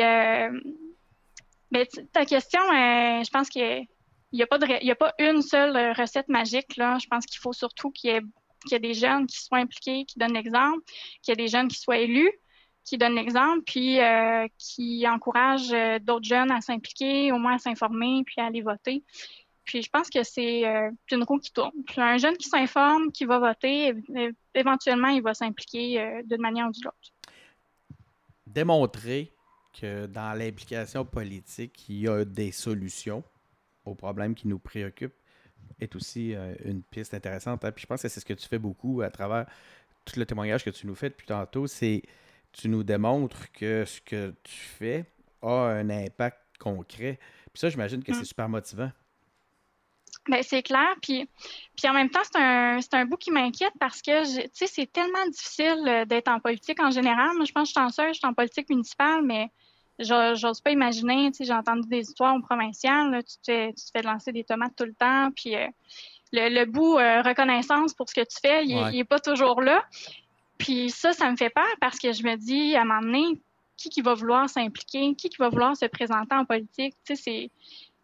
mais 1.72 1.86
ta 2.14 2.26
question, 2.26 2.62
je 2.62 3.30
pense 3.30 3.50
qu'il 3.50 3.86
n'y 4.32 4.42
a, 4.42 4.48
pas 4.48 4.58
a 4.58 4.96
pas 4.96 5.14
une 5.20 5.42
seule 5.42 5.94
recette 5.94 6.30
magique. 6.30 6.78
Là. 6.78 6.98
Je 7.00 7.08
pense 7.08 7.26
qu'il 7.26 7.40
faut 7.40 7.54
surtout 7.54 7.92
qu'il 7.92 8.12
y 8.12 8.14
ait 8.14 8.22
qu'il 8.62 8.74
y 8.74 8.76
a 8.76 8.80
des 8.80 8.94
jeunes 8.94 9.28
qui 9.28 9.38
soient 9.38 9.60
impliqués, 9.60 10.06
qui 10.06 10.20
donnent 10.20 10.34
l'exemple, 10.34 10.84
qu'il 11.22 11.32
y 11.32 11.34
a 11.34 11.36
des 11.36 11.48
jeunes 11.48 11.68
qui 11.68 11.80
soient 11.80 11.98
élus, 11.98 12.32
qui 12.84 12.98
donnent 12.98 13.16
l'exemple, 13.16 13.62
puis 13.66 14.00
euh, 14.00 14.48
qui 14.58 15.08
encouragent 15.08 15.74
euh, 15.74 16.00
d'autres 16.00 16.28
jeunes 16.28 16.52
à 16.52 16.62
s'impliquer, 16.62 17.32
au 17.32 17.38
moins 17.38 17.56
à 17.56 17.58
s'informer, 17.60 18.24
puis 18.26 18.36
à 18.38 18.46
aller 18.46 18.62
voter. 18.62 19.04
Puis 19.64 19.84
je 19.84 19.90
pense 19.90 20.10
que 20.10 20.24
c'est 20.24 20.68
euh, 20.68 20.90
une 21.12 21.24
roue 21.24 21.38
qui 21.38 21.54
tourne. 21.54 21.72
Puis 21.86 22.02
un 22.02 22.18
jeune 22.18 22.36
qui 22.36 22.50
s'informe, 22.50 23.12
qui 23.12 23.26
va 23.26 23.40
voter, 23.40 23.94
éventuellement, 24.56 25.10
il 25.10 25.22
va 25.22 25.34
s'impliquer 25.34 26.22
d'une 26.26 26.42
manière 26.42 26.68
ou 26.68 26.72
d'une 26.72 26.88
autre. 26.88 27.14
Démontrer 28.48 29.32
que 29.80 30.08
dans 30.08 30.38
l'implication 30.38 31.06
politique, 31.06 31.86
il 31.88 32.02
y 32.02 32.08
a 32.08 32.26
des 32.26 32.52
solutions 32.52 33.24
aux 33.86 33.96
problèmes 33.96 34.36
qui 34.36 34.48
nous 34.48 34.60
préoccupent 34.60 35.21
est 35.82 35.96
aussi 35.96 36.36
euh, 36.36 36.54
une 36.66 36.82
piste 36.82 37.14
intéressante. 37.14 37.66
Hein. 37.66 37.72
Puis 37.72 37.82
je 37.82 37.88
pense 37.88 38.02
que 38.02 38.08
c'est 38.08 38.20
ce 38.20 38.26
que 38.26 38.34
tu 38.34 38.48
fais 38.48 38.60
beaucoup 38.60 39.02
à 39.02 39.10
travers 39.10 39.46
tout 40.06 40.20
le 40.20 40.26
témoignage 40.26 40.64
que 40.64 40.70
tu 40.70 40.88
nous 40.88 40.96
fais 40.96 41.10
depuis 41.10 41.28
tantôt. 41.28 41.68
C'est 41.68 42.04
tu 42.52 42.70
nous 42.70 42.84
démontres 42.84 43.52
que 43.52 43.86
ce 43.86 44.02
que 44.02 44.34
tu 44.44 44.56
fais 44.56 45.06
a 45.42 45.52
un 45.52 45.90
impact 45.90 46.40
concret. 46.60 47.20
Puis 47.54 47.60
ça, 47.60 47.70
j'imagine 47.70 48.04
que 48.04 48.14
c'est 48.14 48.22
mm. 48.22 48.26
super 48.26 48.50
motivant. 48.50 48.92
Bien, 50.28 50.42
c'est 50.44 50.62
clair. 50.62 50.96
Puis, 51.02 51.28
puis 51.76 51.90
en 51.90 51.94
même 51.94 52.10
temps, 52.10 52.22
c'est 52.24 52.38
un, 52.40 52.80
un 52.92 53.06
bout 53.06 53.18
qui 53.18 53.32
m'inquiète 53.32 53.74
parce 53.80 54.02
que, 54.02 54.24
tu 54.46 54.50
sais, 54.54 54.68
c'est 54.68 54.92
tellement 54.92 55.26
difficile 55.28 55.84
euh, 55.88 56.06
d'être 56.06 56.28
en 56.28 56.40
politique 56.40 56.80
en 56.80 56.92
général. 56.92 57.36
Moi, 57.36 57.46
je 57.46 57.52
pense 57.52 57.74
que 57.74 57.80
je 57.80 57.92
suis 57.92 58.02
en 58.02 58.08
je 58.10 58.14
suis 58.14 58.28
en 58.28 58.34
politique 58.34 58.70
municipale, 58.70 59.24
mais 59.24 59.50
j'ose 60.04 60.62
pas 60.62 60.72
imaginer, 60.72 61.32
tu 61.32 61.38
sais, 61.38 61.46
j'ai 61.46 61.54
entendu 61.54 61.88
des 61.88 62.02
histoires 62.02 62.36
au 62.36 62.42
provincial, 62.42 63.24
tu, 63.24 63.38
te 63.38 63.46
fais, 63.46 63.74
tu 63.74 63.86
te 63.86 63.92
fais 63.94 64.02
lancer 64.02 64.32
des 64.32 64.44
tomates 64.44 64.76
tout 64.76 64.86
le 64.86 64.94
temps, 64.94 65.30
puis 65.36 65.56
euh, 65.56 65.68
le, 66.32 66.66
bout 66.66 66.98
euh, 66.98 67.22
reconnaissance 67.22 67.94
pour 67.94 68.10
ce 68.10 68.16
que 68.16 68.22
tu 68.22 68.38
fais, 68.42 68.66
il, 68.66 68.98
est 68.98 69.04
pas 69.04 69.20
toujours 69.20 69.62
là. 69.62 69.84
Puis 70.58 70.90
ça, 70.90 71.14
ça 71.14 71.30
me 71.32 71.36
fait 71.36 71.50
peur 71.50 71.64
parce 71.80 71.98
que 71.98 72.14
je 72.14 72.24
me 72.24 72.36
dis, 72.36 72.76
à 72.76 72.82
un 72.82 72.86
moment 72.86 73.02
donné, 73.02 73.42
qui 73.78 73.90
qui 73.90 74.02
va 74.02 74.14
vouloir 74.14 74.48
s'impliquer, 74.48 75.16
qui 75.16 75.30
qui 75.30 75.38
va 75.40 75.50
vouloir 75.50 75.76
se 75.76 75.86
présenter 75.86 76.36
en 76.36 76.46
politique, 76.46 76.96
tu 77.06 77.16
sais, 77.16 77.50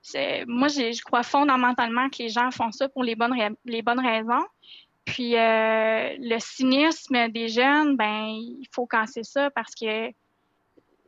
c'est... 0.01 0.45
Moi, 0.47 0.69
je 0.69 1.01
crois 1.03 1.23
fondamentalement 1.23 2.09
que 2.09 2.23
les 2.23 2.29
gens 2.29 2.49
font 2.49 2.71
ça 2.71 2.87
pour 2.87 3.03
les 3.03 3.15
bonnes, 3.15 3.35
les 3.65 3.81
bonnes 3.81 3.99
raisons. 3.99 4.45
Puis 5.07 5.37
euh, 5.37 6.15
le 6.19 6.37
cynisme 6.39 7.29
des 7.29 7.47
jeunes, 7.47 7.95
ben 7.95 8.25
il 8.27 8.67
faut 8.71 8.85
casser 8.85 9.23
ça 9.23 9.49
parce 9.51 9.73
que 9.73 10.11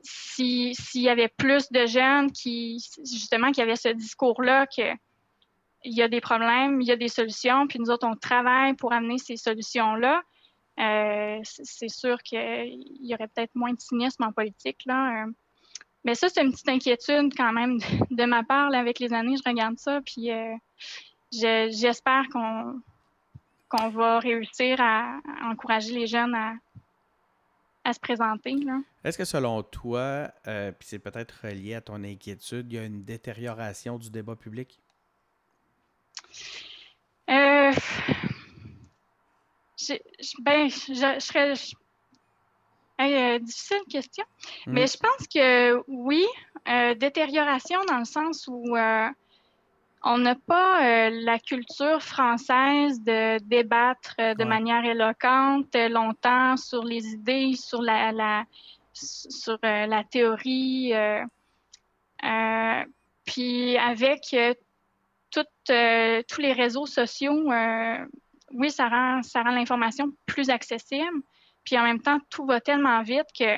s'il 0.02 1.02
y 1.02 1.10
avait 1.10 1.28
plus 1.28 1.72
de 1.72 1.86
jeunes 1.86 2.32
qui, 2.32 2.84
justement, 3.00 3.52
qui 3.52 3.62
avaient 3.62 3.76
ce 3.76 3.90
discours-là 3.90 4.68
que 4.68 4.94
il 5.86 5.94
y 5.94 6.02
a 6.02 6.08
des 6.08 6.22
problèmes, 6.22 6.82
il 6.82 6.88
y 6.88 6.92
a 6.92 6.98
des 6.98 7.08
solutions, 7.08 7.68
puis 7.68 7.80
nous 7.80 7.90
autres, 7.90 8.06
on 8.06 8.16
travaille 8.16 8.74
pour 8.74 8.92
amener 8.92 9.18
ces 9.18 9.38
solutions-là. 9.38 10.22
Euh, 10.80 11.40
c'est 11.44 11.90
sûr 11.90 12.22
qu'il 12.24 12.84
y 13.02 13.14
aurait 13.14 13.28
peut-être 13.28 13.56
moins 13.56 13.74
de 13.74 13.80
cynisme 13.80 14.24
en 14.24 14.32
politique. 14.32 14.82
Là. 14.86 15.26
Mais 16.06 16.16
ça, 16.16 16.30
c'est 16.30 16.42
une 16.42 16.52
petite 16.52 16.70
inquiétude 16.70 17.34
quand 17.36 17.52
même 17.52 17.80
de, 18.12 18.26
ma 18.26 18.44
part. 18.44 18.74
avec 18.74 19.00
les 19.00 19.14
années, 19.14 19.36
je 19.38 19.50
regarde 19.50 19.78
ça, 19.78 20.00
puis 20.02 20.32
euh, 20.32 20.56
j'espère 21.32 22.26
qu'on 22.30 23.90
va 23.90 24.20
réussir 24.20 24.80
à 24.80 25.20
encourager 25.44 25.94
les 25.94 26.08
jeunes 26.08 26.36
à, 26.36 26.54
à 27.90 27.94
se 27.94 28.00
présenter. 28.00 28.56
Est-ce 29.04 29.18
que 29.18 29.26
selon 29.26 29.64
toi, 29.64 30.32
euh, 30.48 30.72
puis 30.72 30.88
c'est 30.88 31.00
peut-être 31.00 31.34
relié 31.44 31.76
à 31.76 31.82
ton 31.82 32.04
inquiétude, 32.04 32.72
il 32.72 32.76
y 32.76 32.80
a 32.80 32.86
une 32.86 33.04
détérioration 33.04 33.98
du 33.98 34.10
débat 34.10 34.36
public? 34.36 34.80
Euh, 37.30 37.72
je, 39.78 39.94
ben, 40.42 40.70
je, 40.70 41.20
serais. 41.20 41.54
Euh, 43.02 43.40
difficile 43.40 43.78
question. 43.90 44.26
Hmm. 44.66 44.74
Mais 44.74 44.88
je 44.88 44.98
pense 44.98 45.28
que 45.28 45.84
oui, 45.88 46.26
détérioration 46.98 47.80
dans 47.86 48.00
le 48.00 48.06
sens 48.06 48.48
où 48.48 48.76
on 50.04 50.18
n'a 50.18 50.36
pas 50.36 50.86
euh, 50.86 51.10
la 51.24 51.40
culture 51.40 52.02
française 52.02 53.02
de 53.02 53.40
débattre 53.40 54.16
euh, 54.20 54.34
de 54.34 54.46
manière 54.46 54.86
éloquente 54.86 55.76
euh, 55.76 55.90
longtemps 55.90 56.56
sur 56.56 56.84
les 56.84 57.06
idées, 57.08 57.54
sur 57.56 57.82
la, 57.82 58.46
sur 58.94 59.58
la 59.62 60.04
théorie. 60.04 60.94
puis 63.26 63.78
avec 63.78 64.36
tous 65.32 66.42
les 66.42 66.54
réseaux 66.54 66.86
sociaux, 66.86 67.52
oui, 68.52 68.72
ça 68.72 68.88
rend, 68.88 69.22
ça 69.22 69.44
rend 69.44 69.52
l'information 69.52 70.12
plus 70.26 70.50
accessible. 70.50 71.22
Puis 71.64 71.78
en 71.78 71.84
même 71.84 72.02
temps, 72.02 72.20
tout 72.30 72.46
va 72.46 72.62
tellement 72.62 73.04
vite 73.04 73.28
que 73.38 73.56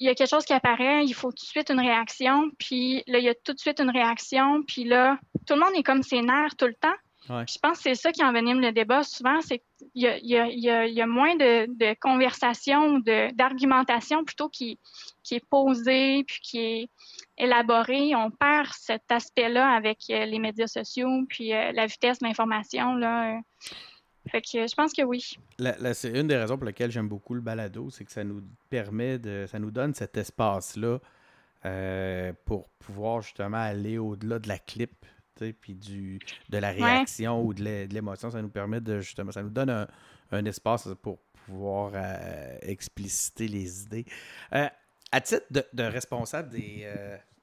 il 0.00 0.06
y 0.06 0.08
a 0.08 0.14
quelque 0.14 0.28
chose 0.28 0.44
qui 0.44 0.52
apparaît, 0.52 1.04
il 1.04 1.14
faut 1.14 1.30
tout 1.30 1.44
de 1.44 1.48
suite 1.48 1.70
une 1.70 1.80
réaction, 1.80 2.50
puis 2.58 3.02
là, 3.06 3.18
il 3.18 3.24
y 3.24 3.28
a 3.28 3.34
tout 3.34 3.52
de 3.52 3.58
suite 3.58 3.80
une 3.80 3.90
réaction, 3.90 4.62
puis 4.62 4.84
là, 4.84 5.18
tout 5.46 5.54
le 5.54 5.60
monde 5.60 5.74
est 5.74 5.82
comme 5.82 6.02
ses 6.02 6.22
nerfs 6.22 6.56
tout 6.56 6.66
le 6.66 6.74
temps. 6.74 6.96
Je 7.28 7.58
pense 7.60 7.78
que 7.78 7.82
c'est 7.82 7.94
ça 7.96 8.12
qui 8.12 8.22
envenime 8.22 8.60
le 8.60 8.70
débat 8.70 9.02
souvent, 9.02 9.40
c'est 9.40 9.58
qu'il 9.80 10.20
y, 10.22 10.34
y 10.34 11.00
a, 11.00 11.06
moins 11.06 11.34
de, 11.34 11.66
de 11.66 11.96
conversation, 12.00 13.00
d'argumentation 13.34 14.24
plutôt 14.24 14.48
qui, 14.48 14.78
qui 15.24 15.34
est 15.34 15.44
posée, 15.50 16.22
puis 16.24 16.38
qui 16.40 16.58
est 16.58 16.88
élaborée. 17.36 18.14
On 18.14 18.30
perd 18.30 18.68
cet 18.72 19.10
aspect-là 19.10 19.68
avec 19.70 19.98
euh, 20.10 20.24
les 20.24 20.38
médias 20.38 20.68
sociaux, 20.68 21.24
puis 21.28 21.52
euh, 21.52 21.72
la 21.72 21.86
vitesse 21.86 22.20
de 22.20 22.26
l'information. 22.26 22.94
Là. 22.94 23.40
Fait 24.30 24.40
que 24.40 24.66
je 24.66 24.74
pense 24.74 24.92
que 24.92 25.02
oui. 25.02 25.38
c'est 25.94 26.10
une 26.10 26.26
des 26.26 26.36
raisons 26.36 26.56
pour 26.56 26.66
lesquelles 26.66 26.90
j'aime 26.90 27.08
beaucoup 27.08 27.34
le 27.34 27.40
balado, 27.40 27.90
c'est 27.90 28.04
que 28.04 28.12
ça 28.12 28.24
nous 28.24 28.42
permet 28.68 29.18
de. 29.18 29.46
ça 29.48 29.58
nous 29.58 29.70
donne 29.70 29.94
cet 29.94 30.16
espace-là 30.16 30.98
euh, 31.64 32.32
pour 32.44 32.68
pouvoir 32.70 33.22
justement 33.22 33.58
aller 33.58 33.98
au-delà 33.98 34.38
de 34.38 34.48
la 34.48 34.58
clip, 34.58 35.06
puis 35.60 35.74
du 35.74 36.18
de 36.48 36.58
la 36.58 36.70
réaction 36.70 37.42
ou 37.42 37.54
de 37.54 37.62
l'émotion. 37.92 38.30
Ça 38.30 38.42
nous 38.42 38.48
permet 38.48 38.80
de 38.80 39.00
justement. 39.00 39.30
Ça 39.30 39.42
nous 39.42 39.50
donne 39.50 39.86
un, 40.32 40.44
espace 40.44 40.88
pour 41.02 41.18
pouvoir 41.46 41.92
euh, 41.94 42.58
expliciter 42.62 43.46
les 43.46 43.84
idées. 43.84 44.06
Euh, 44.54 44.68
à 45.12 45.20
titre 45.20 45.46
de, 45.50 45.82
responsable 45.82 46.50
des 46.50 46.86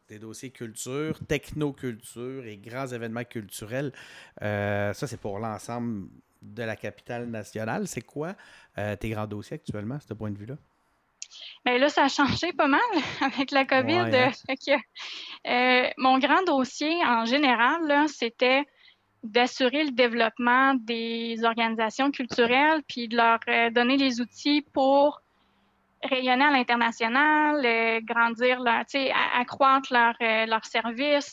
des 0.09 0.19
dossiers 0.19 0.51
culture, 0.51 1.17
technoculture 1.27 2.45
et 2.45 2.57
grands 2.57 2.87
événements 2.87 3.23
culturels. 3.23 3.93
ça, 4.41 4.93
c'est 4.93 5.19
pour 5.19 5.39
l'ensemble 5.39 6.09
de 6.43 6.63
la 6.63 6.75
capitale 6.75 7.25
nationale. 7.25 7.87
C'est 7.87 8.01
quoi 8.01 8.35
euh, 8.77 8.95
tes 8.95 9.09
grands 9.09 9.27
dossiers 9.27 9.55
actuellement, 9.55 9.95
à 9.95 9.99
ce 9.99 10.13
point 10.13 10.31
de 10.31 10.37
vue-là? 10.37 10.55
Bien 11.65 11.77
là, 11.77 11.89
ça 11.89 12.03
a 12.03 12.09
changé 12.09 12.53
pas 12.53 12.67
mal 12.67 12.81
avec 13.21 13.51
la 13.51 13.65
COVID. 13.65 13.93
Hein? 13.93 14.31
Euh, 15.47 15.89
mon 15.97 16.19
grand 16.19 16.43
dossier, 16.43 16.93
en 17.05 17.25
général, 17.25 18.07
c'était 18.09 18.63
d'assurer 19.23 19.85
le 19.85 19.91
développement 19.91 20.73
des 20.75 21.43
organisations 21.43 22.11
culturelles, 22.11 22.81
puis 22.87 23.07
de 23.07 23.15
leur 23.15 23.39
euh, 23.47 23.69
donner 23.69 23.95
les 23.97 24.19
outils 24.19 24.61
pour 24.73 25.22
rayonner 26.09 26.45
à 26.45 26.51
l'international, 26.51 27.65
euh, 27.65 27.99
grandir 28.03 28.63
accroître 29.39 29.91
leur, 29.91 30.15
euh, 30.21 30.45
leur 30.45 30.61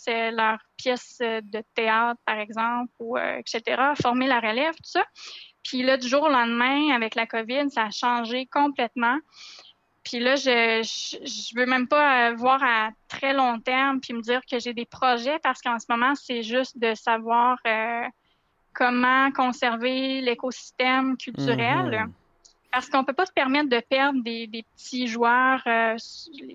euh, 0.08 0.30
leurs 0.30 0.58
pièces 0.76 1.18
de 1.20 1.62
théâtre, 1.74 2.20
par 2.24 2.38
exemple, 2.38 2.90
etc., 3.38 3.92
former 4.00 4.26
la 4.26 4.40
relève, 4.40 4.74
tout 4.74 4.84
ça. 4.84 5.04
Puis 5.62 5.82
là, 5.82 5.96
du 5.96 6.08
jour 6.08 6.22
au 6.22 6.28
lendemain, 6.28 6.90
avec 6.94 7.14
la 7.14 7.26
COVID, 7.26 7.70
ça 7.70 7.84
a 7.84 7.90
changé 7.90 8.46
complètement. 8.46 9.18
Puis 10.04 10.18
là, 10.18 10.36
je, 10.36 10.80
je, 10.82 11.58
veux 11.58 11.66
même 11.66 11.86
pas 11.86 12.32
voir 12.32 12.62
à 12.64 12.88
très 13.08 13.34
long 13.34 13.60
terme 13.60 14.00
puis 14.00 14.14
me 14.14 14.22
dire 14.22 14.40
que 14.50 14.58
j'ai 14.58 14.72
des 14.72 14.86
projets 14.86 15.38
parce 15.42 15.60
qu'en 15.60 15.78
ce 15.78 15.84
moment, 15.90 16.14
c'est 16.14 16.42
juste 16.42 16.78
de 16.78 16.94
savoir 16.94 17.58
comment 18.72 19.30
conserver 19.32 20.22
l'écosystème 20.22 21.18
culturel. 21.18 21.90
Mm-hmm. 21.90 22.10
Parce 22.72 22.88
qu'on 22.88 23.04
peut 23.04 23.12
pas 23.12 23.26
se 23.26 23.32
permettre 23.32 23.68
de 23.68 23.80
perdre 23.80 24.22
des, 24.22 24.64
petits 24.76 25.08
joueurs, 25.08 25.60
euh, 25.66 25.96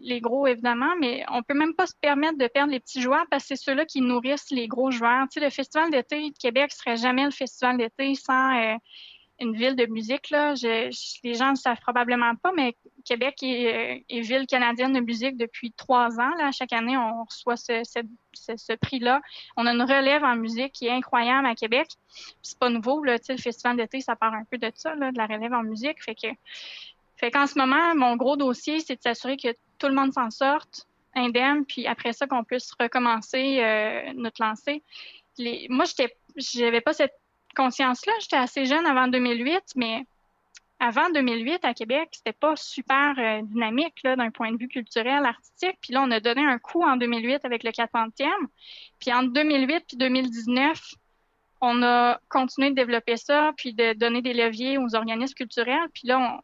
les 0.02 0.22
gros 0.22 0.48
évidemment, 0.48 0.94
mais 1.00 1.26
on 1.30 1.44
peut 1.44 1.54
même 1.54 1.74
pas 1.74 1.88
se 1.88 1.96
permettre 2.00 2.38
de 2.38 2.48
perdre 2.48 2.72
les 2.72 2.80
petits 2.80 3.02
joueurs 3.02 3.26
parce 3.30 3.44
que 3.44 3.50
c'est 3.50 3.64
ceux-là 3.64 3.86
qui 3.86 4.00
nourrissent 4.00 4.50
les 4.52 4.68
gros 4.68 4.92
joueurs. 4.92 5.28
Tu 5.30 5.40
sais, 5.40 5.46
le 5.46 5.52
Festival 5.52 5.92
d'été 5.92 6.30
de 6.30 6.38
Québec 6.38 6.72
serait 6.72 6.96
jamais 6.96 7.26
le 7.26 7.32
Festival 7.32 7.78
d'été 7.78 8.16
sans 8.16 8.56
euh, 8.58 8.76
une 9.40 9.56
ville 9.56 9.76
de 9.76 9.86
musique. 9.88 10.30
Là. 10.30 10.54
les 10.62 11.34
gens 11.34 11.52
ne 11.52 11.56
savent 11.56 11.80
probablement 11.82 12.36
pas, 12.36 12.52
mais 12.56 12.76
Québec 13.04 13.44
est, 13.44 14.06
est, 14.08 14.22
ville 14.22 14.48
canadienne 14.48 14.94
de 14.94 15.00
musique 15.00 15.38
depuis 15.38 15.72
trois 15.72 16.20
ans. 16.20 16.36
Là. 16.38 16.52
Chaque 16.52 16.74
année, 16.74 16.98
on 16.98 17.24
reçoit 17.24 17.58
ce, 17.58 18.76
prix-là. 18.76 19.22
On 19.58 19.66
a 19.66 19.74
une 19.74 19.82
relève 19.82 20.24
en 20.24 20.36
musique 20.36 20.74
qui 20.74 20.88
est 20.88 20.92
incroyable 20.92 21.48
à 21.48 21.56
Québec. 21.56 21.88
C'est 22.42 22.60
pas 22.60 22.70
nouveau. 22.70 23.04
Là. 23.04 23.18
le 23.28 23.38
festival 23.38 23.78
d'été, 23.78 24.02
ça 24.02 24.16
part 24.16 24.34
un 24.34 24.44
peu 24.50 24.58
de 24.58 24.72
ça, 24.76 24.96
là, 24.96 25.12
de 25.12 25.18
la 25.18 25.26
relève 25.26 25.54
en 25.54 25.64
musique. 25.64 26.04
Fait 26.04 26.16
que 26.16 26.28
fait 27.18 27.32
qu'en 27.32 27.48
ce 27.48 27.58
moment, 27.58 27.96
mon 27.96 28.18
gros 28.18 28.36
dossier, 28.36 28.82
c'est 28.82 28.98
de 28.98 29.02
s'assurer 29.02 29.38
que 29.38 29.48
tout 29.80 29.88
le 29.88 29.94
monde 29.94 30.14
s'en 30.14 30.30
sorte 30.30 30.88
indemne, 31.16 31.66
puis 31.66 31.88
après 31.88 32.14
ça, 32.14 32.28
qu'on 32.28 32.44
puisse 32.44 32.72
recommencer 32.80 33.64
euh, 33.64 34.14
notre 34.16 34.44
lancée. 34.44 34.84
Moi, 35.70 35.86
je 36.36 36.60
n'avais 36.62 36.82
pas 36.82 36.94
cette 36.94 37.16
conscience-là. 37.56 38.14
J'étais 38.20 38.38
assez 38.38 38.66
jeune 38.66 38.86
avant 38.86 39.08
2008, 39.08 39.64
mais 39.76 40.06
avant 40.80 41.10
2008 41.10 41.64
à 41.64 41.74
Québec, 41.74 42.10
c'était 42.12 42.34
pas 42.34 42.56
super 42.56 43.16
euh, 43.18 43.42
dynamique 43.44 44.02
d'un 44.04 44.30
point 44.30 44.52
de 44.52 44.58
vue 44.58 44.68
culturel, 44.68 45.26
artistique. 45.26 45.78
Puis 45.82 45.94
là, 45.94 46.04
on 46.04 46.12
a 46.12 46.20
donné 46.20 46.46
un 46.46 46.60
coup 46.60 46.84
en 46.84 46.98
2008 46.98 47.46
avec 47.46 47.64
le 47.64 47.72
40e. 47.72 48.12
Puis 49.00 49.14
entre 49.14 49.32
2008 49.32 49.94
et 49.94 49.96
2019, 49.96 50.82
on 51.62 51.82
a 51.82 52.20
continué 52.30 52.72
de 52.72 52.76
développer 52.76 53.18
ça, 53.18 53.54
puis 53.56 53.74
de 53.74 53.94
donner 53.94 54.22
des 54.22 54.34
leviers 54.34 54.78
aux 54.78 54.96
organismes 54.96 55.34
culturels. 55.34 55.90
Puis 55.94 56.08
là, 56.08 56.42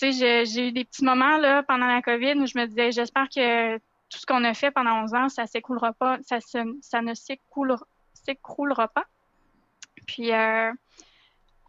j'ai 0.00 0.68
eu 0.68 0.72
des 0.72 0.84
petits 0.84 1.04
moments 1.04 1.38
là, 1.38 1.62
pendant 1.64 1.86
la 1.86 2.02
COVID 2.02 2.34
où 2.34 2.46
je 2.46 2.56
me 2.58 2.66
disais, 2.66 2.92
j'espère 2.92 3.28
que 3.28 3.76
tout 3.76 4.18
ce 4.18 4.26
qu'on 4.26 4.44
a 4.44 4.54
fait 4.54 4.70
pendant 4.70 5.02
11 5.02 5.14
ans, 5.14 5.28
ça 5.28 5.46
s'écoulera 5.46 5.92
pas, 5.92 6.18
ça, 6.22 6.38
ça 6.40 7.02
ne 7.02 7.14
s'écroulera 7.14 8.88
pas. 8.88 9.04
Puis, 10.06 10.32
euh, 10.32 10.72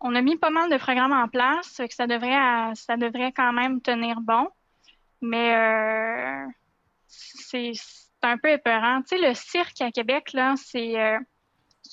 on 0.02 0.16
a 0.16 0.22
mis 0.22 0.36
pas 0.36 0.50
mal 0.50 0.70
de 0.70 0.78
programmes 0.78 1.14
en 1.14 1.28
place, 1.28 1.78
que 1.78 1.94
ça 1.94 2.08
devrait, 2.08 2.76
ça 2.76 2.98
devrait 2.98 3.32
quand 3.32 3.54
même 3.54 3.82
tenir 3.82 4.20
bon. 4.22 4.50
Mais 5.22 5.56
euh, 5.56 6.46
c'est 7.08 7.72
un 8.22 8.38
peu 8.38 8.50
épeurant. 8.52 9.02
Tu 9.02 9.18
sais, 9.18 9.28
le 9.28 9.34
cirque 9.34 9.82
à 9.82 9.92
Québec, 9.92 10.34
là, 10.34 10.56
c'est 10.58 11.00
euh, 11.00 11.18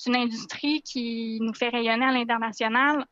une 0.05 0.15
industrie 0.15 0.81
qui 0.81 1.39
nous 1.41 1.53
fait 1.53 1.69
rayonner 1.69 2.05
à 2.05 2.11
l'international. 2.11 3.05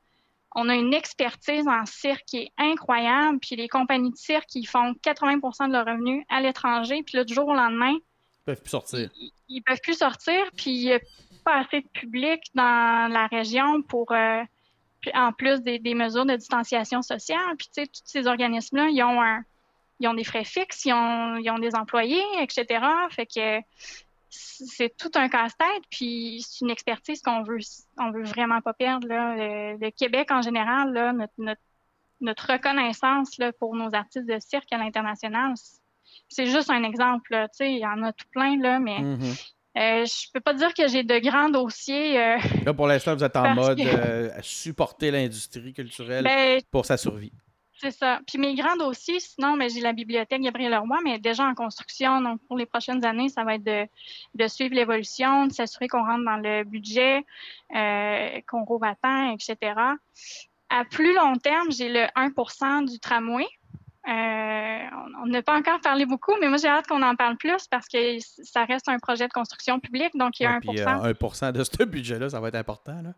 On 0.55 0.67
a 0.67 0.75
une 0.75 0.93
expertise 0.93 1.67
en 1.67 1.85
cirque 1.85 2.25
qui 2.25 2.37
est 2.37 2.51
incroyable. 2.57 3.39
Puis 3.39 3.55
les 3.55 3.69
compagnies 3.69 4.11
de 4.11 4.17
cirque, 4.17 4.53
ils 4.55 4.65
font 4.65 4.93
80% 5.03 5.67
de 5.67 5.73
leurs 5.73 5.85
revenus 5.85 6.25
à 6.27 6.41
l'étranger. 6.41 7.03
Puis 7.03 7.17
là, 7.17 7.23
du 7.23 7.33
jour 7.33 7.47
au 7.47 7.55
lendemain, 7.55 7.93
ils 7.93 8.43
peuvent 8.45 8.61
plus 8.61 8.69
sortir. 8.69 9.09
Ils, 9.47 9.61
peuvent 9.61 9.81
plus 9.81 9.97
sortir. 9.97 10.43
Puis 10.57 10.91
pas 11.49 11.59
assez 11.59 11.81
de 11.81 11.87
public 11.87 12.41
dans 12.53 13.11
la 13.11 13.27
région 13.27 13.81
pour, 13.81 14.11
euh, 14.11 14.43
en 15.13 15.31
plus 15.31 15.61
des, 15.61 15.93
mesures 15.95 16.25
de 16.25 16.35
distanciation 16.35 17.01
sociale. 17.01 17.55
Puis, 17.57 17.67
tu 17.73 17.81
sais, 17.81 17.87
tous 17.87 18.01
ces 18.05 18.27
organismes-là, 18.27 18.89
ils 18.89 19.03
ont 19.03 19.21
un, 19.21 19.43
ils 19.99 20.07
ont 20.07 20.13
des 20.13 20.23
frais 20.23 20.43
fixes, 20.43 20.85
ils 20.85 20.93
ont, 20.93 21.37
ils 21.37 21.49
ont 21.49 21.59
des 21.59 21.75
employés, 21.75 22.23
etc. 22.39 22.85
Fait 23.09 23.25
que 23.25 23.59
c'est 24.29 24.95
tout 24.95 25.11
un 25.15 25.27
casse-tête, 25.27 25.83
puis 25.89 26.45
c'est 26.47 26.63
une 26.63 26.71
expertise 26.71 27.21
qu'on 27.21 27.41
veut, 27.41 27.57
on 27.97 28.11
veut 28.11 28.23
vraiment 28.23 28.61
pas 28.61 28.73
perdre. 28.73 29.07
Le, 29.09 29.89
Québec, 29.89 30.29
en 30.31 30.43
général, 30.43 31.17
notre, 31.39 32.51
reconnaissance 32.51 33.37
pour 33.59 33.75
nos 33.75 33.95
artistes 33.95 34.27
de 34.27 34.37
cirque 34.39 34.71
à 34.71 34.77
l'international, 34.77 35.53
c'est 36.27 36.45
juste 36.45 36.69
un 36.69 36.83
exemple. 36.83 37.29
Tu 37.31 37.57
sais, 37.57 37.71
il 37.73 37.79
y 37.79 37.85
en 37.87 38.03
a 38.03 38.13
tout 38.13 38.27
plein, 38.31 38.55
là, 38.59 38.77
mais 38.79 38.99
mm-hmm. 38.99 39.53
Euh, 39.77 40.03
je 40.05 40.31
peux 40.33 40.39
pas 40.39 40.53
dire 40.53 40.73
que 40.73 40.87
j'ai 40.87 41.03
de 41.03 41.19
grands 41.19 41.49
dossiers. 41.49 42.19
Euh, 42.19 42.37
là, 42.65 42.73
pour 42.73 42.87
l'instant, 42.87 43.15
vous 43.15 43.23
êtes 43.23 43.35
en 43.35 43.53
mode 43.53 43.79
euh, 43.79 44.31
supporter 44.41 45.11
l'industrie 45.11 45.73
culturelle 45.73 46.23
ben, 46.23 46.59
pour 46.71 46.85
sa 46.85 46.97
survie. 46.97 47.31
C'est 47.75 47.91
ça. 47.91 48.19
Puis 48.27 48.37
mes 48.37 48.55
grands 48.55 48.75
dossiers, 48.75 49.19
sinon, 49.21 49.55
mais 49.55 49.69
j'ai 49.69 49.79
la 49.79 49.93
bibliothèque 49.93 50.41
Gabriel 50.41 50.71
Leroy, 50.71 50.99
mais 51.03 51.17
déjà 51.19 51.45
en 51.45 51.53
construction. 51.53 52.19
Donc, 52.19 52.41
pour 52.47 52.57
les 52.57 52.65
prochaines 52.65 53.05
années, 53.05 53.29
ça 53.29 53.43
va 53.45 53.55
être 53.55 53.63
de, 53.63 54.47
suivre 54.47 54.75
l'évolution, 54.75 55.45
de 55.45 55.53
s'assurer 55.53 55.87
qu'on 55.87 56.03
rentre 56.03 56.25
dans 56.25 56.37
le 56.37 56.63
budget, 56.65 57.23
qu'on 57.69 58.65
rouvre 58.65 58.85
à 58.85 58.95
temps, 58.95 59.31
etc. 59.31 59.75
À 60.69 60.83
plus 60.85 61.15
long 61.15 61.37
terme, 61.37 61.71
j'ai 61.71 61.87
le 61.87 62.05
1% 62.17 62.91
du 62.91 62.99
tramway. 62.99 63.47
Euh, 64.09 64.79
on 65.21 65.27
n'a 65.27 65.43
pas 65.43 65.55
encore 65.55 65.79
parlé 65.81 66.05
beaucoup, 66.05 66.33
mais 66.41 66.47
moi 66.47 66.57
j'ai 66.57 66.67
hâte 66.67 66.87
qu'on 66.87 67.01
en 67.03 67.15
parle 67.15 67.37
plus 67.37 67.67
parce 67.69 67.87
que 67.87 68.17
ça 68.43 68.65
reste 68.65 68.89
un 68.89 68.97
projet 68.97 69.27
de 69.27 69.33
construction 69.33 69.79
publique, 69.79 70.15
donc 70.15 70.39
il 70.39 70.43
y 70.43 70.45
a 70.47 70.53
1 70.53 70.59
1% 71.11 71.51
de 71.51 71.63
ce 71.63 71.83
budget-là, 71.83 72.29
ça 72.29 72.39
va 72.39 72.47
être 72.47 72.55
important. 72.55 72.99
Là. 73.03 73.11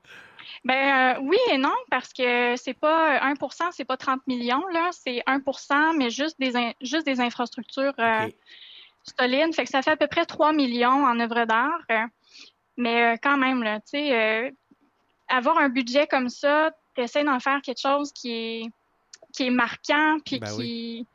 Ben, 0.66 1.16
euh, 1.18 1.22
oui 1.22 1.38
et 1.50 1.58
non, 1.58 1.74
parce 1.90 2.12
que 2.12 2.56
c'est 2.58 2.74
pas 2.74 3.20
1% 3.20 3.70
c'est 3.72 3.86
pas 3.86 3.96
30 3.96 4.28
millions, 4.28 4.68
là, 4.74 4.90
c'est 4.92 5.24
1% 5.28 5.98
mais 5.98 6.10
juste 6.10 6.38
des, 6.40 6.76
juste 6.82 7.06
des 7.06 7.22
infrastructures 7.22 7.94
euh, 8.00 8.28
solides. 9.18 9.54
Fait 9.56 9.64
que 9.64 9.70
ça 9.70 9.82
fait 9.82 9.92
à 9.92 9.98
peu 9.98 10.08
près 10.08 10.26
3 10.26 10.52
millions 10.52 11.06
en 11.06 11.18
œuvre 11.22 11.46
d'art. 11.46 12.10
mais 12.76 13.18
quand 13.24 13.38
même, 13.38 13.64
là, 13.64 13.80
tu 13.80 13.92
sais, 13.92 14.54
avoir 15.30 15.58
un 15.58 15.70
budget 15.70 16.06
comme 16.08 16.28
ça, 16.28 16.72
tu 16.96 17.02
essaies 17.02 17.24
d'en 17.24 17.40
faire 17.40 17.62
quelque 17.62 17.80
chose 17.80 18.12
qui 18.12 18.32
est 18.32 18.72
qui 19.32 19.48
est 19.48 19.52
marquant, 19.52 20.18
puis 20.26 20.40
ben 20.40 20.48
qui, 20.56 21.08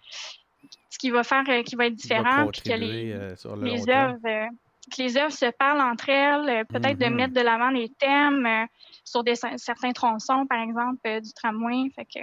ce 0.91 0.99
qui 0.99 1.11
va 1.11 1.23
faire, 1.23 1.45
qui 1.65 1.77
va 1.77 1.87
être 1.87 1.95
différent, 1.95 2.49
puis 2.53 2.63
que 2.63 2.73
les, 2.73 3.15
les 3.63 3.89
œuvres 3.89 4.51
que 4.89 5.03
les 5.03 5.17
œuvres 5.17 5.33
se 5.33 5.51
parlent 5.51 5.81
entre 5.81 6.09
elles, 6.09 6.65
peut-être 6.67 6.97
de 6.99 7.07
mm-hmm. 7.07 7.15
mettre 7.15 7.35
de 7.35 7.41
l'avant 7.41 7.71
les 7.71 7.89
thèmes 7.89 8.69
sur 9.05 9.25
des, 9.25 9.35
certains 9.35 9.93
tronçons, 9.93 10.47
par 10.47 10.63
exemple, 10.63 11.21
du 11.21 11.33
tramway. 11.33 11.91
Fait 11.91 12.05
que 12.05 12.21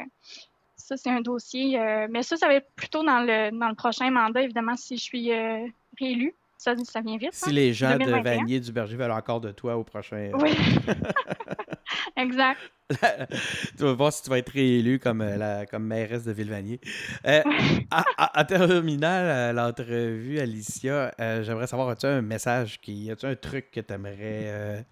ça, 0.78 0.96
c'est 0.96 1.10
un 1.10 1.20
dossier. 1.20 1.78
mais 2.10 2.24
ça, 2.24 2.38
ça 2.38 2.48
va 2.48 2.56
être 2.56 2.72
plutôt 2.74 3.04
dans 3.04 3.20
le, 3.20 3.52
dans 3.52 3.68
le 3.68 3.76
prochain 3.76 4.10
mandat, 4.12 4.44
évidemment, 4.44 4.78
si 4.78 4.96
je 4.96 5.04
suis 5.04 5.32
réélue. 6.00 6.34
Ça, 6.58 6.74
ça 6.86 7.02
vient 7.02 7.18
vite. 7.18 7.34
Si 7.34 7.50
hein, 7.50 7.54
les 7.54 7.74
gens 7.74 7.98
de 7.98 8.10
Vanier 8.10 8.62
du 8.62 8.72
Berger 8.72 8.96
veulent 8.96 9.12
encore 9.12 9.42
de 9.42 9.52
toi 9.52 9.76
au 9.76 9.84
prochain. 9.84 10.32
Oui. 10.36 10.52
exact. 12.16 12.60
tu 13.78 13.84
vas 13.84 13.94
voir 13.94 14.12
si 14.12 14.24
tu 14.24 14.30
vas 14.30 14.38
être 14.38 14.52
réélu 14.52 15.00
comme, 15.00 15.22
euh, 15.22 15.38
la, 15.38 15.66
comme 15.66 15.86
mairesse 15.86 16.26
de 16.26 16.32
Villevanier. 16.32 16.80
Euh, 17.26 17.42
en 18.36 18.46
terminant 18.46 19.08
euh, 19.08 19.54
l'entrevue, 19.54 20.40
Alicia, 20.40 21.14
j'aimerais 21.18 21.68
savoir, 21.68 21.90
as-tu 21.90 22.06
un 22.06 22.22
message, 22.22 22.80
qui, 22.82 23.10
as-tu 23.10 23.26
un 23.26 23.36
truc 23.36 23.72
que 23.72 23.80
tu 23.80 23.94
aimerais 23.94 24.86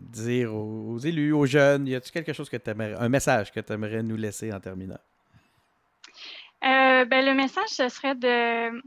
dire 0.00 0.54
aux, 0.54 0.98
élus, 0.98 1.32
aux 1.32 1.46
jeunes? 1.46 1.86
Y 1.86 1.94
a-tu 1.94 2.10
quelque 2.10 2.32
chose 2.32 2.48
que 2.48 2.56
tu 2.56 2.70
aimerais, 2.70 2.94
un 2.98 3.08
message 3.08 3.52
que 3.52 3.60
tu 3.60 3.72
aimerais 3.72 4.02
nous 4.02 4.16
laisser 4.16 4.52
en 4.52 4.60
terminant? 4.60 4.98
ben, 6.60 7.24
le 7.24 7.34
message, 7.34 7.68
ce 7.68 7.88
serait 7.88 8.16
de 8.16 8.82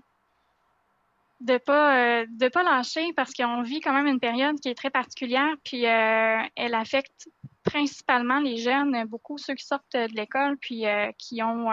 de 1.42 1.58
pas 1.58 1.98
euh, 1.98 2.26
de 2.30 2.48
pas 2.48 2.64
lâcher 2.64 3.14
parce 3.14 3.34
qu'on 3.34 3.64
vit 3.64 3.82
quand 3.82 3.94
même 3.94 4.08
une 4.08 4.20
période 4.20 4.60
qui 4.60 4.70
est 4.70 4.76
très 4.76 4.90
particulière 4.90 5.54
puis 5.64 5.88
euh, 5.88 6.40
elle 6.56 6.76
affecte 6.76 7.30
principalement 7.64 8.40
les 8.40 8.58
jeunes 8.58 9.06
beaucoup 9.06 9.38
ceux 9.38 9.56
qui 9.56 9.66
sortent 9.66 9.94
de 9.94 10.16
l'école 10.16 10.58
puis 10.58 10.88
euh, 10.88 11.12
qui 11.18 11.42
ont 11.42 11.70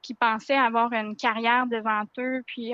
qui 0.00 0.14
pensaient 0.14 0.56
avoir 0.56 0.92
une 0.92 1.16
carrière 1.16 1.66
devant 1.66 2.04
eux 2.18 2.42
puis 2.46 2.72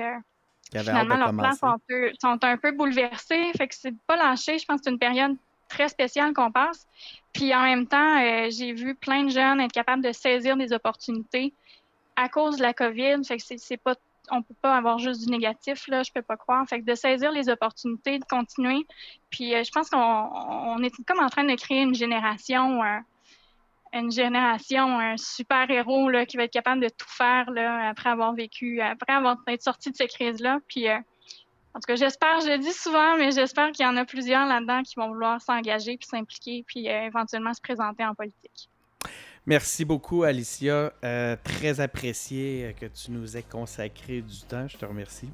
finalement 0.73 1.17
leurs 1.17 1.35
plans 1.35 1.53
sont, 1.53 1.77
sont, 2.19 2.39
un 2.43 2.57
peu 2.57 2.71
bouleversés. 2.71 3.51
Fait 3.57 3.67
que 3.67 3.75
c'est 3.75 3.91
de 3.91 3.99
pas 4.07 4.15
lâcher 4.15 4.57
je 4.57 4.65
pense 4.65 4.77
que 4.77 4.85
c'est 4.85 4.91
une 4.91 4.99
période 4.99 5.35
très 5.67 5.89
spéciale 5.89 6.33
qu'on 6.33 6.51
passe. 6.51 6.87
Puis 7.33 7.53
en 7.53 7.61
même 7.63 7.87
temps 7.87 8.19
j'ai 8.49 8.71
vu 8.71 8.95
plein 8.95 9.25
de 9.25 9.29
jeunes 9.29 9.59
être 9.59 9.73
capables 9.73 10.03
de 10.03 10.13
saisir 10.13 10.55
des 10.55 10.71
opportunités 10.71 11.53
à 12.15 12.29
cause 12.29 12.57
de 12.57 12.63
la 12.63 12.73
COVID. 12.73 13.23
Fait 13.25 13.37
que 13.37 13.43
c'est 13.57 13.77
pas 13.77 13.95
on 14.31 14.41
peut 14.41 14.55
pas 14.61 14.75
avoir 14.75 14.99
juste 14.99 15.25
du 15.25 15.31
négatif, 15.31 15.87
là, 15.87 16.03
je 16.03 16.11
peux 16.11 16.21
pas 16.21 16.37
croire. 16.37 16.65
Fait 16.67 16.79
que 16.79 16.85
de 16.85 16.95
saisir 16.95 17.31
les 17.31 17.49
opportunités, 17.49 18.19
de 18.19 18.25
continuer. 18.25 18.85
Puis 19.29 19.55
euh, 19.55 19.63
je 19.63 19.71
pense 19.71 19.89
qu'on 19.89 20.83
est 20.83 21.03
comme 21.05 21.19
en 21.19 21.29
train 21.29 21.43
de 21.43 21.55
créer 21.55 21.81
une 21.81 21.95
génération, 21.95 22.83
euh, 22.83 22.99
une 23.93 24.11
génération, 24.11 24.99
un 24.99 25.17
super 25.17 25.69
héros 25.69 26.09
là, 26.09 26.25
qui 26.25 26.37
va 26.37 26.43
être 26.43 26.53
capable 26.53 26.81
de 26.81 26.89
tout 26.89 27.09
faire 27.09 27.49
là, 27.51 27.89
après 27.89 28.09
avoir 28.09 28.33
vécu, 28.33 28.81
après 28.81 29.13
avoir 29.13 29.37
été 29.47 29.61
sorti 29.61 29.91
de 29.91 29.95
ces 29.95 30.07
crises-là. 30.07 30.59
Puis 30.67 30.87
euh, 30.87 30.97
en 31.73 31.79
tout 31.79 31.87
cas, 31.87 31.95
j'espère, 31.95 32.39
je 32.41 32.47
le 32.47 32.57
dis 32.57 32.73
souvent, 32.73 33.17
mais 33.17 33.31
j'espère 33.31 33.71
qu'il 33.71 33.85
y 33.85 33.89
en 33.89 33.97
a 33.97 34.05
plusieurs 34.05 34.45
là-dedans 34.45 34.83
qui 34.83 34.95
vont 34.95 35.07
vouloir 35.07 35.41
s'engager 35.41 35.97
puis 35.97 36.07
s'impliquer 36.07 36.63
puis 36.67 36.87
éventuellement 36.87 37.53
se 37.53 37.61
présenter 37.61 38.05
en 38.05 38.15
politique. 38.15 38.68
Merci 39.49 39.83
beaucoup, 39.83 40.21
Alicia. 40.21 40.93
Euh, 41.03 41.35
très 41.43 41.79
apprécié 41.79 42.75
que 42.79 42.85
tu 42.85 43.09
nous 43.09 43.35
aies 43.35 43.41
consacré 43.41 44.21
du 44.21 44.41
temps. 44.47 44.67
Je 44.67 44.77
te 44.77 44.85
remercie. 44.85 45.27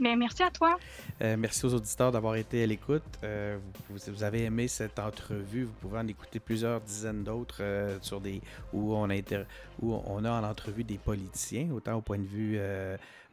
Merci 0.00 0.42
à 0.42 0.50
toi. 0.50 0.76
Euh, 1.22 1.36
merci 1.38 1.64
aux 1.64 1.74
auditeurs 1.74 2.10
d'avoir 2.10 2.34
été 2.34 2.60
à 2.60 2.66
l'écoute. 2.66 3.04
Euh, 3.22 3.56
vous, 3.88 3.98
vous, 4.08 4.24
avez 4.24 4.42
aimé 4.42 4.66
cette 4.66 4.98
entrevue, 4.98 5.62
vous 5.62 5.72
pouvez 5.80 5.98
en 5.98 6.08
écouter 6.08 6.40
plusieurs 6.40 6.80
dizaines 6.80 7.22
d'autres 7.22 7.62
sur 8.02 8.20
des 8.20 8.40
où 8.72 8.92
on 8.92 9.08
a 9.10 9.14
où 9.80 9.94
on 10.04 10.24
a 10.24 10.30
en 10.32 10.42
entrevue 10.42 10.82
des 10.82 10.98
politiciens, 10.98 11.68
autant 11.72 11.94
au 11.94 12.00
point 12.00 12.18
de 12.18 12.26
vue 12.26 12.58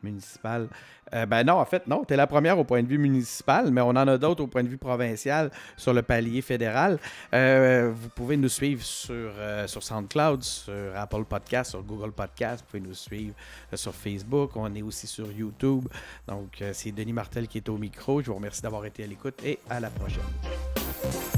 municipal. 0.05 0.67
Euh, 1.13 1.25
ben 1.25 1.43
non, 1.43 1.53
en 1.53 1.65
fait, 1.65 1.87
non, 1.87 2.03
tu 2.05 2.13
es 2.13 2.17
la 2.17 2.27
première 2.27 2.57
au 2.57 2.63
point 2.63 2.81
de 2.81 2.87
vue 2.87 2.97
municipal, 2.97 3.71
mais 3.71 3.81
on 3.81 3.89
en 3.89 4.07
a 4.07 4.17
d'autres 4.17 4.43
au 4.43 4.47
point 4.47 4.63
de 4.63 4.69
vue 4.69 4.77
provincial 4.77 5.51
sur 5.77 5.93
le 5.93 6.01
palier 6.01 6.41
fédéral. 6.41 6.97
Euh, 7.33 7.91
vous 7.93 8.09
pouvez 8.09 8.37
nous 8.37 8.49
suivre 8.49 8.83
sur, 8.83 9.13
euh, 9.37 9.67
sur 9.67 9.83
SoundCloud, 9.83 10.43
sur 10.43 10.73
Apple 10.95 11.25
Podcast, 11.25 11.71
sur 11.71 11.83
Google 11.83 12.11
Podcast. 12.11 12.63
Vous 12.65 12.71
pouvez 12.71 12.89
nous 12.89 12.95
suivre 12.95 13.35
sur 13.73 13.93
Facebook. 13.93 14.51
On 14.55 14.73
est 14.73 14.81
aussi 14.81 15.07
sur 15.07 15.31
YouTube. 15.31 15.87
Donc, 16.27 16.63
c'est 16.73 16.91
Denis 16.91 17.13
Martel 17.13 17.47
qui 17.47 17.57
est 17.59 17.69
au 17.69 17.77
micro. 17.77 18.21
Je 18.21 18.27
vous 18.27 18.35
remercie 18.35 18.61
d'avoir 18.61 18.85
été 18.85 19.03
à 19.03 19.07
l'écoute 19.07 19.43
et 19.43 19.59
à 19.69 19.79
la 19.79 19.89
prochaine. 19.89 21.34